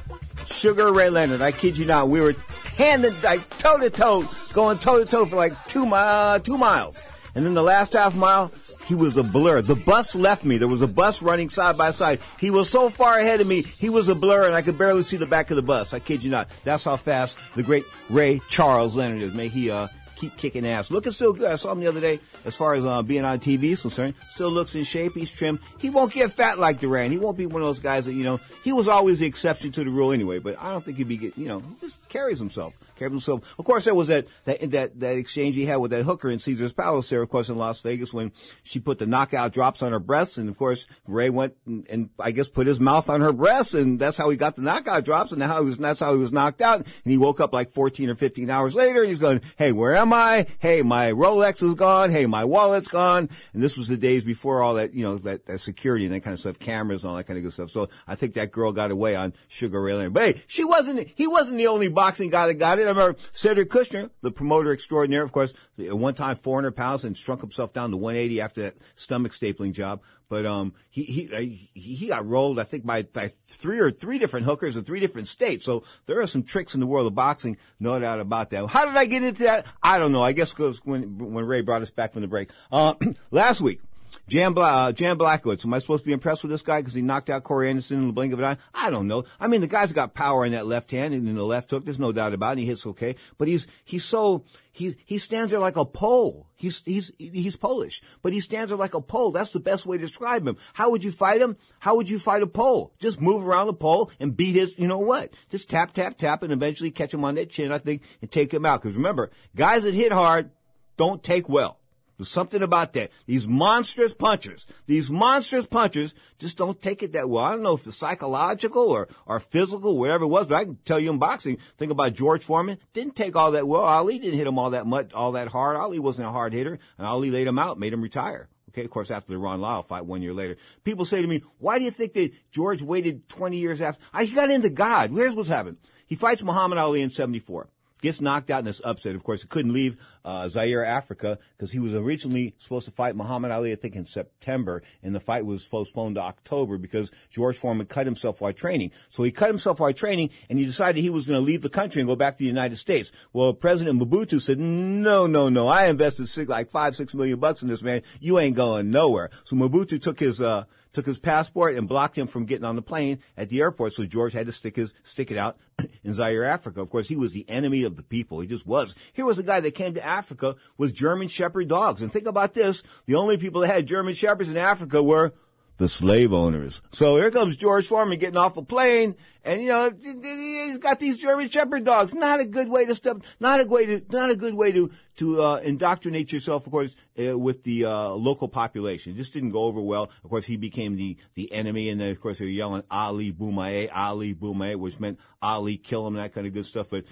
Sugar 0.52 0.92
Ray 0.92 1.10
Leonard. 1.10 1.42
I 1.42 1.52
kid 1.52 1.78
you 1.78 1.86
not. 1.86 2.10
We 2.10 2.22
were 2.22 2.36
hand 2.76 3.04
to 3.04 3.12
like 3.24 3.58
toe 3.58 3.78
to 3.78 3.90
toe, 3.90 4.28
going 4.54 4.78
toe 4.80 5.04
to 5.04 5.10
toe 5.10 5.26
for 5.26 5.36
like 5.36 5.54
two 5.68 5.86
mi- 5.86 5.92
uh, 5.94 6.40
two 6.40 6.58
miles. 6.58 7.02
And 7.36 7.46
then 7.46 7.54
the 7.54 7.64
last 7.64 7.94
half 7.94 8.16
mile, 8.16 8.52
he 8.86 8.96
was 8.96 9.16
a 9.16 9.24
blur. 9.24 9.62
The 9.62 9.76
bus 9.76 10.16
left 10.16 10.44
me. 10.44 10.58
There 10.58 10.68
was 10.68 10.82
a 10.82 10.88
bus 10.88 11.22
running 11.22 11.50
side 11.50 11.78
by 11.78 11.92
side. 11.92 12.20
He 12.40 12.50
was 12.50 12.70
so 12.70 12.90
far 12.90 13.20
ahead 13.20 13.40
of 13.40 13.48
me, 13.48 13.62
he 13.62 13.90
was 13.90 14.10
a 14.10 14.16
blur 14.16 14.48
and 14.48 14.56
I 14.56 14.62
could 14.62 14.78
barely 14.78 15.04
see 15.04 15.18
the 15.18 15.28
back 15.28 15.52
of 15.52 15.56
the 15.56 15.62
bus. 15.62 15.94
I 15.94 16.00
kid 16.00 16.24
you 16.24 16.32
not. 16.32 16.50
That's 16.64 16.84
how 16.84 16.98
fast 16.98 17.38
the 17.56 17.64
great 17.64 17.86
Ray 18.10 18.42
Charles 18.50 18.96
Leonard 18.96 19.22
is. 19.22 19.34
May 19.34 19.48
he, 19.48 19.70
uh, 19.70 19.88
keep 20.20 20.36
kicking 20.38 20.68
ass. 20.68 20.92
Looking 20.92 21.12
still 21.12 21.34
good. 21.34 21.52
I 21.52 21.56
saw 21.56 21.72
him 21.72 21.80
the 21.80 21.88
other 21.88 22.02
day 22.02 22.20
as 22.46 22.56
far 22.56 22.74
as 22.74 22.86
uh, 22.86 23.02
being 23.02 23.26
on 23.26 23.40
TV 23.40 23.72
is 23.72 23.82
concerned. 23.82 24.16
Still 24.30 24.52
looks 24.52 24.76
in 24.76 24.84
shape. 24.84 25.14
He's 25.14 25.32
trim. 25.32 25.60
He 25.78 25.90
won't 25.90 26.14
get 26.14 26.32
fat 26.32 26.60
like 26.60 26.80
Duran. 26.80 27.12
He 27.12 27.18
won't 27.18 27.38
be 27.38 27.46
one 27.46 27.62
of 27.62 27.68
those 27.68 27.80
guys 27.80 28.06
that, 28.06 28.14
you 28.14 28.24
know, 28.24 28.40
he 28.64 28.74
was 28.74 28.88
always 28.88 29.20
the 29.20 29.26
exception 29.26 29.72
to 29.72 29.84
the 29.84 29.90
rule 29.90 30.12
anyway, 30.12 30.40
but 30.40 30.60
I 30.60 30.72
don't 30.72 30.84
think 30.84 30.98
he'd 30.98 31.08
be, 31.08 31.18
get, 31.18 31.38
you 31.38 31.48
know, 31.48 31.64
just 31.82 31.98
carries 32.10 32.40
himself. 32.40 32.74
Carries 32.96 33.14
himself. 33.14 33.44
Of 33.58 33.66
course, 33.66 33.86
there 33.86 33.96
was 33.96 34.08
that, 34.08 34.28
that, 34.46 34.72
that, 34.72 35.00
that 35.00 35.16
exchange 35.16 35.56
he 35.56 35.66
had 35.66 35.78
with 35.78 35.92
that 35.92 36.04
hooker 36.04 36.30
in 36.30 36.40
Caesar's 36.40 36.74
Palace 36.74 37.10
there, 37.10 37.22
of 37.22 37.30
course, 37.30 37.50
in 37.50 37.58
Las 37.58 37.80
Vegas 37.82 38.14
when 38.14 38.32
she 38.64 38.80
put 38.80 39.00
the 39.00 39.06
knockout 39.06 39.54
drops 39.54 39.82
on 39.82 39.92
her 39.92 40.00
breasts. 40.00 40.38
And 40.38 40.50
of 40.50 40.58
course, 40.58 40.88
Ray 41.08 41.30
went 41.30 41.56
and, 41.66 41.88
and 41.90 42.10
I 42.20 42.32
guess 42.32 42.50
put 42.50 42.68
his 42.68 42.80
mouth 42.80 43.10
on 43.10 43.22
her 43.22 43.32
breasts 43.32 43.74
and 43.74 44.00
that's 44.00 44.18
how 44.18 44.30
he 44.30 44.38
got 44.38 44.56
the 44.56 44.62
knockout 44.62 45.06
drops 45.06 45.32
and 45.32 45.42
how 45.42 45.62
he 45.62 45.66
was, 45.66 45.78
that's 45.78 46.00
how 46.00 46.14
he 46.14 46.20
was 46.20 46.32
knocked 46.32 46.62
out. 46.62 46.78
And 46.78 46.88
he 47.06 47.18
woke 47.18 47.40
up 47.40 47.54
like 47.54 47.72
14 47.72 48.10
or 48.10 48.16
15 48.16 48.50
hours 48.50 48.76
later 48.76 49.02
and 49.02 49.10
he's 49.10 49.20
going, 49.20 49.42
Hey, 49.58 49.72
where 49.72 49.96
am 49.96 50.12
I? 50.12 50.48
Hey, 50.60 50.82
my 50.82 51.12
Rolex 51.12 51.64
is 51.64 51.76
gone. 51.76 52.12
Hey, 52.12 52.26
my 52.26 52.46
wallet's 52.46 52.88
gone. 52.88 53.30
And 53.54 53.64
this 53.64 53.78
was 53.78 53.88
the 53.88 53.98
days 53.98 54.24
before 54.24 54.64
all 54.64 54.76
that, 54.76 54.94
you 54.94 55.04
know, 55.04 55.18
that, 55.20 55.46
that 55.46 55.60
security 55.60 56.06
and 56.06 56.14
that 56.14 56.22
kind 56.22 56.34
of 56.34 56.40
stuff, 56.40 56.60
cameras 56.60 57.04
and 57.04 57.12
all 57.12 57.18
that 57.18 57.26
kind 57.26 57.38
of 57.38 57.44
good 57.44 57.54
stuff. 57.54 57.70
So 57.70 57.88
I 58.08 58.16
think 58.16 58.34
that 58.34 58.52
girl 58.52 58.72
got 58.72 58.92
away 58.92 59.16
on 59.16 59.34
Sugar 59.48 59.82
Ray 59.82 59.94
Leonard. 59.94 60.14
But 60.14 60.24
hey, 60.24 60.44
she 60.48 60.64
wasn't, 60.64 61.08
he 61.16 61.28
wasn't 61.28 61.58
the 61.58 61.68
only 61.68 61.90
boxing 62.00 62.30
guy 62.30 62.48
that 62.48 62.54
got 62.54 62.80
it. 62.80 62.84
I 62.84 62.92
remember 62.92 63.20
Cedric 63.34 63.70
Kushner, 63.70 64.10
the 64.22 64.32
promoter 64.32 64.72
extraordinaire, 64.72 65.22
of 65.22 65.34
course, 65.34 65.54
at 65.78 65.98
one 65.98 66.14
time 66.14 66.38
400 66.38 66.72
pounds 66.72 67.04
and 67.04 67.18
shrunk 67.18 67.42
himself 67.42 67.74
down 67.74 67.92
to 67.92 67.98
180 67.98 68.40
after 68.40 68.62
that 68.62 68.78
stomach 68.96 69.34
stapling 69.34 69.74
job. 69.74 70.02
But, 70.30 70.46
um, 70.46 70.76
he, 70.90 71.04
he, 71.04 71.70
he, 71.74 71.96
he 71.96 72.08
got 72.08 72.26
rolled, 72.26 72.58
I 72.58 72.64
think, 72.64 72.86
by, 72.86 73.02
by 73.02 73.34
three 73.48 73.80
or 73.80 73.92
three 73.92 74.18
different 74.18 74.46
hookers 74.46 74.78
in 74.78 74.86
three 74.86 75.02
different 75.02 75.28
states. 75.28 75.66
So 75.66 75.84
there 76.06 76.22
are 76.22 76.28
some 76.28 76.44
tricks 76.44 76.74
in 76.74 76.80
the 76.80 76.88
world 76.88 77.08
of 77.08 77.16
boxing, 77.16 77.58
no 77.82 78.00
doubt 78.00 78.22
about 78.22 78.52
that. 78.52 78.68
How 78.68 78.86
did 78.86 78.96
I 78.96 79.06
get 79.06 79.24
into 79.24 79.44
that? 79.44 79.66
I 79.84 80.00
don't 80.00 80.14
know. 80.14 80.24
I 80.24 80.32
guess 80.32 80.52
because 80.52 80.80
when, 80.86 81.18
when 81.18 81.46
Ray 81.46 81.62
brought 81.62 81.82
us 81.82 81.90
back 81.90 82.14
from 82.14 82.22
the 82.22 82.28
break. 82.28 82.50
Uh, 82.72 82.94
last 83.32 83.60
week, 83.60 83.82
Jan, 84.30 84.54
Bla- 84.54 84.90
uh, 84.90 84.92
Jan 84.92 85.18
Blachowicz. 85.18 85.66
Am 85.66 85.74
I 85.74 85.80
supposed 85.80 86.04
to 86.04 86.08
be 86.08 86.14
impressed 86.14 86.44
with 86.44 86.52
this 86.52 86.62
guy 86.62 86.80
because 86.80 86.94
he 86.94 87.02
knocked 87.02 87.30
out 87.32 87.44
Corey 87.44 87.70
Anderson 87.70 87.98
in 87.98 88.08
the 88.08 88.14
blink 88.14 88.32
of 88.32 88.40
an 88.40 88.46
eye? 88.46 88.58
I 88.74 88.92
don't 88.92 89.08
know. 89.08 89.26
I 89.40 89.48
mean, 89.48 89.62
the 89.62 89.68
guy's 89.68 89.92
got 89.92 90.14
power 90.14 90.46
in 90.46 90.52
that 90.52 90.68
left 90.68 90.92
hand 90.92 91.16
and 91.16 91.28
in 91.28 91.36
the 91.36 91.44
left 91.44 91.72
hook. 91.72 91.84
There's 91.84 92.00
no 92.00 92.12
doubt 92.12 92.34
about 92.34 92.58
it. 92.58 92.62
He 92.62 92.68
hits 92.68 92.86
okay, 92.86 93.16
but 93.40 93.48
he's 93.48 93.66
he's 93.86 94.04
so 94.04 94.46
he 94.72 94.96
he 95.06 95.18
stands 95.18 95.52
there 95.52 95.60
like 95.60 95.78
a 95.78 95.86
pole. 95.86 96.48
He's 96.56 96.84
he's 96.86 97.12
he's 97.18 97.56
Polish, 97.56 98.04
but 98.22 98.32
he 98.32 98.40
stands 98.40 98.70
there 98.70 98.78
like 98.78 98.94
a 98.94 99.02
pole. 99.02 99.32
That's 99.32 99.52
the 99.52 99.60
best 99.60 99.88
way 99.88 99.98
to 99.98 100.06
describe 100.06 100.48
him. 100.48 100.58
How 100.74 100.92
would 100.92 101.04
you 101.04 101.12
fight 101.12 101.42
him? 101.42 101.58
How 101.80 101.96
would 101.96 102.10
you 102.10 102.20
fight 102.20 102.44
a 102.44 102.48
pole? 102.48 102.94
Just 103.00 103.20
move 103.20 103.48
around 103.48 103.68
the 103.68 103.74
pole 103.74 104.12
and 104.20 104.38
beat 104.38 104.54
his. 104.54 104.78
You 104.78 104.88
know 104.88 105.00
what? 105.00 105.34
Just 105.50 105.70
tap 105.70 105.94
tap 105.94 106.20
tap 106.20 106.44
and 106.44 106.54
eventually 106.54 106.92
catch 106.92 107.14
him 107.14 107.26
on 107.26 107.36
that 107.36 107.50
chin. 107.50 107.72
I 107.72 107.80
think 107.80 108.04
and 108.22 108.30
take 108.30 108.54
him 108.54 108.66
out. 108.66 108.82
Because 108.82 108.96
remember, 108.96 109.32
guys 109.56 109.84
that 109.84 109.96
hit 109.96 110.12
hard 110.12 110.52
don't 110.98 111.24
take 111.24 111.50
well. 111.50 111.79
There's 112.20 112.28
something 112.28 112.62
about 112.62 112.92
that. 112.94 113.12
These 113.28 113.48
monstrous 113.48 114.14
punchers, 114.14 114.68
these 114.88 115.10
monstrous 115.10 115.66
punchers 115.66 116.14
just 116.38 116.58
don't 116.58 116.82
take 116.82 117.02
it 117.02 117.14
that 117.14 117.30
well. 117.30 117.46
I 117.46 117.52
don't 117.52 117.64
know 117.64 117.76
if 117.76 117.88
it's 117.88 117.96
psychological 117.96 118.90
or, 118.90 119.08
or 119.26 119.40
physical, 119.40 119.98
whatever 119.98 120.26
it 120.26 120.28
was, 120.28 120.48
but 120.48 120.56
I 120.56 120.66
can 120.66 120.76
tell 120.84 121.00
you 121.00 121.12
in 121.12 121.18
boxing, 121.18 121.60
think 121.78 121.94
about 121.94 122.16
George 122.16 122.44
Foreman, 122.44 122.78
didn't 122.92 123.16
take 123.16 123.38
all 123.38 123.52
that 123.54 123.70
well. 123.70 123.84
Ali 123.84 124.20
didn't 124.20 124.38
hit 124.38 124.48
him 124.48 124.60
all 124.60 124.72
that 124.72 124.86
much, 124.86 125.14
all 125.14 125.32
that 125.32 125.48
hard. 125.48 125.78
Ali 125.78 125.98
wasn't 125.98 126.28
a 126.28 126.32
hard 126.32 126.52
hitter, 126.52 126.78
and 126.98 127.08
Ali 127.08 127.32
laid 127.32 127.48
him 127.48 127.58
out, 127.58 127.80
made 127.80 127.94
him 127.94 128.02
retire. 128.02 128.50
Okay, 128.72 128.84
of 128.84 128.92
course, 128.92 129.12
after 129.12 129.32
the 129.32 129.38
Ron 129.38 129.62
Lyle 129.62 129.82
fight 129.82 130.06
one 130.06 130.22
year 130.22 130.34
later. 130.34 130.58
People 130.84 131.06
say 131.06 131.22
to 131.22 131.28
me, 131.28 131.42
why 131.58 131.80
do 131.80 131.86
you 131.86 131.92
think 131.92 132.12
that 132.16 132.34
George 132.52 132.82
waited 132.82 133.30
20 133.30 133.56
years 133.56 133.80
after? 133.80 134.04
I, 134.12 134.26
he 134.26 134.36
got 134.36 134.52
into 134.52 134.70
God. 134.70 135.12
Here's 135.12 135.34
what's 135.36 135.48
happened. 135.48 135.78
He 136.06 136.16
fights 136.16 136.44
Muhammad 136.44 136.80
Ali 136.80 137.02
in 137.02 137.12
74 137.12 137.70
gets 138.02 138.22
knocked 138.22 138.50
out 138.50 138.60
in 138.60 138.66
this 138.66 138.82
upset. 138.84 139.16
Of 139.16 139.24
course, 139.24 139.42
he 139.42 139.48
couldn't 139.48 139.74
leave 139.74 139.98
uh, 140.26 140.48
Zaire, 140.50 140.86
Africa, 140.86 141.40
because 141.58 141.72
he 141.72 141.80
was 141.80 141.94
originally 141.94 142.56
supposed 142.58 142.86
to 142.86 142.92
fight 142.92 143.16
Muhammad 143.16 143.52
Ali, 143.52 143.72
I 143.72 143.76
think, 143.76 143.96
in 143.96 144.06
September, 144.06 144.84
and 145.02 145.16
the 145.16 145.20
fight 145.20 145.46
was 145.46 145.68
postponed 145.68 146.16
to 146.16 146.22
October 146.22 146.78
because 146.78 147.12
George 147.30 147.58
Foreman 147.58 147.88
cut 147.88 148.06
himself 148.06 148.42
while 148.42 148.54
training. 148.54 148.92
So 149.10 149.24
he 149.24 149.32
cut 149.32 149.50
himself 149.50 149.80
while 149.80 149.94
training, 149.94 150.30
and 150.50 150.60
he 150.60 150.66
decided 150.66 151.02
he 151.02 151.10
was 151.10 151.28
going 151.28 151.40
to 151.40 151.46
leave 151.46 151.62
the 151.62 151.70
country 151.70 152.02
and 152.02 152.08
go 152.08 152.16
back 152.16 152.36
to 152.36 152.40
the 152.40 152.46
United 152.46 152.78
States. 152.78 153.12
Well, 153.34 153.54
President 153.54 154.00
Mobutu 154.00 154.42
said, 154.42 154.60
"No, 154.60 155.28
no, 155.28 155.50
no! 155.50 155.68
I 155.68 155.88
invested 155.88 156.28
six, 156.28 156.50
like 156.50 156.70
five, 156.70 156.96
six 156.96 157.14
million 157.14 157.40
bucks 157.40 157.62
in 157.62 157.70
this 157.70 157.82
man. 157.82 158.02
You 158.20 158.40
ain't 158.40 158.56
going 158.56 158.92
nowhere." 158.92 159.30
So 159.44 159.56
Mobutu 159.56 160.02
took 160.02 160.20
his 160.20 160.42
uh, 160.42 160.66
took 160.94 161.06
his 161.06 161.18
passport 161.18 161.76
and 161.76 161.88
blocked 161.88 162.18
him 162.18 162.28
from 162.28 162.46
getting 162.46 162.66
on 162.66 162.76
the 162.76 162.82
plane 162.82 163.20
at 163.38 163.50
the 163.50 163.62
airport. 163.62 163.94
So 163.94 164.06
George 164.06 164.34
had 164.34 164.48
to 164.48 164.52
stick 164.52 164.76
his 164.76 164.94
stick 165.04 165.32
it 165.32 165.38
out 165.38 165.58
in 166.04 166.14
Zaire, 166.14 166.44
Africa. 166.44 166.82
Of 166.82 166.90
course, 166.90 167.08
he 167.08 167.16
was 167.16 167.34
the 167.34 167.50
enemy 167.50 167.84
of 167.84 167.96
the 167.96 168.04
people. 168.04 168.40
He 168.40 168.48
just 168.48 168.66
was. 168.66 168.96
Here 169.14 169.26
was 169.26 169.40
a 169.40 169.44
guy 169.44 169.60
that 169.60 169.76
came 169.76 169.94
to 169.94 170.06
Africa 170.06 170.56
with 170.78 170.94
German 170.94 171.28
Shepherd 171.28 171.68
dogs. 171.68 172.02
And 172.02 172.12
think 172.12 172.28
about 172.28 172.54
this: 172.54 172.84
the 173.06 173.16
only 173.16 173.38
people 173.38 173.62
that 173.62 173.68
had 173.68 173.86
German 173.86 174.14
Shepherds 174.14 174.50
in 174.50 174.58
Africa 174.58 175.04
were 175.04 175.34
the 175.80 175.88
slave 175.88 176.32
owners. 176.34 176.82
So 176.92 177.16
here 177.16 177.32
comes 177.32 177.56
George 177.56 177.88
Foreman 177.88 178.20
getting 178.20 178.38
off 178.38 178.58
a 178.58 178.62
plane, 178.62 179.16
and 179.44 179.62
you 179.62 179.70
know 179.70 179.92
he's 180.00 180.78
got 180.78 181.00
these 181.00 181.18
German 181.18 181.50
Shepherd 181.50 181.86
dogs. 181.86 182.14
Not 182.14 182.42
a 182.42 182.46
good 182.46 182.70
way 182.70 182.86
to 182.86 182.94
step. 182.94 183.24
Not 183.40 183.62
a 183.62 183.66
way 183.66 183.86
to. 183.88 184.04
Not 184.12 184.30
a 184.30 184.36
good 184.36 184.54
way 184.54 184.72
to 184.74 184.92
to 185.16 185.42
uh, 185.42 185.56
indoctrinate 185.64 186.32
yourself, 186.32 186.66
of 186.68 186.72
course, 186.72 186.96
uh, 187.18 187.38
with 187.38 187.64
the 187.64 187.86
uh, 187.86 188.10
local 188.10 188.50
population. 188.50 189.14
It 189.14 189.16
just 189.16 189.34
didn't 189.34 189.52
go 189.52 189.64
over 189.64 189.82
well. 189.82 190.12
Of 190.24 190.30
course, 190.30 190.46
he 190.46 190.58
became 190.58 190.98
the 190.98 191.18
the 191.34 191.52
enemy, 191.52 191.90
and 191.90 192.00
then 192.00 192.12
of 192.12 192.22
course 192.22 192.38
they 192.38 192.46
were 192.46 192.52
yelling 192.52 192.84
Ali 192.92 193.32
Bomaye, 193.32 193.90
Ali 193.92 194.36
Bomaye, 194.36 194.76
which 194.76 195.00
meant 195.00 195.18
Ali 195.42 195.78
kill 195.78 196.06
him, 196.06 196.16
that 196.16 196.34
kind 196.34 196.46
of 196.46 196.54
good 196.54 196.66
stuff. 196.66 196.90
But. 196.92 197.06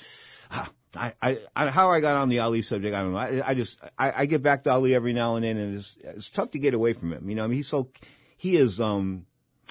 Ah, 0.51 0.69
I, 0.95 1.13
I, 1.21 1.39
I, 1.55 1.69
how 1.69 1.91
I 1.91 1.99
got 1.99 2.15
on 2.15 2.29
the 2.29 2.39
Ali 2.39 2.61
subject, 2.61 2.95
I 2.95 3.01
don't 3.01 3.11
know. 3.11 3.17
I, 3.19 3.49
I 3.49 3.53
just, 3.53 3.77
I, 3.99 4.21
I 4.21 4.25
get 4.25 4.41
back 4.41 4.63
to 4.63 4.71
Ali 4.71 4.95
every 4.95 5.13
now 5.13 5.35
and 5.35 5.43
then, 5.43 5.57
and 5.57 5.75
it's, 5.75 5.97
it's 6.01 6.29
tough 6.29 6.51
to 6.51 6.59
get 6.59 6.73
away 6.73 6.93
from 6.93 7.11
him. 7.13 7.29
You 7.29 7.35
know, 7.35 7.43
I 7.43 7.47
mean, 7.47 7.57
he's 7.57 7.67
so, 7.67 7.91
he 8.37 8.55
is, 8.55 8.79
um, 8.79 9.25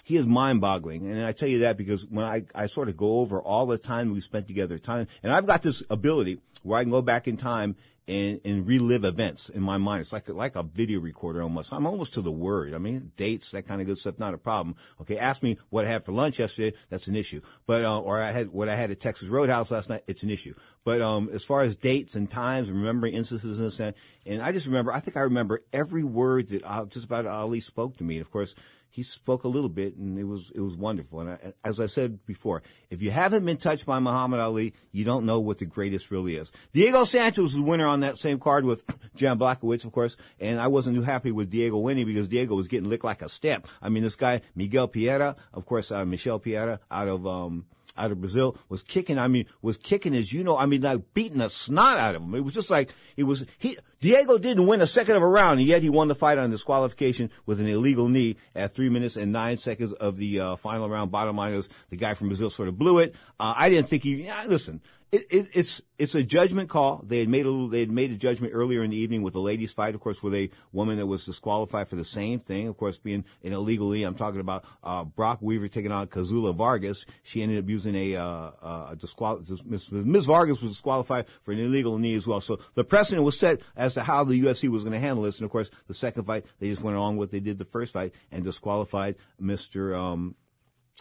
he 0.05 0.17
is 0.17 0.27
mind-boggling, 0.27 1.11
and 1.11 1.25
I 1.25 1.33
tell 1.33 1.49
you 1.49 1.61
that 1.61 1.77
because 1.77 2.05
when 2.07 2.25
I, 2.25 2.45
I 2.55 2.67
sort 2.67 2.89
of 2.89 2.97
go 2.97 3.21
over 3.21 3.41
all 3.41 3.67
the 3.67 3.79
time 3.79 4.13
we 4.13 4.21
spent 4.21 4.47
together, 4.47 4.79
time, 4.79 5.09
and 5.23 5.33
I've 5.33 5.47
got 5.47 5.63
this 5.63 5.83
ability 5.89 6.41
where 6.63 6.79
I 6.79 6.83
can 6.83 6.91
go 6.91 7.03
back 7.03 7.29
in 7.29 7.37
time 7.37 7.77
and, 8.09 8.41
and 8.45 8.67
relive 8.67 9.05
events 9.05 9.49
in 9.49 9.63
my 9.63 9.79
mind. 9.79 10.01
It's 10.01 10.13
like 10.13 10.29
like 10.29 10.55
a 10.55 10.63
video 10.63 11.01
recorder 11.01 11.43
almost. 11.43 11.73
I'm 11.73 11.87
almost 11.87 12.15
to 12.15 12.23
the 12.23 12.31
word. 12.31 12.75
I 12.75 12.79
mean, 12.79 13.13
dates, 13.17 13.51
that 13.51 13.67
kind 13.67 13.81
of 13.81 13.87
good 13.87 13.99
stuff, 13.99 14.19
not 14.19 14.35
a 14.35 14.39
problem. 14.39 14.77
Okay, 15.01 15.19
ask 15.19 15.43
me 15.43 15.59
what 15.71 15.85
I 15.85 15.89
had 15.89 16.05
for 16.05 16.13
lunch 16.13 16.39
yesterday. 16.39 16.77
That's 16.89 17.09
an 17.09 17.17
issue. 17.17 17.41
But 17.67 17.85
uh, 17.85 18.01
or 18.01 18.21
I 18.21 18.31
had 18.31 18.51
what 18.51 18.69
I 18.69 18.77
had 18.77 18.91
at 18.91 19.01
Texas 19.01 19.29
Roadhouse 19.29 19.71
last 19.71 19.89
night. 19.89 20.05
It's 20.07 20.23
an 20.23 20.31
issue. 20.31 20.55
But 20.85 21.03
um, 21.03 21.31
as 21.33 21.43
far 21.43 21.63
as 21.63 21.75
dates 21.75 22.15
and 22.15 22.31
times, 22.31 22.69
and 22.69 22.79
remembering 22.79 23.15
instances 23.15 23.59
and 23.59 23.73
stuff, 23.73 23.95
and 24.25 24.41
I 24.41 24.53
just 24.53 24.67
remember. 24.67 24.93
I 24.93 25.01
think 25.01 25.17
I 25.17 25.21
remember 25.21 25.65
every 25.73 26.05
word 26.05 26.49
that 26.49 26.63
uh, 26.65 26.85
just 26.87 27.07
about 27.07 27.27
Ali 27.27 27.61
spoke 27.61 27.97
to 27.97 28.05
me. 28.05 28.17
And 28.17 28.23
of 28.23 28.31
course, 28.31 28.55
he 28.97 29.03
spoke 29.03 29.45
a 29.45 29.49
little 29.49 29.69
bit, 29.69 29.95
and 29.97 30.19
it 30.19 30.25
was 30.25 30.51
it 30.55 30.61
was 30.61 30.75
wonderful. 30.75 31.21
And 31.21 31.29
I, 31.33 31.53
as 31.63 31.81
I 31.81 31.85
said 31.85 32.25
before, 32.25 32.63
if 32.89 33.03
you 33.03 33.11
haven't 33.11 33.45
been 33.45 33.59
touched 33.59 33.85
by 33.85 33.99
Muhammad 33.99 34.41
Ali, 34.41 34.73
you 34.91 35.05
don't 35.05 35.27
know 35.27 35.39
what 35.39 35.59
the 35.59 35.67
greatest 35.67 36.11
really 36.11 36.37
is. 36.37 36.51
Diego 36.73 37.05
Sanchez 37.05 37.43
was 37.43 37.55
the 37.55 37.63
winner 37.63 37.87
on 37.87 38.01
that 38.01 38.17
same 38.17 38.41
card 38.41 38.65
with 38.65 38.83
Jan 39.15 39.39
Blachowicz, 39.39 39.85
of 39.85 39.93
course, 39.93 40.17
and 40.41 40.59
I 40.59 40.69
wasn't 40.69 40.97
too 40.97 41.03
happy 41.03 41.31
with 41.31 41.51
Diego 41.51 41.77
winning 41.77 42.07
because 42.07 42.27
Diego 42.27 42.55
was 42.55 42.69
getting 42.69 42.89
licked 42.89 43.05
like 43.05 43.21
a 43.21 43.29
stamp. 43.29 43.69
I 43.83 43.91
mean, 43.91 44.03
this 44.03 44.17
guy 44.17 44.41
Miguel 44.55 44.89
Pereira, 44.89 45.37
of 45.53 45.67
course, 45.67 45.93
uh, 45.93 46.07
Michel 46.07 46.39
Pereira 46.39 46.81
out 46.91 47.09
of 47.09 47.27
um, 47.27 47.67
out 47.97 48.13
of 48.13 48.21
Brazil 48.21 48.57
was 48.69 48.83
kicking. 48.83 49.19
I 49.19 49.29
mean, 49.29 49.47
was 49.63 49.77
kicking 49.77 50.15
as 50.15 50.33
you 50.33 50.45
know. 50.45 50.57
I 50.57 50.67
mean, 50.67 50.83
like 50.83 51.15
beating 51.15 51.39
the 51.39 51.49
snot 51.49 51.99
out 51.99 52.15
of 52.15 52.23
him. 52.23 52.35
It 52.35 52.41
was 52.41 52.55
just 52.55 52.71
like 52.71 52.95
it 53.17 53.25
was. 53.25 53.45
He 53.59 53.79
Diego 54.01 54.39
didn't 54.39 54.67
win 54.67 54.83
a 54.83 54.87
second 54.87 55.17
of 55.17 55.23
a 55.23 55.27
round, 55.27 55.59
and 55.59 55.69
yet 55.69 55.83
he 55.83 55.91
won 55.91 56.09
the 56.09 56.15
fight 56.15 56.39
on 56.39 56.51
disqualification 56.51 57.31
with 57.47 57.61
an 57.61 57.67
illegal 57.67 58.09
knee 58.09 58.37
at 58.55 58.75
three 58.75 58.91
minutes 58.91 59.17
and 59.17 59.33
nine 59.33 59.57
seconds 59.57 59.93
of 59.95 60.17
the 60.17 60.41
uh, 60.41 60.57
final 60.57 60.89
round. 60.89 61.11
Bottom 61.11 61.37
line 61.37 61.55
is 61.55 61.69
the 61.91 61.97
guy 61.97 62.15
from 62.15 62.29
Brazil 62.29 62.51
sort 62.51 62.69
of 62.69 62.79
blew 62.79 62.99
it. 62.99 63.15
Uh, 63.41 63.55
I 63.57 63.71
didn't 63.71 63.89
think 63.89 64.03
he. 64.03 64.25
Yeah, 64.25 64.45
listen, 64.47 64.81
it, 65.13 65.27
it, 65.31 65.49
it's 65.55 65.83
it's 65.99 66.15
a 66.15 66.23
judgment 66.23 66.69
call. 66.69 67.03
They 67.07 67.21
had 67.21 67.29
made 67.29 67.47
a 67.47 67.69
they 67.69 67.81
had 67.81 67.91
made 67.91 68.11
a 68.11 68.17
judgment 68.17 68.53
earlier 68.55 68.83
in 68.83 68.91
the 68.91 68.97
evening 68.97 69.23
with 69.23 69.35
the 69.35 69.41
ladies' 69.41 69.73
fight, 69.73 69.95
of 69.95 70.01
course, 70.01 70.23
with 70.23 70.35
a 70.35 70.51
woman 70.73 70.99
that 70.99 71.07
was 71.07 71.25
disqualified 71.25 71.89
for 71.89 71.97
the 71.97 72.05
same 72.05 72.41
thing, 72.41 72.69
of 72.69 72.77
course, 72.77 72.99
being 72.99 73.25
an 73.45 73.53
illegal 73.53 73.91
knee. 73.91 74.03
I'm 74.03 74.15
talking 74.15 74.41
about 74.41 74.65
uh, 74.83 75.05
Brok 75.05 75.41
Weaver 75.43 75.69
taking 75.69 75.93
on 75.93 76.07
Kazula 76.09 76.55
Vargas. 76.55 77.07
She 77.23 77.43
ended 77.43 77.63
up 77.63 77.69
using 77.69 77.95
a, 77.95 78.17
uh, 78.17 78.51
uh, 78.63 78.95
disqual-. 78.95 79.43
Ms. 79.65 80.27
Vargas 80.27 80.61
was 80.61 80.73
disqualified 80.73 81.27
for 81.43 81.53
an 81.53 81.61
illegal 81.61 81.99
knee 81.99 82.15
as 82.15 82.27
well. 82.27 82.41
So 82.41 82.59
the 82.75 82.85
precedent 82.85 83.25
was 83.25 83.39
set 83.39 83.61
as 83.77 83.95
to 83.95 84.03
how 84.03 84.25
the 84.25 84.41
UFC 84.41 84.69
was 84.69 84.83
going 84.83 84.93
to 84.93 84.99
handle 84.99 85.25
this. 85.25 85.39
And 85.39 85.45
of 85.45 85.51
course, 85.51 85.71
the 85.87 85.95
second 85.95 86.25
fight 86.25 86.45
they 86.59 86.69
just 86.69 86.83
went 86.83 86.97
along 86.97 87.17
with 87.17 87.27
what 87.27 87.33
they 87.33 87.41
did 87.41 87.59
the 87.59 87.65
first 87.65 87.93
fight 87.93 88.13
and 88.31 88.45
disqualified 88.45 89.17
Mr. 89.41 89.97
Um, 89.99 90.37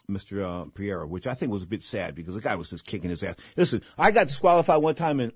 Mr. 0.09 0.43
Uh, 0.43 1.07
which 1.07 1.27
I 1.27 1.33
think 1.33 1.51
was 1.51 1.63
a 1.63 1.67
bit 1.67 1.83
sad 1.83 2.15
because 2.15 2.35
the 2.35 2.41
guy 2.41 2.55
was 2.55 2.69
just 2.69 2.85
kicking 2.85 3.09
his 3.09 3.23
ass. 3.23 3.35
Listen, 3.55 3.81
I 3.97 4.11
got 4.11 4.27
disqualified 4.27 4.81
one 4.81 4.95
time 4.95 5.19
in 5.19 5.31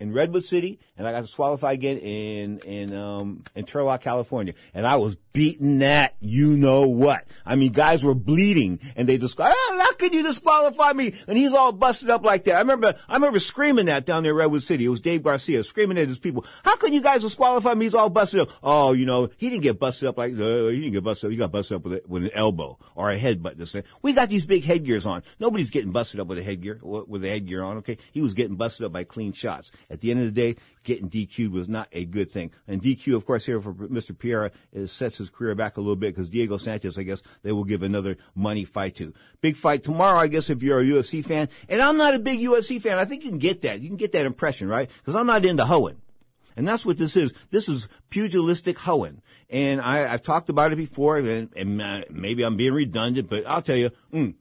in 0.00 0.12
Redwood 0.12 0.44
City, 0.44 0.80
and 0.96 1.06
I 1.06 1.12
got 1.12 1.22
disqualified 1.22 1.74
again 1.74 1.98
in 1.98 2.58
in 2.60 2.94
um 2.94 3.44
in 3.54 3.64
Turlock, 3.64 4.00
California, 4.00 4.54
and 4.72 4.86
I 4.86 4.96
was 4.96 5.16
beating 5.34 5.80
that 5.80 6.14
you 6.20 6.56
know 6.56 6.88
what. 6.88 7.26
I 7.44 7.56
mean, 7.56 7.72
guys 7.72 8.02
were 8.02 8.14
bleeding, 8.14 8.78
and 8.96 9.06
they 9.06 9.18
just 9.18 9.38
ah, 9.38 9.52
how 9.52 9.92
could 9.94 10.14
you 10.14 10.22
disqualify 10.22 10.92
me? 10.92 11.14
And 11.26 11.36
he's 11.36 11.52
all 11.52 11.72
busted 11.72 12.08
up 12.08 12.24
like 12.24 12.44
that. 12.44 12.54
I 12.54 12.60
remember 12.60 12.94
I 13.08 13.14
remember 13.14 13.40
screaming 13.40 13.86
that 13.86 14.06
down 14.06 14.22
there 14.22 14.32
in 14.32 14.38
Redwood 14.38 14.62
City. 14.62 14.86
It 14.86 14.88
was 14.88 15.00
Dave 15.00 15.24
Garcia 15.24 15.62
screaming 15.64 15.98
at 15.98 16.08
his 16.08 16.18
people. 16.18 16.46
How 16.64 16.76
can 16.76 16.92
you 16.92 17.02
guys 17.02 17.22
disqualify 17.22 17.74
me? 17.74 17.84
He's 17.86 17.94
all 17.94 18.08
busted 18.08 18.40
up. 18.40 18.50
Oh, 18.62 18.92
you 18.92 19.04
know, 19.04 19.28
he 19.36 19.50
didn't 19.50 19.64
get 19.64 19.78
busted 19.78 20.08
up 20.08 20.16
like 20.16 20.32
uh, 20.32 20.68
he 20.68 20.80
didn't 20.80 20.92
get 20.92 21.04
busted 21.04 21.28
up. 21.28 21.32
He 21.32 21.36
got 21.36 21.52
busted 21.52 21.76
up 21.76 21.84
with, 21.84 21.92
a, 21.94 22.02
with 22.06 22.24
an 22.24 22.30
elbow 22.32 22.78
or 22.94 23.10
a 23.10 23.18
headbutt. 23.18 23.58
This 23.58 23.72
thing. 23.72 23.82
We 24.02 24.12
got 24.12 24.30
these 24.30 24.46
big 24.46 24.64
headgears 24.64 25.04
on. 25.04 25.24
Nobody's 25.40 25.70
getting 25.70 25.90
busted 25.90 26.20
up 26.20 26.28
with 26.28 26.38
a 26.38 26.42
headgear 26.42 26.78
with 26.82 27.24
a 27.24 27.28
headgear 27.28 27.62
on. 27.62 27.78
Okay, 27.78 27.98
he 28.12 28.22
was 28.22 28.34
getting 28.34 28.54
busted 28.56 28.86
up 28.86 28.92
by 28.92 29.02
clean 29.02 29.32
shots. 29.32 29.72
At 29.90 30.00
the 30.00 30.12
end 30.12 30.20
of 30.20 30.26
the 30.32 30.52
day, 30.52 30.60
getting 30.84 31.10
DQ'd 31.10 31.50
was 31.50 31.68
not 31.68 31.88
a 31.92 32.04
good 32.04 32.30
thing. 32.30 32.52
And 32.68 32.80
DQ, 32.80 33.16
of 33.16 33.26
course, 33.26 33.44
here 33.44 33.60
for 33.60 33.74
Mr. 33.74 34.16
Pereira 34.16 34.52
is 34.72 34.92
sets 34.92 35.18
his 35.18 35.30
career 35.30 35.54
back 35.54 35.76
a 35.76 35.80
little 35.80 35.96
bit 35.96 36.14
because 36.14 36.30
Diego 36.30 36.58
Sanchez, 36.58 36.98
I 36.98 37.02
guess, 37.02 37.22
they 37.42 37.52
will 37.52 37.64
give 37.64 37.82
another 37.82 38.16
money 38.34 38.64
fight 38.64 38.96
to. 38.96 39.12
Big 39.40 39.56
fight 39.56 39.82
tomorrow, 39.82 40.18
I 40.18 40.28
guess, 40.28 40.50
if 40.50 40.62
you're 40.62 40.80
a 40.80 40.84
UFC 40.84 41.24
fan. 41.24 41.48
And 41.68 41.82
I'm 41.82 41.96
not 41.96 42.14
a 42.14 42.18
big 42.18 42.38
UFC 42.38 42.80
fan. 42.80 42.98
I 42.98 43.04
think 43.04 43.24
you 43.24 43.30
can 43.30 43.38
get 43.38 43.62
that. 43.62 43.80
You 43.80 43.88
can 43.88 43.96
get 43.96 44.12
that 44.12 44.26
impression, 44.26 44.68
right? 44.68 44.88
Because 44.98 45.16
I'm 45.16 45.26
not 45.26 45.44
into 45.44 45.64
hoeing. 45.64 46.00
And 46.56 46.68
that's 46.68 46.86
what 46.86 46.98
this 46.98 47.16
is. 47.16 47.32
This 47.50 47.68
is 47.68 47.88
pugilistic 48.10 48.78
hoeing. 48.78 49.20
And 49.50 49.80
I, 49.80 49.98
have 49.98 50.22
talked 50.22 50.48
about 50.48 50.72
it 50.72 50.76
before, 50.76 51.18
and, 51.18 51.50
and 51.56 51.82
uh, 51.82 52.02
maybe 52.10 52.44
I'm 52.44 52.56
being 52.56 52.72
redundant, 52.72 53.28
but 53.28 53.46
I'll 53.46 53.62
tell 53.62 53.76
you, 53.76 53.90
mm, 54.12 54.34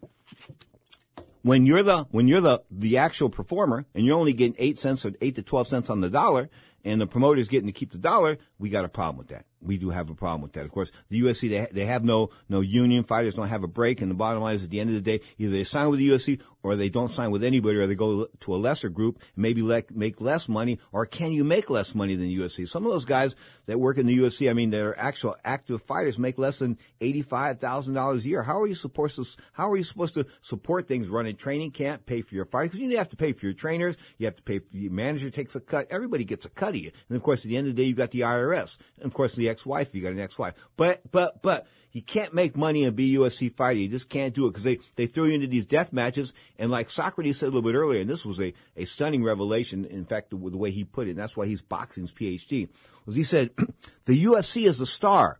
when 1.44 1.66
you're 1.66 1.84
the 1.84 2.06
when 2.10 2.28
you're 2.28 2.42
the 2.42 2.64
the 2.72 2.98
actual 2.98 3.30
performer 3.30 3.86
and 3.94 4.06
you're 4.06 4.18
only 4.18 4.34
getting 4.34 4.56
eight 4.58 4.80
cents 4.80 5.06
or 5.06 5.14
eight 5.22 5.36
to 5.36 5.44
twelve 5.44 5.68
cents 5.68 5.90
on 5.90 6.02
the 6.02 6.10
dollar, 6.10 6.50
and 6.84 7.00
the 7.00 7.08
promoter's 7.08 7.48
getting 7.48 7.68
to 7.68 7.74
keep 7.74 7.92
the 7.92 7.98
dollar, 7.98 8.38
we 8.58 8.70
got 8.70 8.86
a 8.86 8.90
problem 8.90 9.18
with 9.18 9.28
that. 9.28 9.46
We 9.64 9.78
do 9.78 9.90
have 9.90 10.10
a 10.10 10.16
problem 10.16 10.42
with 10.42 10.54
that. 10.54 10.66
Of 10.66 10.72
course, 10.72 10.92
the 11.10 11.22
UFC 11.22 11.50
they 11.50 11.68
they 11.72 11.86
have 11.86 12.04
no 12.04 12.30
no 12.50 12.62
union 12.62 13.04
fighters 13.04 13.36
don't 13.36 13.48
have 13.48 13.64
a 13.64 13.68
break, 13.68 14.02
and 14.02 14.12
the 14.12 14.16
bottom 14.16 14.42
line 14.42 14.56
is 14.56 14.64
at 14.64 14.70
the 14.70 14.80
end 14.80 14.90
of 14.90 14.96
the 14.96 15.02
day, 15.02 15.24
either 15.38 15.52
they 15.52 15.64
sign 15.64 15.90
with 15.90 16.00
the 16.00 16.10
UFC 16.10 16.40
or 16.64 16.78
they 16.78 16.90
don't 16.90 17.14
sign 17.14 17.30
with 17.30 17.44
anybody, 17.44 17.78
or 17.78 17.86
they 17.86 17.96
go 17.96 18.26
to 18.40 18.56
a 18.56 18.58
lesser 18.58 18.88
group 18.90 19.20
and 19.36 19.42
maybe 19.42 19.62
let, 19.62 19.92
make 19.92 20.22
less 20.22 20.48
money, 20.48 20.80
or 20.94 21.06
can 21.06 21.34
you 21.34 21.44
make 21.44 21.70
less 21.70 21.94
money 21.94 22.16
than 22.16 22.28
the 22.28 22.38
UFC? 22.38 22.68
Some 22.68 22.86
of 22.86 22.92
those 22.92 23.04
guys 23.04 23.36
that 23.66 23.80
work 23.80 23.98
in 23.98 24.06
the 24.06 24.18
UFC, 24.18 24.50
I 24.50 24.54
mean, 24.54 24.70
they're 24.70 24.98
actual 24.98 25.36
active 25.44 25.82
fighters, 25.82 26.18
make 26.18 26.38
less 26.38 26.60
than 26.60 26.78
eighty-five 27.02 27.60
thousand 27.60 27.94
dollars 27.94 28.24
a 28.24 28.30
year. 28.30 28.44
How 28.44 28.62
are 28.62 28.68
you 28.68 28.76
supposed 28.76 29.16
to? 29.18 29.26
How 29.52 29.70
are 29.70 29.78
you 29.78 29.84
supposed 29.84 30.14
to 30.16 30.26
support 30.42 30.88
things? 30.88 31.10
Running 31.10 31.36
training 31.36 31.72
camp, 31.72 32.06
pay 32.06 32.22
for 32.22 32.34
your 32.34 32.46
fighters 32.46 32.72
because 32.72 32.80
you 32.80 32.98
have 32.98 33.10
to 33.10 33.18
pay 33.18 33.34
for 33.34 33.46
your 33.46 33.54
trainers, 33.54 33.98
you 34.18 34.26
have 34.26 34.36
to 34.38 34.44
pay 34.44 34.60
for 34.60 34.76
your 34.76 34.92
manager 34.92 35.30
takes 35.30 35.56
a 35.56 35.60
cut. 35.60 35.88
Everybody 35.90 36.24
gets 36.24 36.46
a 36.46 36.50
cut 36.50 36.70
of 36.70 36.76
you, 36.78 36.92
and 37.10 37.16
of 37.16 37.24
course, 37.24 37.44
at 37.44 37.50
the 37.50 37.58
end 37.58 37.68
of 37.68 37.76
the 37.76 37.82
day, 37.82 37.88
you 37.88 37.94
have 37.94 37.98
got 37.98 38.12
the 38.12 38.22
IRS, 38.22 38.78
and 38.98 39.06
of 39.06 39.14
course, 39.14 39.36
the 39.36 39.50
ex-wife, 39.54 39.94
you 39.94 40.02
got 40.02 40.12
an 40.12 40.20
ex-wife. 40.20 40.56
But 40.76 41.02
but 41.12 41.42
but 41.42 41.68
you 41.94 42.02
can't 42.02 42.34
make 42.34 42.58
money 42.58 42.84
and 42.86 42.96
be 42.96 43.14
UFC 43.16 43.54
fighter. 43.54 43.80
You 43.80 43.88
just 43.88 44.10
can't 44.10 44.34
do 44.34 44.48
it 44.48 44.50
because 44.50 44.64
they, 44.64 44.80
they 44.96 45.06
throw 45.06 45.26
you 45.26 45.36
into 45.36 45.46
these 45.46 45.66
death 45.66 45.94
matches. 45.94 46.34
And 46.58 46.72
like 46.72 46.90
Socrates 46.90 47.38
said 47.38 47.46
a 47.46 47.52
little 47.52 47.62
bit 47.62 47.76
earlier, 47.76 48.02
and 48.02 48.10
this 48.10 48.26
was 48.26 48.40
a, 48.40 48.54
a 48.76 48.86
stunning 48.86 49.24
revelation, 49.24 49.86
in 49.86 50.06
fact, 50.06 50.32
the, 50.32 50.38
the 50.38 50.58
way 50.58 50.72
he 50.72 50.84
put 50.84 51.08
it, 51.08 51.12
and 51.12 51.20
that's 51.20 51.38
why 51.38 51.46
he's 51.46 51.62
boxing's 51.62 52.12
PhD, 52.12 52.68
was 53.06 53.16
he 53.16 53.24
said, 53.24 53.52
the 54.06 54.26
UFC 54.26 54.68
is 54.68 54.82
a 54.82 54.88
star. 54.88 55.40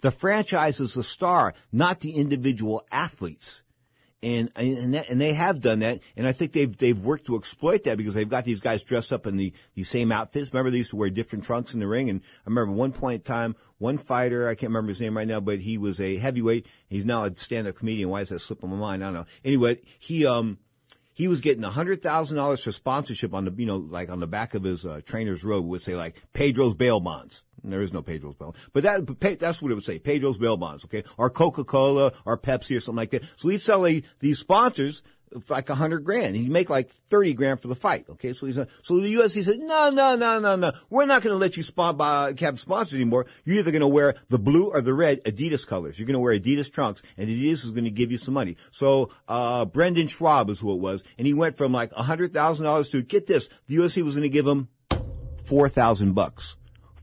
The 0.00 0.10
franchise 0.10 0.80
is 0.80 0.94
the 0.94 1.04
star, 1.04 1.54
not 1.72 2.00
the 2.00 2.16
individual 2.16 2.84
athletes 2.90 3.62
and 4.24 4.50
and, 4.56 4.94
that, 4.94 5.08
and 5.08 5.20
they 5.20 5.32
have 5.34 5.60
done 5.60 5.80
that, 5.80 6.00
and 6.16 6.26
I 6.26 6.32
think 6.32 6.52
they've 6.52 6.76
they've 6.76 6.98
worked 6.98 7.26
to 7.26 7.36
exploit 7.36 7.84
that 7.84 7.98
because 7.98 8.14
they've 8.14 8.28
got 8.28 8.44
these 8.44 8.60
guys 8.60 8.82
dressed 8.82 9.12
up 9.12 9.26
in 9.26 9.36
the 9.36 9.52
the 9.74 9.82
same 9.82 10.10
outfits. 10.10 10.52
Remember, 10.52 10.70
they 10.70 10.78
used 10.78 10.90
to 10.90 10.96
wear 10.96 11.10
different 11.10 11.44
trunks 11.44 11.74
in 11.74 11.80
the 11.80 11.86
ring, 11.86 12.10
and 12.10 12.20
I 12.46 12.50
remember 12.50 12.72
one 12.72 12.92
point 12.92 13.14
in 13.16 13.20
time, 13.22 13.56
one 13.78 13.98
fighter, 13.98 14.48
I 14.48 14.54
can't 14.54 14.70
remember 14.70 14.88
his 14.88 15.00
name 15.00 15.16
right 15.16 15.28
now, 15.28 15.40
but 15.40 15.60
he 15.60 15.78
was 15.78 16.00
a 16.00 16.16
heavyweight. 16.16 16.66
He's 16.88 17.04
now 17.04 17.24
a 17.24 17.36
stand-up 17.36 17.76
comedian. 17.76 18.08
Why 18.08 18.22
is 18.22 18.30
that 18.30 18.40
slipping 18.40 18.70
my 18.70 18.76
mind? 18.76 19.04
I 19.04 19.06
don't 19.08 19.14
know. 19.14 19.26
Anyway, 19.44 19.80
he 19.98 20.26
um 20.26 20.58
he 21.14 21.28
was 21.28 21.40
getting 21.40 21.62
hundred 21.62 22.02
thousand 22.02 22.36
dollars 22.36 22.62
for 22.62 22.72
sponsorship 22.72 23.32
on 23.32 23.46
the 23.46 23.54
you 23.56 23.66
know 23.66 23.76
like 23.76 24.10
on 24.10 24.20
the 24.20 24.26
back 24.26 24.54
of 24.54 24.64
his 24.64 24.84
uh, 24.84 25.00
trainer's 25.06 25.42
robe 25.42 25.64
would 25.66 25.80
say 25.80 25.94
like 25.94 26.20
Pedro's 26.32 26.74
bail 26.74 27.00
bonds. 27.00 27.44
There 27.66 27.80
is 27.80 27.94
no 27.94 28.02
Pedro's 28.02 28.34
bail, 28.34 28.54
but 28.74 28.82
that 28.82 29.38
that's 29.38 29.62
what 29.62 29.72
it 29.72 29.74
would 29.74 29.84
say. 29.84 29.98
Pedro's 29.98 30.36
bail 30.36 30.58
bonds, 30.58 30.84
okay, 30.84 31.04
or 31.16 31.30
Coca 31.30 31.64
Cola 31.64 32.12
or 32.26 32.36
Pepsi 32.36 32.76
or 32.76 32.80
something 32.80 32.96
like 32.96 33.10
that. 33.12 33.22
So 33.36 33.48
he'd 33.48 33.62
sell 33.62 33.86
a, 33.86 34.02
these 34.20 34.38
sponsors 34.38 35.02
like 35.48 35.70
a 35.70 35.74
hundred 35.74 36.04
grand. 36.04 36.36
He'd 36.36 36.50
make 36.50 36.70
like 36.70 36.90
thirty 37.08 37.32
grand 37.34 37.60
for 37.60 37.68
the 37.68 37.74
fight. 37.74 38.06
Okay, 38.08 38.32
so 38.32 38.46
he's 38.46 38.56
so 38.56 39.00
the 39.00 39.14
UFC 39.14 39.44
said, 39.44 39.58
no, 39.58 39.90
no, 39.90 40.16
no, 40.16 40.38
no, 40.38 40.56
no. 40.56 40.72
We're 40.90 41.06
not 41.06 41.22
going 41.22 41.32
to 41.34 41.38
let 41.38 41.56
you 41.56 41.62
spon- 41.62 41.96
buy, 41.96 42.34
have 42.38 42.60
sponsors 42.60 42.94
anymore. 42.94 43.26
You're 43.44 43.58
either 43.58 43.70
going 43.70 43.80
to 43.80 43.88
wear 43.88 44.14
the 44.28 44.38
blue 44.38 44.70
or 44.70 44.80
the 44.80 44.94
red 44.94 45.22
Adidas 45.24 45.66
colors. 45.66 45.98
You're 45.98 46.06
going 46.06 46.14
to 46.14 46.20
wear 46.20 46.38
Adidas 46.38 46.70
trunks, 46.72 47.02
and 47.16 47.28
Adidas 47.28 47.64
is 47.64 47.70
going 47.72 47.84
to 47.84 47.90
give 47.90 48.10
you 48.10 48.18
some 48.18 48.34
money. 48.34 48.56
So 48.70 49.10
uh 49.28 49.64
Brendan 49.64 50.08
Schaub 50.08 50.50
is 50.50 50.60
who 50.60 50.72
it 50.72 50.80
was, 50.80 51.04
and 51.18 51.26
he 51.26 51.34
went 51.34 51.56
from 51.56 51.72
like 51.72 51.92
a 51.92 52.02
hundred 52.02 52.32
thousand 52.32 52.64
dollars 52.64 52.88
to 52.90 53.02
get 53.02 53.26
this. 53.26 53.48
The 53.66 53.76
UFC 53.76 54.02
was 54.02 54.14
going 54.14 54.22
to 54.22 54.28
give 54.28 54.46
him 54.46 54.68
four 55.44 55.68
thousand 55.68 56.14
bucks 56.14 56.56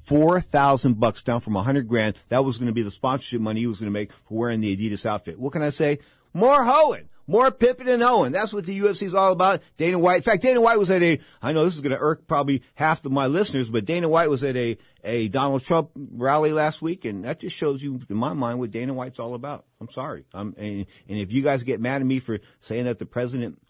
four 0.04 0.42
thousand 0.42 1.00
bucks 1.00 1.22
down 1.22 1.40
from 1.40 1.56
a 1.56 1.64
hundred 1.64 1.88
grand. 1.88 2.16
That 2.30 2.44
was 2.44 2.58
going 2.58 2.68
to 2.68 2.74
be 2.74 2.82
the 2.82 2.92
sponsorship 2.92 3.42
money 3.42 3.62
he 3.62 3.68
was 3.68 3.80
going 3.80 3.92
to 3.92 3.98
make 3.98 4.12
for 4.12 4.38
wearing 4.38 4.62
the 4.62 4.76
Adidas 4.76 5.06
outfit. 5.06 5.40
What 5.40 5.54
can 5.54 5.62
I 5.62 5.70
say? 5.70 6.00
More 6.34 6.64
hoeing. 6.64 7.10
More 7.32 7.50
Pippen 7.50 7.88
and 7.88 8.04
Owen. 8.04 8.34
That's 8.34 8.52
what 8.52 8.66
the 8.66 8.78
UFC 8.78 9.04
is 9.04 9.14
all 9.16 9.32
about. 9.32 9.62
Dana 9.78 9.98
White. 9.98 10.18
In 10.18 10.22
fact, 10.24 10.44
Dana 10.44 10.60
White 10.60 10.78
was 10.78 10.92
at 10.92 11.02
a, 11.02 11.18
I 11.42 11.54
know 11.54 11.64
this 11.64 11.76
is 11.76 11.82
going 11.82 11.94
to 11.94 11.98
irk 11.98 12.28
probably 12.28 12.62
half 12.76 13.06
of 13.06 13.14
my 13.14 13.28
listeners, 13.28 13.70
but 13.70 13.86
Dana 13.86 14.10
White 14.10 14.30
was 14.30 14.44
at 14.44 14.58
a, 14.58 14.78
a 15.06 15.30
Donald 15.30 15.64
Trump 15.64 15.92
rally 15.96 16.52
last 16.52 16.82
week, 16.82 17.06
and 17.06 17.24
that 17.24 17.40
just 17.40 17.56
shows 17.56 17.82
you, 17.82 18.02
in 18.10 18.18
my 18.18 18.34
mind, 18.34 18.60
what 18.60 18.72
Dana 18.72 18.94
White's 18.94 19.18
all 19.18 19.34
about. 19.34 19.66
I'm 19.80 19.90
sorry. 19.90 20.26
Um, 20.34 20.54
and, 20.58 20.86
and 21.08 21.20
if 21.20 21.32
you 21.32 21.42
guys 21.42 21.64
get 21.64 21.80
mad 21.80 22.02
at 22.02 22.06
me 22.06 22.20
for 22.20 22.40
saying 22.60 22.84
that 22.84 23.00
the 23.00 23.06
president 23.06 23.62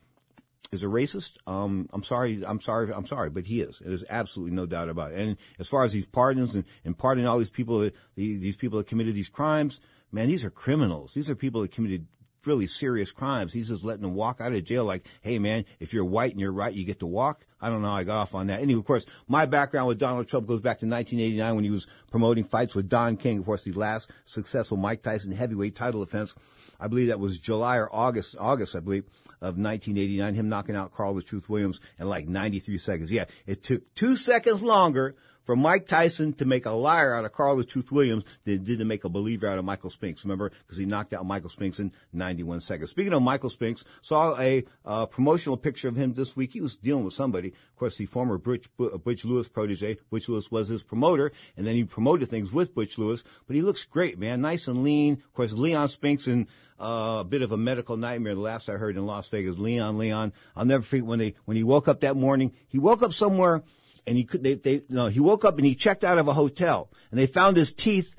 is 0.72 0.82
a 0.82 0.88
racist. 0.88 1.34
Um, 1.45 1.88
I'm 1.93 2.03
sorry. 2.03 2.43
I'm 2.43 2.62
sorry. 2.62 2.91
I'm 2.91 3.05
sorry, 3.05 3.30
but 3.30 3.45
he 3.45 3.62
is. 3.62 3.80
There's 3.86 4.05
absolutely 4.09 4.55
no 4.55 4.66
doubt 4.66 4.89
about 4.89 5.12
it. 5.12 5.20
And 5.20 5.38
as 5.59 5.68
far 5.68 5.84
as 5.84 5.91
these 5.91 6.07
pardons 6.07 6.55
and, 6.55 6.64
and 6.84 6.97
pardoning 6.97 7.28
all 7.28 7.38
these 7.38 7.51
people, 7.51 7.80
that, 7.80 7.93
these 8.16 8.55
people 8.55 8.80
that 8.80 8.88
committed 8.88 9.14
these 9.14 9.30
crimes, 9.30 9.82
man, 10.12 10.30
these 10.30 10.43
are 10.43 10.49
criminals. 10.49 11.14
These 11.14 11.30
are 11.30 11.36
people 11.36 11.62
that 11.62 11.72
committed 11.72 12.07
really 12.45 12.67
serious 12.67 13.11
crimes. 13.11 13.53
He's 13.53 13.69
just 13.69 13.83
letting 13.83 14.03
them 14.03 14.15
walk 14.15 14.41
out 14.41 14.53
of 14.53 14.63
jail 14.63 14.85
like, 14.85 15.07
hey 15.21 15.39
man, 15.39 15.65
if 15.79 15.93
you're 15.93 16.05
white 16.05 16.31
and 16.31 16.39
you're 16.39 16.51
right, 16.51 16.73
you 16.73 16.83
get 16.83 16.99
to 16.99 17.07
walk. 17.07 17.45
I 17.61 17.69
don't 17.69 17.81
know. 17.81 17.89
how 17.89 17.95
I 17.95 18.03
got 18.03 18.17
off 18.17 18.35
on 18.35 18.47
that. 18.47 18.61
Anyway, 18.61 18.79
of 18.79 18.85
course, 18.85 19.05
my 19.27 19.45
background 19.45 19.87
with 19.87 19.99
Donald 19.99 20.27
Trump 20.27 20.47
goes 20.47 20.61
back 20.61 20.79
to 20.79 20.87
1989 20.87 21.55
when 21.55 21.63
he 21.63 21.69
was 21.69 21.87
promoting 22.09 22.43
fights 22.43 22.73
with 22.73 22.89
Don 22.89 23.17
King. 23.17 23.39
Of 23.39 23.45
course, 23.45 23.63
the 23.63 23.73
last 23.73 24.09
successful 24.25 24.77
Mike 24.77 25.03
Tyson 25.03 25.31
heavyweight 25.31 25.75
title 25.75 26.03
defense. 26.03 26.33
I 26.79 26.87
believe 26.87 27.07
that 27.09 27.19
was 27.19 27.39
July 27.39 27.77
or 27.77 27.93
August, 27.93 28.35
August, 28.39 28.75
I 28.75 28.79
believe, 28.79 29.05
of 29.39 29.57
1989, 29.57 30.33
him 30.33 30.49
knocking 30.49 30.75
out 30.75 30.93
Carl 30.93 31.13
the 31.13 31.21
Truth 31.21 31.47
Williams 31.47 31.79
in 31.99 32.09
like 32.09 32.27
93 32.27 32.77
seconds. 32.79 33.11
Yeah, 33.11 33.25
it 33.45 33.61
took 33.63 33.93
two 33.93 34.15
seconds 34.15 34.63
longer 34.63 35.15
for 35.51 35.57
Mike 35.57 35.85
Tyson 35.85 36.31
to 36.31 36.45
make 36.45 36.65
a 36.65 36.71
liar 36.71 37.13
out 37.13 37.25
of 37.25 37.33
Carlos 37.33 37.65
Tooth 37.65 37.91
Williams 37.91 38.23
than 38.45 38.53
it 38.53 38.63
did 38.63 38.79
to 38.79 38.85
make 38.85 39.03
a 39.03 39.09
believer 39.09 39.49
out 39.49 39.57
of 39.57 39.65
Michael 39.65 39.89
Spinks. 39.89 40.23
Remember, 40.23 40.49
because 40.49 40.77
he 40.77 40.85
knocked 40.85 41.11
out 41.11 41.25
Michael 41.25 41.49
Spinks 41.49 41.77
in 41.77 41.91
91 42.13 42.61
seconds. 42.61 42.89
Speaking 42.89 43.11
of 43.11 43.21
Michael 43.21 43.49
Spinks, 43.49 43.83
saw 44.01 44.39
a 44.39 44.63
uh, 44.85 45.07
promotional 45.07 45.57
picture 45.57 45.89
of 45.89 45.97
him 45.97 46.13
this 46.13 46.37
week. 46.37 46.53
He 46.53 46.61
was 46.61 46.77
dealing 46.77 47.03
with 47.03 47.15
somebody. 47.15 47.49
Of 47.49 47.75
course, 47.75 47.97
the 47.97 48.05
former 48.05 48.37
Butch, 48.37 48.69
Butch 48.77 49.25
Lewis 49.25 49.49
protege. 49.49 49.97
Butch 50.09 50.29
Lewis 50.29 50.49
was 50.49 50.69
his 50.69 50.83
promoter, 50.83 51.33
and 51.57 51.67
then 51.67 51.75
he 51.75 51.83
promoted 51.83 52.29
things 52.29 52.53
with 52.53 52.73
Butch 52.73 52.97
Lewis. 52.97 53.21
But 53.45 53.57
he 53.57 53.61
looks 53.61 53.83
great, 53.83 54.17
man. 54.17 54.39
Nice 54.39 54.69
and 54.69 54.85
lean. 54.85 55.15
Of 55.15 55.33
course, 55.33 55.51
Leon 55.51 55.89
Spinks 55.89 56.27
and 56.27 56.47
uh, 56.79 57.17
a 57.19 57.23
bit 57.25 57.41
of 57.41 57.51
a 57.51 57.57
medical 57.57 57.97
nightmare. 57.97 58.35
The 58.35 58.39
last 58.39 58.69
I 58.69 58.73
heard 58.73 58.95
in 58.95 59.05
Las 59.05 59.27
Vegas, 59.27 59.57
Leon, 59.57 59.97
Leon. 59.97 60.31
I'll 60.55 60.63
never 60.63 60.83
forget 60.83 61.05
when 61.05 61.19
they 61.19 61.35
when 61.43 61.57
he 61.57 61.63
woke 61.63 61.89
up 61.89 61.99
that 61.99 62.15
morning. 62.15 62.53
He 62.69 62.79
woke 62.79 63.03
up 63.03 63.11
somewhere, 63.11 63.63
and 64.07 64.17
he 64.17 64.23
could. 64.23 64.43
They, 64.43 64.55
they 64.55 64.81
no. 64.89 65.07
He 65.07 65.19
woke 65.19 65.45
up 65.45 65.57
and 65.57 65.65
he 65.65 65.75
checked 65.75 66.03
out 66.03 66.17
of 66.17 66.27
a 66.27 66.33
hotel, 66.33 66.89
and 67.09 67.19
they 67.19 67.27
found 67.27 67.57
his 67.57 67.73
teeth 67.73 68.15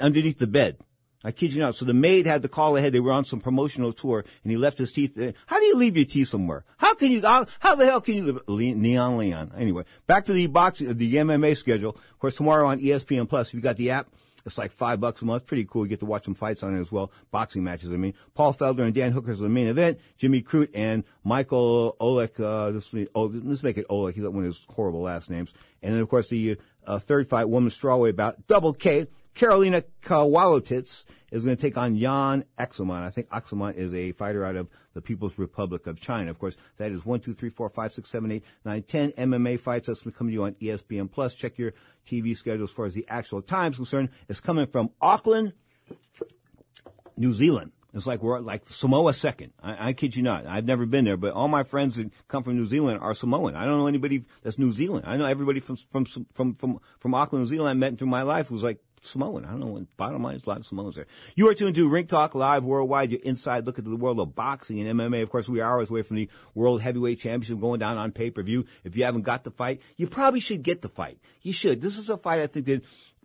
underneath 0.00 0.38
the 0.38 0.46
bed. 0.46 0.78
I 1.24 1.32
kid 1.32 1.52
you 1.52 1.60
not. 1.60 1.74
So 1.74 1.84
the 1.84 1.92
maid 1.94 2.26
had 2.26 2.42
to 2.42 2.48
call 2.48 2.76
ahead. 2.76 2.92
They 2.92 3.00
were 3.00 3.12
on 3.12 3.24
some 3.24 3.40
promotional 3.40 3.92
tour, 3.92 4.24
and 4.44 4.50
he 4.50 4.56
left 4.56 4.78
his 4.78 4.92
teeth. 4.92 5.18
How 5.46 5.58
do 5.58 5.64
you 5.64 5.74
leave 5.74 5.96
your 5.96 6.06
teeth 6.06 6.28
somewhere? 6.28 6.64
How 6.76 6.94
can 6.94 7.10
you? 7.10 7.20
How, 7.20 7.46
how 7.58 7.74
the 7.74 7.84
hell 7.84 8.00
can 8.00 8.14
you? 8.14 8.40
Neon 8.48 9.18
Leon. 9.18 9.52
Anyway, 9.56 9.84
back 10.06 10.26
to 10.26 10.32
the 10.32 10.46
boxing, 10.46 10.96
the 10.96 11.14
MMA 11.14 11.56
schedule. 11.56 11.90
Of 11.90 12.18
course, 12.20 12.36
tomorrow 12.36 12.68
on 12.68 12.78
ESPN 12.78 13.28
Plus. 13.28 13.48
If 13.48 13.54
you 13.54 13.60
got 13.60 13.76
the 13.76 13.90
app, 13.90 14.08
it's 14.46 14.58
like 14.58 14.72
five 14.72 15.00
bucks 15.00 15.22
a 15.22 15.24
month. 15.24 15.44
Pretty 15.44 15.64
cool. 15.64 15.84
You 15.84 15.90
get 15.90 15.98
to 16.00 16.06
watch 16.06 16.24
some 16.24 16.34
fights 16.34 16.62
on 16.62 16.76
it 16.76 16.80
as 16.80 16.92
well. 16.92 17.10
Boxing 17.32 17.64
matches, 17.64 17.92
I 17.92 17.96
mean. 17.96 18.14
Paul 18.34 18.54
Felder 18.54 18.84
and 18.84 18.94
Dan 18.94 19.12
Hooker's 19.12 19.40
the 19.40 19.48
main 19.48 19.66
event. 19.66 19.98
Jimmy 20.16 20.40
Crute 20.40 20.70
and 20.72 21.04
Michael 21.24 21.96
Oleg, 21.98 22.40
uh, 22.40 22.70
this, 22.70 22.94
oh, 23.14 23.24
let's 23.24 23.62
make 23.62 23.76
it 23.76 23.86
Oleg. 23.90 24.14
He's 24.14 24.24
one 24.24 24.38
of 24.38 24.44
his 24.44 24.64
horrible 24.74 25.02
last 25.02 25.28
names. 25.28 25.52
And 25.82 25.94
then, 25.94 26.00
of 26.00 26.08
course, 26.08 26.28
the 26.28 26.58
uh, 26.86 26.98
third 27.00 27.28
fight, 27.28 27.48
women's 27.48 27.76
strawweight 27.76 28.16
bout, 28.16 28.46
double 28.46 28.72
K. 28.72 29.08
Karolina 29.36 29.84
Kowalkiewicz 30.02 31.04
is 31.30 31.44
going 31.44 31.56
to 31.56 31.60
take 31.60 31.76
on 31.76 31.98
Jan 31.98 32.44
Axelman. 32.58 33.02
I 33.02 33.10
think 33.10 33.28
Axelman 33.28 33.74
is 33.74 33.92
a 33.92 34.12
fighter 34.12 34.44
out 34.44 34.56
of 34.56 34.68
the 34.94 35.02
People's 35.02 35.38
Republic 35.38 35.86
of 35.86 36.00
China. 36.00 36.30
Of 36.30 36.38
course, 36.38 36.56
that 36.78 36.90
is 36.90 37.04
one, 37.04 37.20
two, 37.20 37.34
three, 37.34 37.50
four, 37.50 37.68
five, 37.68 37.92
six, 37.92 38.08
seven, 38.08 38.32
eight, 38.32 38.44
nine, 38.64 38.82
ten 38.82 39.12
MMA 39.12 39.60
fights. 39.60 39.88
That's 39.88 40.00
going 40.00 40.12
to 40.12 40.18
come 40.18 40.28
to 40.28 40.32
you 40.32 40.44
on 40.44 40.54
ESPN 40.54 41.10
Plus. 41.10 41.34
Check 41.34 41.58
your 41.58 41.74
TV 42.06 42.34
schedule 42.34 42.64
as 42.64 42.70
far 42.70 42.86
as 42.86 42.94
the 42.94 43.04
actual 43.08 43.42
times 43.42 43.76
concerned. 43.76 44.08
It's 44.28 44.40
coming 44.40 44.66
from 44.66 44.90
Auckland, 45.02 45.52
New 47.18 47.34
Zealand. 47.34 47.72
It's 47.92 48.06
like 48.06 48.22
we're 48.22 48.40
like 48.40 48.66
Samoa 48.66 49.12
second. 49.14 49.52
I, 49.62 49.88
I 49.88 49.92
kid 49.92 50.16
you 50.16 50.22
not. 50.22 50.46
I've 50.46 50.66
never 50.66 50.86
been 50.86 51.04
there, 51.04 51.16
but 51.16 51.32
all 51.32 51.48
my 51.48 51.62
friends 51.62 51.96
that 51.96 52.10
come 52.28 52.42
from 52.42 52.56
New 52.56 52.66
Zealand 52.66 53.00
are 53.00 53.14
Samoan. 53.14 53.54
I 53.54 53.64
don't 53.64 53.78
know 53.78 53.86
anybody 53.86 54.24
that's 54.42 54.58
New 54.58 54.72
Zealand. 54.72 55.04
I 55.06 55.16
know 55.16 55.24
everybody 55.24 55.60
from 55.60 55.76
from 55.76 56.04
from 56.04 56.54
from 56.54 56.80
from 56.98 57.14
Auckland, 57.14 57.44
New 57.44 57.48
Zealand 57.48 57.70
I 57.70 57.74
met 57.74 57.98
through 57.98 58.08
my 58.08 58.22
life 58.22 58.50
was 58.50 58.62
like 58.62 58.80
Samoan. 59.00 59.44
I 59.44 59.50
don't 59.50 59.60
know 59.60 59.66
what 59.66 59.96
bottom 59.96 60.22
line 60.22 60.36
is 60.36 60.46
a 60.46 60.48
lot 60.48 60.58
of 60.58 60.66
Samoans 60.66 60.96
there. 60.96 61.06
You 61.34 61.48
are 61.48 61.54
tuned 61.54 61.74
to 61.76 61.88
Ring 61.88 62.06
Talk 62.06 62.34
Live 62.34 62.64
Worldwide, 62.64 63.10
your 63.10 63.20
inside 63.22 63.66
look 63.66 63.78
at 63.78 63.84
the 63.84 63.96
world 63.96 64.18
of 64.20 64.34
boxing 64.34 64.80
and 64.80 64.98
MMA. 64.98 65.22
Of 65.22 65.30
course, 65.30 65.48
we 65.48 65.60
are 65.60 65.72
hours 65.72 65.90
away 65.90 66.02
from 66.02 66.16
the 66.16 66.28
World 66.54 66.82
Heavyweight 66.82 67.20
Championship 67.20 67.60
going 67.60 67.80
down 67.80 67.98
on 67.98 68.12
pay 68.12 68.30
per 68.30 68.42
view. 68.42 68.64
If 68.84 68.96
you 68.96 69.04
haven't 69.04 69.22
got 69.22 69.44
the 69.44 69.50
fight, 69.50 69.80
you 69.96 70.06
probably 70.06 70.40
should 70.40 70.62
get 70.62 70.82
the 70.82 70.88
fight. 70.88 71.18
You 71.42 71.52
should. 71.52 71.80
This 71.80 71.98
is 71.98 72.10
a 72.10 72.16
fight 72.16 72.40
I 72.40 72.46
think 72.46 72.66
that 72.66 72.82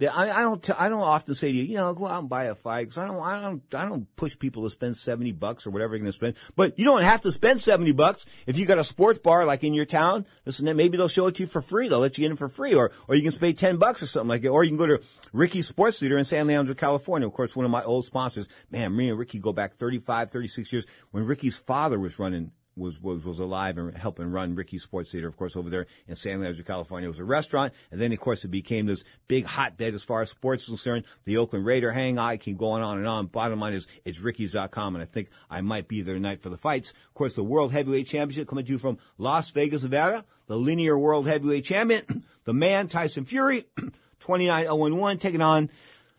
I, 0.07 0.31
I 0.31 0.41
don't. 0.41 0.63
T- 0.63 0.73
I 0.77 0.89
don't 0.89 1.01
often 1.01 1.35
say 1.35 1.51
to 1.51 1.57
you, 1.57 1.63
you 1.63 1.75
know, 1.75 1.93
go 1.93 2.07
out 2.07 2.21
and 2.21 2.29
buy 2.29 2.45
a 2.45 2.55
fight 2.55 2.87
because 2.87 2.97
I 2.97 3.05
don't. 3.05 3.21
I 3.21 3.41
don't. 3.41 3.61
I 3.75 3.85
don't 3.85 4.15
push 4.15 4.37
people 4.37 4.63
to 4.63 4.69
spend 4.69 4.97
seventy 4.97 5.31
bucks 5.31 5.67
or 5.67 5.69
whatever 5.69 5.95
you're 5.95 5.99
going 5.99 6.11
to 6.11 6.15
spend. 6.15 6.35
But 6.55 6.79
you 6.79 6.85
don't 6.85 7.03
have 7.03 7.21
to 7.21 7.31
spend 7.31 7.61
seventy 7.61 7.91
bucks 7.91 8.25
if 8.47 8.57
you 8.57 8.65
got 8.65 8.79
a 8.79 8.83
sports 8.83 9.19
bar 9.19 9.45
like 9.45 9.63
in 9.63 9.73
your 9.73 9.85
town. 9.85 10.25
Listen, 10.45 10.75
maybe 10.75 10.97
they'll 10.97 11.07
show 11.07 11.27
it 11.27 11.35
to 11.35 11.43
you 11.43 11.47
for 11.47 11.61
free. 11.61 11.87
They'll 11.87 11.99
let 11.99 12.17
you 12.17 12.25
in 12.25 12.35
for 12.35 12.49
free, 12.49 12.73
or 12.73 12.91
or 13.07 13.15
you 13.15 13.29
can 13.29 13.39
pay 13.39 13.53
ten 13.53 13.77
bucks 13.77 14.01
or 14.01 14.07
something 14.07 14.29
like 14.29 14.43
it. 14.43 14.49
Or 14.49 14.63
you 14.63 14.71
can 14.71 14.77
go 14.77 14.87
to 14.87 15.01
Ricky's 15.33 15.67
Sports 15.67 15.99
Theater 15.99 16.17
in 16.17 16.25
San 16.25 16.47
Leandro, 16.47 16.73
California. 16.73 17.27
Of 17.27 17.33
course, 17.33 17.55
one 17.55 17.65
of 17.65 17.71
my 17.71 17.83
old 17.83 18.05
sponsors. 18.05 18.47
Man, 18.69 18.95
me 18.95 19.09
and 19.09 19.19
Ricky 19.19 19.39
go 19.39 19.53
back 19.53 19.75
35, 19.75 20.31
36 20.31 20.73
years 20.73 20.85
when 21.11 21.25
Ricky's 21.25 21.57
father 21.57 21.99
was 21.99 22.17
running 22.17 22.51
was, 22.75 23.01
was, 23.01 23.23
was 23.25 23.39
alive 23.39 23.77
and 23.77 23.97
helping 23.97 24.31
run 24.31 24.55
Ricky's 24.55 24.83
Sports 24.83 25.11
Theater, 25.11 25.27
of 25.27 25.37
course, 25.37 25.55
over 25.55 25.69
there 25.69 25.87
in 26.07 26.15
San 26.15 26.41
Leandro, 26.41 26.63
California. 26.63 27.07
It 27.07 27.09
was 27.09 27.19
a 27.19 27.25
restaurant. 27.25 27.73
And 27.91 27.99
then, 27.99 28.11
of 28.11 28.19
course, 28.19 28.43
it 28.45 28.49
became 28.49 28.85
this 28.85 29.03
big 29.27 29.45
hotbed 29.45 29.93
as 29.93 30.03
far 30.03 30.21
as 30.21 30.29
sports 30.29 30.63
is 30.63 30.69
concerned. 30.69 31.05
The 31.25 31.37
Oakland 31.37 31.65
Raider 31.65 31.91
hang 31.91 32.17
I 32.17 32.37
keep 32.37 32.57
going 32.57 32.81
on 32.81 32.97
and 32.97 33.07
on. 33.07 33.27
Bottom 33.27 33.59
line 33.59 33.73
is, 33.73 33.87
it's 34.05 34.19
Ricky's.com. 34.19 34.95
And 34.95 35.03
I 35.03 35.05
think 35.05 35.29
I 35.49 35.61
might 35.61 35.87
be 35.87 36.01
there 36.01 36.15
tonight 36.15 36.41
for 36.41 36.49
the 36.49 36.57
fights. 36.57 36.91
Of 36.91 37.13
course, 37.13 37.35
the 37.35 37.43
World 37.43 37.71
Heavyweight 37.71 38.07
Championship 38.07 38.47
coming 38.47 38.65
to 38.65 38.71
you 38.71 38.79
from 38.79 38.97
Las 39.17 39.49
Vegas, 39.51 39.83
Nevada. 39.83 40.25
The 40.47 40.57
linear 40.57 40.97
World 40.97 41.27
Heavyweight 41.27 41.63
Champion, 41.63 42.25
the 42.43 42.53
man, 42.53 42.89
Tyson 42.89 43.23
Fury, 43.23 43.67
29-0-1, 44.21 45.19
taking 45.19 45.41
on 45.41 45.69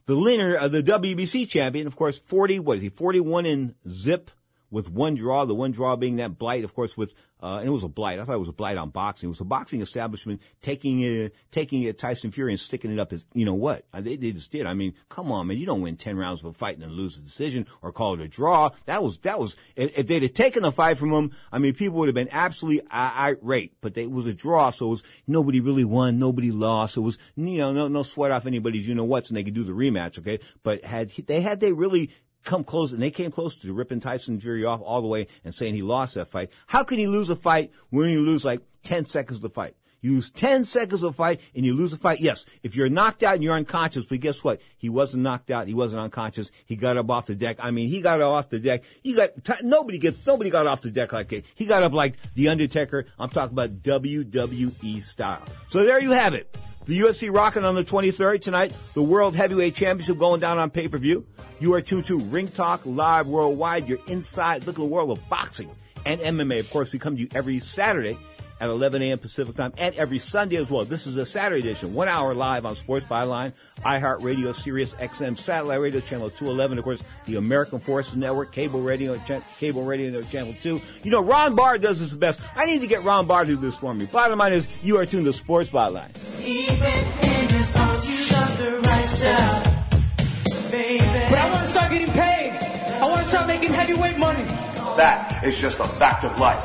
the 0.06 0.14
linear, 0.14 0.58
uh, 0.58 0.68
the 0.68 0.82
WBC 0.82 1.48
champion. 1.48 1.86
Of 1.86 1.96
course, 1.96 2.18
40, 2.18 2.60
what 2.60 2.78
is 2.78 2.82
he, 2.82 2.88
41 2.88 3.46
in 3.46 3.74
zip 3.90 4.30
with 4.72 4.90
one 4.90 5.14
draw, 5.14 5.44
the 5.44 5.54
one 5.54 5.70
draw 5.70 5.94
being 5.94 6.16
that 6.16 6.38
blight, 6.38 6.64
of 6.64 6.74
course, 6.74 6.96
with, 6.96 7.12
uh, 7.42 7.58
and 7.58 7.68
it 7.68 7.70
was 7.70 7.84
a 7.84 7.88
blight. 7.88 8.18
I 8.18 8.24
thought 8.24 8.34
it 8.34 8.38
was 8.38 8.48
a 8.48 8.54
blight 8.54 8.78
on 8.78 8.88
boxing. 8.88 9.28
It 9.28 9.28
was 9.28 9.40
a 9.40 9.44
boxing 9.44 9.82
establishment 9.82 10.40
taking 10.62 11.02
it, 11.02 11.34
taking 11.50 11.82
it 11.82 11.98
Tyson 11.98 12.30
Fury 12.30 12.52
and 12.52 12.58
sticking 12.58 12.90
it 12.90 12.98
up 12.98 13.12
as, 13.12 13.26
you 13.34 13.44
know 13.44 13.54
what? 13.54 13.84
Uh, 13.92 14.00
they, 14.00 14.16
they 14.16 14.32
just 14.32 14.50
did. 14.50 14.64
I 14.64 14.72
mean, 14.72 14.94
come 15.10 15.30
on, 15.30 15.46
man. 15.46 15.58
You 15.58 15.66
don't 15.66 15.82
win 15.82 15.96
10 15.96 16.16
rounds 16.16 16.40
of 16.40 16.46
a 16.46 16.52
fight 16.54 16.76
and 16.76 16.82
then 16.82 16.92
lose 16.92 17.16
the 17.16 17.22
decision 17.22 17.66
or 17.82 17.92
call 17.92 18.14
it 18.14 18.20
a 18.20 18.28
draw. 18.28 18.70
That 18.86 19.02
was, 19.02 19.18
that 19.18 19.38
was, 19.38 19.56
if, 19.76 19.96
if 19.98 20.06
they'd 20.06 20.22
have 20.22 20.32
taken 20.32 20.62
the 20.62 20.72
fight 20.72 20.96
from 20.96 21.10
him, 21.10 21.32
I 21.52 21.58
mean, 21.58 21.74
people 21.74 21.98
would 21.98 22.08
have 22.08 22.14
been 22.14 22.30
absolutely 22.32 22.82
irate, 22.90 23.74
but 23.82 23.92
they, 23.92 24.04
it 24.04 24.10
was 24.10 24.26
a 24.26 24.32
draw. 24.32 24.70
So 24.70 24.86
it 24.86 24.90
was, 24.90 25.02
nobody 25.26 25.60
really 25.60 25.84
won, 25.84 26.18
nobody 26.18 26.50
lost. 26.50 26.96
It 26.96 27.00
was, 27.00 27.18
you 27.36 27.58
know, 27.58 27.72
no, 27.72 27.88
no 27.88 28.04
sweat 28.04 28.30
off 28.30 28.46
anybody's, 28.46 28.88
you 28.88 28.94
know 28.94 29.04
what's, 29.04 29.28
and 29.28 29.36
they 29.36 29.44
could 29.44 29.54
do 29.54 29.64
the 29.64 29.72
rematch, 29.72 30.18
okay? 30.18 30.40
But 30.62 30.82
had, 30.82 31.10
they 31.10 31.42
had 31.42 31.60
they 31.60 31.74
really 31.74 32.10
come 32.44 32.64
close, 32.64 32.92
and 32.92 33.02
they 33.02 33.10
came 33.10 33.30
close 33.30 33.54
to 33.56 33.72
ripping 33.72 34.00
Tyson 34.00 34.40
Fury 34.40 34.64
off 34.64 34.80
all 34.82 35.00
the 35.00 35.08
way 35.08 35.26
and 35.44 35.54
saying 35.54 35.74
he 35.74 35.82
lost 35.82 36.14
that 36.14 36.28
fight. 36.28 36.50
How 36.66 36.84
can 36.84 36.98
he 36.98 37.06
lose 37.06 37.30
a 37.30 37.36
fight 37.36 37.70
when 37.90 38.08
you 38.08 38.20
lose 38.20 38.44
like 38.44 38.60
10 38.84 39.06
seconds 39.06 39.36
of 39.38 39.42
the 39.42 39.50
fight? 39.50 39.74
You 40.02 40.14
lose 40.14 40.30
10 40.30 40.64
seconds 40.64 41.04
of 41.04 41.10
a 41.10 41.12
fight 41.12 41.40
and 41.54 41.64
you 41.64 41.74
lose 41.74 41.92
a 41.92 41.96
fight. 41.96 42.20
Yes, 42.20 42.44
if 42.64 42.74
you're 42.74 42.88
knocked 42.88 43.22
out 43.22 43.34
and 43.34 43.44
you're 43.44 43.54
unconscious, 43.54 44.04
but 44.04 44.18
guess 44.18 44.42
what? 44.42 44.60
He 44.76 44.88
wasn't 44.88 45.22
knocked 45.22 45.50
out. 45.50 45.68
He 45.68 45.74
wasn't 45.74 46.02
unconscious. 46.02 46.50
He 46.66 46.74
got 46.74 46.96
up 46.96 47.08
off 47.08 47.26
the 47.26 47.36
deck. 47.36 47.58
I 47.60 47.70
mean, 47.70 47.88
he 47.88 48.02
got 48.02 48.20
off 48.20 48.50
the 48.50 48.58
deck. 48.58 48.82
You 49.04 49.14
got, 49.14 49.44
t- 49.44 49.54
nobody 49.62 49.98
gets, 49.98 50.26
nobody 50.26 50.50
got 50.50 50.66
off 50.66 50.80
the 50.80 50.90
deck 50.90 51.12
like 51.12 51.32
it. 51.32 51.44
He 51.54 51.66
got 51.66 51.84
up 51.84 51.92
like 51.92 52.16
The 52.34 52.48
Undertaker. 52.48 53.06
I'm 53.16 53.30
talking 53.30 53.54
about 53.54 53.82
WWE 53.82 55.02
style. 55.04 55.42
So 55.68 55.84
there 55.84 56.00
you 56.00 56.10
have 56.10 56.34
it. 56.34 56.52
The 56.84 56.98
UFC 56.98 57.32
rocking 57.32 57.64
on 57.64 57.76
the 57.76 57.84
23rd 57.84 58.40
tonight. 58.40 58.72
The 58.94 59.02
World 59.02 59.36
Heavyweight 59.36 59.76
Championship 59.76 60.18
going 60.18 60.40
down 60.40 60.58
on 60.58 60.70
pay-per-view. 60.70 61.24
You 61.60 61.74
are 61.74 61.80
tuned 61.80 62.06
to 62.06 62.18
Ring 62.18 62.48
Talk 62.48 62.80
Live 62.84 63.28
Worldwide. 63.28 63.88
You're 63.88 64.00
inside 64.08 64.66
look 64.66 64.74
the 64.74 64.84
world 64.84 65.16
of 65.16 65.28
boxing 65.28 65.70
and 66.04 66.20
MMA. 66.20 66.58
Of 66.58 66.70
course, 66.70 66.92
we 66.92 66.98
come 66.98 67.14
to 67.14 67.22
you 67.22 67.28
every 67.34 67.60
Saturday 67.60 68.18
at 68.58 68.68
11 68.68 69.00
a.m. 69.02 69.18
Pacific 69.18 69.54
time 69.54 69.72
and 69.78 69.94
every 69.94 70.18
Sunday 70.18 70.56
as 70.56 70.70
well. 70.70 70.84
This 70.84 71.06
is 71.06 71.16
a 71.16 71.26
Saturday 71.26 71.60
edition, 71.60 71.94
one 71.94 72.08
hour 72.08 72.34
live 72.34 72.66
on 72.66 72.74
Sports 72.74 73.06
Byline, 73.06 73.52
iHeartRadio, 73.80 74.52
Sirius 74.52 74.90
XM, 74.90 75.38
Satellite 75.38 75.80
Radio 75.80 76.00
Channel 76.00 76.30
211, 76.30 76.78
of 76.78 76.84
course, 76.84 77.04
the 77.26 77.36
American 77.36 77.78
Forces 77.78 78.16
Network, 78.16 78.52
Cable 78.52 78.80
Radio, 78.80 79.20
Cable 79.58 79.84
Radio 79.84 80.20
Channel 80.22 80.54
2. 80.62 80.80
You 81.04 81.10
know, 81.12 81.22
Ron 81.22 81.54
Barr 81.54 81.78
does 81.78 82.00
this 82.00 82.12
best. 82.12 82.40
I 82.56 82.64
need 82.64 82.80
to 82.80 82.88
get 82.88 83.04
Ron 83.04 83.26
Barr 83.26 83.44
to 83.44 83.50
do 83.50 83.56
this 83.56 83.76
for 83.76 83.94
me. 83.94 84.06
Bottom 84.06 84.38
line 84.38 84.52
is, 84.52 84.66
you 84.82 84.96
are 84.96 85.06
tuned 85.06 85.26
to 85.26 85.32
Sports 85.32 85.70
Byline. 85.70 86.10
But 91.30 91.38
I 91.38 91.50
want 91.50 91.62
to 91.64 91.70
start 91.70 91.90
getting 91.92 92.12
paid. 92.12 92.58
I 93.00 93.06
want 93.06 93.20
to 93.22 93.28
start 93.28 93.46
making 93.46 93.72
heavyweight 93.72 94.18
money. 94.18 94.44
That 94.96 95.44
is 95.44 95.58
just 95.58 95.78
a 95.80 95.84
fact 95.84 96.24
of 96.24 96.36
life. 96.38 96.64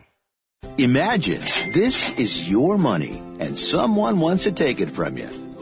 Imagine 0.78 1.42
this 1.74 2.18
is 2.18 2.50
your 2.50 2.78
money 2.80 3.22
and 3.40 3.60
someone 3.60 4.20
wants 4.20 4.46
to 4.46 4.52
take 4.52 4.82
it 4.82 4.90
from 4.90 5.18
you. 5.18 5.30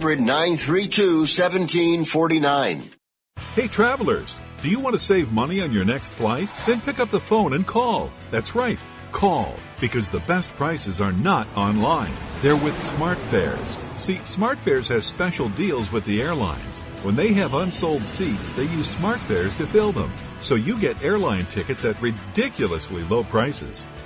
800-932-1749. 0.00 2.82
Hey 3.54 3.68
travelers, 3.68 4.36
do 4.62 4.70
you 4.70 4.80
want 4.80 4.94
to 4.94 5.00
save 5.00 5.30
money 5.32 5.60
on 5.60 5.72
your 5.72 5.84
next 5.84 6.12
flight? 6.12 6.48
Then 6.66 6.80
pick 6.80 6.98
up 6.98 7.10
the 7.10 7.20
phone 7.20 7.52
and 7.52 7.66
call. 7.66 8.10
That's 8.30 8.54
right, 8.54 8.78
call. 9.10 9.54
Because 9.80 10.08
the 10.08 10.20
best 10.20 10.56
prices 10.56 11.02
are 11.02 11.12
not 11.12 11.46
online. 11.56 12.14
They're 12.40 12.56
with 12.56 12.74
SmartFares. 12.76 13.78
See, 14.00 14.16
SmartFares 14.16 14.88
has 14.88 15.04
special 15.04 15.50
deals 15.50 15.92
with 15.92 16.06
the 16.06 16.22
airlines. 16.22 16.80
When 17.02 17.14
they 17.14 17.34
have 17.34 17.52
unsold 17.54 18.06
seats, 18.06 18.52
they 18.52 18.64
use 18.64 18.94
SmartFares 18.94 19.58
to 19.58 19.66
fill 19.66 19.92
them. 19.92 20.10
So 20.40 20.54
you 20.54 20.78
get 20.78 21.04
airline 21.04 21.44
tickets 21.46 21.84
at 21.84 22.00
ridiculously 22.00 23.04
low 23.04 23.24
prices. 23.24 23.86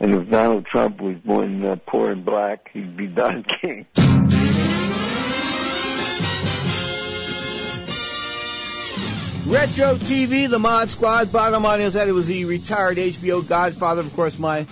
And 0.00 0.14
if 0.14 0.30
Donald 0.30 0.64
Trump 0.64 1.02
was 1.02 1.18
born 1.18 1.66
uh, 1.66 1.76
poor 1.86 2.12
and 2.12 2.24
black, 2.24 2.70
he'd 2.72 2.96
be 2.96 3.08
Don 3.08 3.44
King. 3.60 3.84
Retro 9.46 9.94
TV, 9.94 10.50
the 10.50 10.58
Mod 10.58 10.90
Squad. 10.90 11.30
Bottom 11.30 11.62
line 11.62 11.80
is 11.80 11.94
that 11.94 12.08
it 12.08 12.12
was 12.12 12.26
the 12.26 12.44
retired 12.44 12.98
HBO 12.98 13.46
Godfather, 13.46 14.00
of 14.00 14.12
course, 14.12 14.40
my 14.40 14.66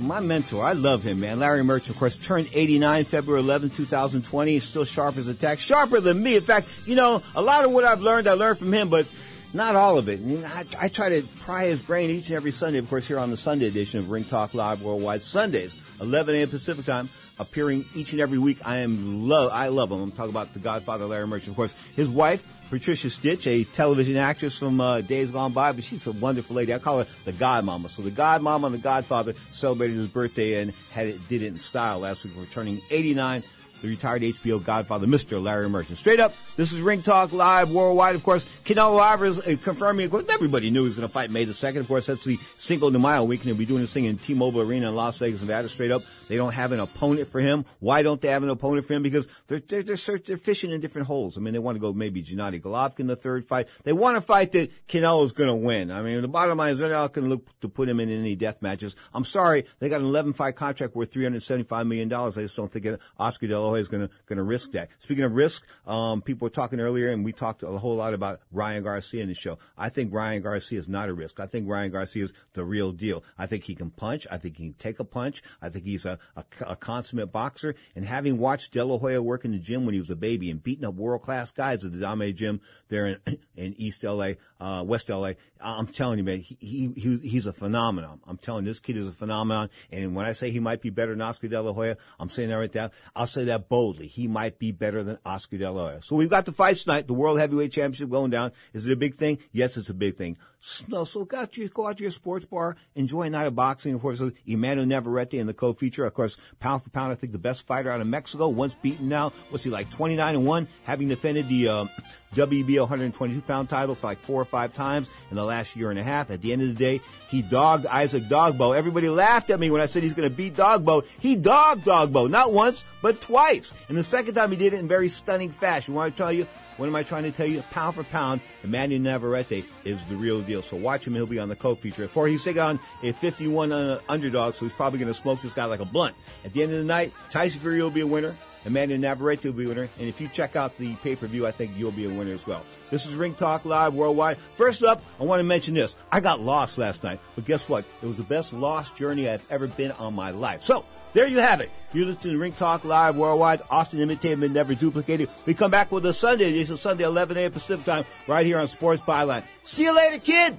my 0.00 0.18
mentor. 0.18 0.64
I 0.64 0.72
love 0.72 1.04
him, 1.04 1.20
man. 1.20 1.38
Larry 1.38 1.62
Merchant, 1.62 1.90
of 1.90 1.98
course, 2.00 2.16
turned 2.16 2.48
89 2.52 3.04
February 3.04 3.40
11, 3.40 3.70
2020. 3.70 4.50
He's 4.50 4.64
still 4.64 4.84
sharp 4.84 5.16
as 5.16 5.28
a 5.28 5.34
tack, 5.34 5.60
sharper 5.60 6.00
than 6.00 6.20
me. 6.20 6.34
In 6.34 6.44
fact, 6.44 6.68
you 6.84 6.96
know, 6.96 7.22
a 7.36 7.40
lot 7.40 7.64
of 7.64 7.70
what 7.70 7.84
I've 7.84 8.00
learned, 8.00 8.26
I 8.26 8.32
learned 8.32 8.58
from 8.58 8.74
him, 8.74 8.88
but 8.88 9.06
not 9.52 9.76
all 9.76 9.96
of 9.96 10.08
it. 10.08 10.20
I, 10.44 10.64
I, 10.76 10.88
try 10.88 11.10
to 11.10 11.22
pry 11.38 11.66
his 11.66 11.80
brain 11.80 12.10
each 12.10 12.30
and 12.30 12.36
every 12.36 12.50
Sunday, 12.50 12.80
of 12.80 12.88
course, 12.88 13.06
here 13.06 13.20
on 13.20 13.30
the 13.30 13.36
Sunday 13.36 13.68
edition 13.68 14.00
of 14.00 14.10
Ring 14.10 14.24
Talk 14.24 14.54
Live 14.54 14.82
Worldwide. 14.82 15.22
Sundays, 15.22 15.76
11 16.00 16.34
a.m. 16.34 16.50
Pacific 16.50 16.84
time, 16.84 17.10
appearing 17.38 17.84
each 17.94 18.10
and 18.10 18.20
every 18.20 18.38
week. 18.38 18.58
I 18.64 18.78
am 18.78 19.28
love, 19.28 19.52
I 19.52 19.68
love 19.68 19.92
him. 19.92 20.00
I'm 20.00 20.10
talking 20.10 20.30
about 20.30 20.52
the 20.52 20.58
Godfather, 20.58 21.06
Larry 21.06 21.28
Merchant. 21.28 21.50
Of 21.50 21.56
course, 21.56 21.74
his 21.94 22.10
wife, 22.10 22.44
Patricia 22.70 23.08
Stich, 23.08 23.46
a 23.46 23.64
television 23.64 24.16
actress 24.16 24.56
from 24.58 24.80
uh, 24.80 25.00
days 25.00 25.30
gone 25.30 25.52
by, 25.52 25.72
but 25.72 25.84
she's 25.84 26.06
a 26.06 26.12
wonderful 26.12 26.56
lady. 26.56 26.72
I 26.72 26.78
call 26.78 26.98
her 26.98 27.06
the 27.24 27.32
Godmama. 27.32 27.90
So 27.90 28.02
the 28.02 28.10
Godmama 28.10 28.66
and 28.66 28.74
the 28.74 28.78
Godfather 28.78 29.34
celebrated 29.50 29.96
his 29.96 30.08
birthday 30.08 30.60
and 30.60 30.72
had 30.90 31.08
it, 31.08 31.28
did 31.28 31.42
it 31.42 31.46
in 31.46 31.58
style 31.58 32.00
last 32.00 32.24
week. 32.24 32.34
We're 32.36 32.46
turning 32.46 32.80
89 32.90 33.44
the 33.84 33.90
retired 33.90 34.22
HBO 34.22 34.64
Godfather, 34.64 35.06
Mr. 35.06 35.42
Larry 35.42 35.68
Merchant. 35.68 35.98
Straight 35.98 36.18
up, 36.18 36.32
this 36.56 36.72
is 36.72 36.80
Ring 36.80 37.02
Talk 37.02 37.32
Live 37.32 37.70
worldwide. 37.70 38.14
Of 38.14 38.22
course, 38.22 38.46
Canelo 38.64 38.98
Alvarez 38.98 39.38
uh, 39.38 39.56
confirming, 39.62 40.06
of 40.06 40.10
course, 40.10 40.24
everybody 40.30 40.70
knew 40.70 40.80
he 40.80 40.84
was 40.86 40.96
going 40.96 41.06
to 41.06 41.12
fight 41.12 41.30
May 41.30 41.44
the 41.44 41.52
2nd. 41.52 41.80
Of 41.80 41.88
course, 41.88 42.06
that's 42.06 42.24
the 42.24 42.38
Cinco 42.56 42.88
de 42.88 42.98
Mayo 42.98 43.24
weekend. 43.24 43.48
He'll 43.48 43.56
be 43.56 43.66
doing 43.66 43.82
this 43.82 43.92
thing 43.92 44.06
in 44.06 44.16
T-Mobile 44.16 44.62
Arena 44.62 44.88
in 44.88 44.94
Las 44.94 45.18
Vegas, 45.18 45.42
Nevada. 45.42 45.68
Straight 45.68 45.90
up, 45.90 46.02
they 46.28 46.36
don't 46.36 46.54
have 46.54 46.72
an 46.72 46.80
opponent 46.80 47.28
for 47.28 47.40
him. 47.40 47.66
Why 47.80 48.00
don't 48.00 48.22
they 48.22 48.28
have 48.28 48.42
an 48.42 48.48
opponent 48.48 48.86
for 48.86 48.94
him? 48.94 49.02
Because 49.02 49.28
they're, 49.48 49.60
they're, 49.60 49.82
they're, 49.82 50.18
they're 50.18 50.38
fishing 50.38 50.70
in 50.70 50.80
different 50.80 51.06
holes. 51.06 51.36
I 51.36 51.42
mean, 51.42 51.52
they 51.52 51.58
want 51.58 51.76
to 51.76 51.80
go 51.80 51.92
maybe 51.92 52.22
Gennady 52.22 52.62
Golovkin 52.62 53.06
the 53.06 53.16
third 53.16 53.44
fight. 53.44 53.68
They 53.82 53.92
want 53.92 54.16
to 54.16 54.22
fight 54.22 54.52
that 54.52 54.70
Canelo's 54.88 55.32
going 55.32 55.50
to 55.50 55.54
win. 55.54 55.90
I 55.90 56.00
mean, 56.00 56.22
the 56.22 56.28
bottom 56.28 56.56
line 56.56 56.72
is 56.72 56.78
they're 56.78 56.88
not 56.88 57.12
going 57.12 57.26
to 57.26 57.30
look 57.30 57.60
to 57.60 57.68
put 57.68 57.86
him 57.86 58.00
in 58.00 58.08
any 58.08 58.34
death 58.34 58.62
matches. 58.62 58.96
I'm 59.12 59.26
sorry, 59.26 59.66
they 59.78 59.90
got 59.90 60.00
an 60.00 60.06
11 60.06 60.32
fight 60.32 60.56
contract 60.56 60.96
worth 60.96 61.12
$375 61.12 61.86
million. 61.86 62.10
I 62.10 62.30
just 62.30 62.56
don't 62.56 62.72
think 62.72 62.86
Oscar 63.18 63.46
De 63.46 63.60
La 63.60 63.73
Is 63.80 63.88
going 63.88 64.08
to, 64.08 64.14
going 64.26 64.36
to 64.36 64.42
risk 64.42 64.72
that. 64.72 64.90
Speaking 64.98 65.24
of 65.24 65.32
risk, 65.32 65.64
um, 65.86 66.22
people 66.22 66.46
were 66.46 66.50
talking 66.50 66.80
earlier, 66.80 67.10
and 67.10 67.24
we 67.24 67.32
talked 67.32 67.62
a 67.62 67.78
whole 67.78 67.96
lot 67.96 68.14
about 68.14 68.40
Ryan 68.52 68.82
Garcia 68.82 69.22
in 69.22 69.28
the 69.28 69.34
show. 69.34 69.58
I 69.76 69.88
think 69.88 70.12
Ryan 70.12 70.42
Garcia 70.42 70.78
is 70.78 70.88
not 70.88 71.08
a 71.08 71.14
risk. 71.14 71.40
I 71.40 71.46
think 71.46 71.68
Ryan 71.68 71.90
Garcia 71.90 72.24
is 72.24 72.32
the 72.52 72.64
real 72.64 72.92
deal. 72.92 73.24
I 73.38 73.46
think 73.46 73.64
he 73.64 73.74
can 73.74 73.90
punch. 73.90 74.26
I 74.30 74.38
think 74.38 74.56
he 74.56 74.66
can 74.66 74.74
take 74.74 75.00
a 75.00 75.04
punch. 75.04 75.42
I 75.60 75.68
think 75.68 75.84
he's 75.84 76.06
a, 76.06 76.18
a, 76.36 76.44
a 76.66 76.76
consummate 76.76 77.32
boxer. 77.32 77.74
And 77.94 78.04
having 78.04 78.38
watched 78.38 78.72
De 78.72 78.84
La 78.84 78.98
Hoya 78.98 79.22
work 79.22 79.44
in 79.44 79.52
the 79.52 79.58
gym 79.58 79.84
when 79.84 79.94
he 79.94 80.00
was 80.00 80.10
a 80.10 80.16
baby 80.16 80.50
and 80.50 80.62
beating 80.62 80.84
up 80.84 80.94
world 80.94 81.22
class 81.22 81.50
guys 81.50 81.84
at 81.84 81.92
the 81.92 81.98
Dame 81.98 82.34
gym 82.34 82.60
there 82.88 83.06
in, 83.06 83.38
in 83.56 83.74
East 83.78 84.04
LA, 84.04 84.32
uh, 84.60 84.82
West 84.84 85.08
LA, 85.08 85.32
I'm 85.60 85.86
telling 85.86 86.18
you, 86.18 86.24
man, 86.24 86.40
he, 86.40 86.56
he, 86.60 86.92
he, 86.96 87.18
he's 87.18 87.46
a 87.46 87.52
phenomenon. 87.52 88.20
I'm 88.26 88.38
telling 88.38 88.64
you, 88.64 88.70
this 88.70 88.80
kid 88.80 88.96
is 88.96 89.08
a 89.08 89.12
phenomenon. 89.12 89.70
And 89.90 90.14
when 90.14 90.26
I 90.26 90.32
say 90.32 90.50
he 90.50 90.60
might 90.60 90.82
be 90.82 90.90
better 90.90 91.12
than 91.12 91.22
Oscar 91.22 91.48
De 91.48 91.60
La 91.60 91.72
Hoya, 91.72 91.96
I'm 92.20 92.28
saying 92.28 92.50
that 92.50 92.56
right 92.56 92.74
now. 92.74 92.90
I'll 93.16 93.26
say 93.26 93.44
that 93.44 93.63
boldly. 93.68 94.06
He 94.06 94.28
might 94.28 94.58
be 94.58 94.72
better 94.72 95.02
than 95.02 95.18
Oscar 95.24 95.58
De 95.58 95.70
La 95.70 95.88
Hoya. 95.88 96.02
So 96.02 96.16
we've 96.16 96.30
got 96.30 96.46
the 96.46 96.52
fights 96.52 96.84
tonight. 96.84 97.06
The 97.06 97.14
World 97.14 97.38
Heavyweight 97.38 97.72
Championship 97.72 98.10
going 98.10 98.30
down. 98.30 98.52
Is 98.72 98.86
it 98.86 98.92
a 98.92 98.96
big 98.96 99.14
thing? 99.14 99.38
Yes, 99.52 99.76
it's 99.76 99.90
a 99.90 99.94
big 99.94 100.16
thing. 100.16 100.36
So, 100.66 101.04
so 101.04 101.26
go 101.26 101.40
out, 101.40 101.52
to, 101.52 101.68
go 101.68 101.86
out 101.86 101.98
to 101.98 102.02
your 102.02 102.10
sports 102.10 102.46
bar, 102.46 102.76
enjoy 102.94 103.24
a 103.24 103.30
night 103.30 103.46
of 103.46 103.54
boxing. 103.54 103.92
Of 103.92 104.00
course, 104.00 104.22
Emmanuel 104.46 104.86
Navarrete 104.86 105.34
in 105.34 105.46
the 105.46 105.52
co-feature. 105.52 106.06
Of 106.06 106.14
course, 106.14 106.38
pound 106.58 106.82
for 106.82 106.88
pound, 106.88 107.12
I 107.12 107.16
think 107.16 107.32
the 107.32 107.38
best 107.38 107.66
fighter 107.66 107.90
out 107.90 108.00
of 108.00 108.06
Mexico. 108.06 108.48
Once 108.48 108.74
beaten 108.80 109.10
now, 109.10 109.34
what's 109.50 109.64
he 109.64 109.70
like, 109.70 109.90
29 109.90 110.36
and 110.36 110.46
1, 110.46 110.68
having 110.84 111.08
defended 111.08 111.48
the, 111.48 111.68
uh, 111.68 111.86
WBO 112.34 112.80
122 112.80 113.40
pound 113.42 113.68
title 113.68 113.94
for 113.94 114.08
like 114.08 114.20
four 114.20 114.40
or 114.40 114.44
five 114.44 114.72
times 114.72 115.08
in 115.30 115.36
the 115.36 115.44
last 115.44 115.76
year 115.76 115.90
and 115.90 115.98
a 115.98 116.02
half. 116.02 116.30
At 116.30 116.42
the 116.42 116.52
end 116.52 116.62
of 116.62 116.68
the 116.68 116.74
day, 116.74 117.00
he 117.28 117.42
dogged 117.42 117.86
Isaac 117.86 118.24
Dogboe. 118.24 118.76
Everybody 118.76 119.08
laughed 119.08 119.50
at 119.50 119.60
me 119.60 119.70
when 119.70 119.80
I 119.80 119.86
said 119.86 120.02
he's 120.02 120.14
going 120.14 120.28
to 120.28 120.34
beat 120.34 120.56
Dogboe. 120.56 121.04
He 121.20 121.36
dogged 121.36 121.84
Dogboe, 121.84 122.28
not 122.28 122.52
once, 122.52 122.84
but 123.02 123.20
twice. 123.20 123.72
And 123.88 123.96
the 123.96 124.02
second 124.02 124.34
time 124.34 124.50
he 124.50 124.56
did 124.56 124.74
it 124.74 124.80
in 124.80 124.88
very 124.88 125.08
stunning 125.08 125.50
fashion. 125.50 125.94
Want 125.94 126.14
to 126.14 126.18
tell 126.22 126.32
you, 126.32 126.46
what 126.76 126.86
am 126.86 126.96
I 126.96 127.02
trying 127.02 127.24
to 127.24 127.32
tell 127.32 127.46
you? 127.46 127.62
Pound 127.70 127.96
for 127.96 128.04
pound, 128.04 128.40
Emmanuel 128.62 129.00
Navarrete 129.00 129.64
is 129.84 129.98
the 130.08 130.16
real 130.16 130.40
deal. 130.40 130.62
So 130.62 130.76
watch 130.76 131.06
him. 131.06 131.14
He'll 131.14 131.26
be 131.26 131.38
on 131.38 131.48
the 131.48 131.56
co-feature. 131.56 132.08
For 132.08 132.26
he's 132.26 132.46
on 132.58 132.78
a 133.02 133.12
51 133.12 133.72
uh, 133.72 134.00
underdog, 134.08 134.54
so 134.54 134.64
he's 134.64 134.74
probably 134.74 134.98
going 134.98 135.12
to 135.12 135.18
smoke 135.18 135.40
this 135.40 135.52
guy 135.52 135.64
like 135.64 135.80
a 135.80 135.84
blunt. 135.84 136.14
At 136.44 136.52
the 136.52 136.62
end 136.62 136.72
of 136.72 136.78
the 136.78 136.84
night, 136.84 137.12
Tyson 137.30 137.60
Fury 137.60 137.82
will 137.82 137.90
be 137.90 138.00
a 138.00 138.06
winner. 138.06 138.36
Emmanuel 138.64 138.98
Navarrete 138.98 139.44
will 139.44 139.52
be 139.52 139.64
a 139.66 139.68
winner. 139.68 139.88
And 139.98 140.08
if 140.08 140.20
you 140.20 140.28
check 140.28 140.56
out 140.56 140.76
the 140.78 140.94
pay-per-view, 140.96 141.46
I 141.46 141.50
think 141.50 141.72
you'll 141.76 141.92
be 141.92 142.06
a 142.06 142.08
winner 142.08 142.32
as 142.32 142.46
well. 142.46 142.64
This 142.90 143.06
is 143.06 143.14
Ring 143.14 143.34
Talk 143.34 143.64
Live 143.64 143.94
Worldwide. 143.94 144.38
First 144.56 144.82
up, 144.82 145.02
I 145.20 145.24
want 145.24 145.40
to 145.40 145.44
mention 145.44 145.74
this. 145.74 145.96
I 146.10 146.20
got 146.20 146.40
lost 146.40 146.78
last 146.78 147.02
night, 147.02 147.20
but 147.34 147.44
guess 147.44 147.68
what? 147.68 147.84
It 148.02 148.06
was 148.06 148.16
the 148.16 148.22
best 148.22 148.52
lost 148.52 148.96
journey 148.96 149.28
I've 149.28 149.46
ever 149.50 149.66
been 149.66 149.92
on 149.92 150.14
my 150.14 150.30
life. 150.30 150.64
So, 150.64 150.84
there 151.14 151.26
you 151.26 151.38
have 151.38 151.60
it. 151.60 151.70
You're 151.92 152.06
listening 152.06 152.34
to 152.34 152.38
Ring 152.38 152.52
Talk 152.52 152.84
Live 152.84 153.16
Worldwide, 153.16 153.62
often 153.70 154.00
imitated 154.00 154.40
but 154.40 154.50
never 154.50 154.74
duplicated. 154.74 155.30
We 155.46 155.54
come 155.54 155.70
back 155.70 155.90
with 155.92 156.04
a 156.06 156.12
Sunday 156.12 156.50
edition, 156.50 156.76
Sunday 156.76 157.04
11 157.04 157.36
a.m. 157.36 157.52
Pacific 157.52 157.86
time, 157.86 158.04
right 158.26 158.44
here 158.44 158.58
on 158.58 158.68
Sports 158.68 159.00
Byline. 159.02 159.44
See 159.62 159.84
you 159.84 159.94
later, 159.94 160.18
kid! 160.18 160.58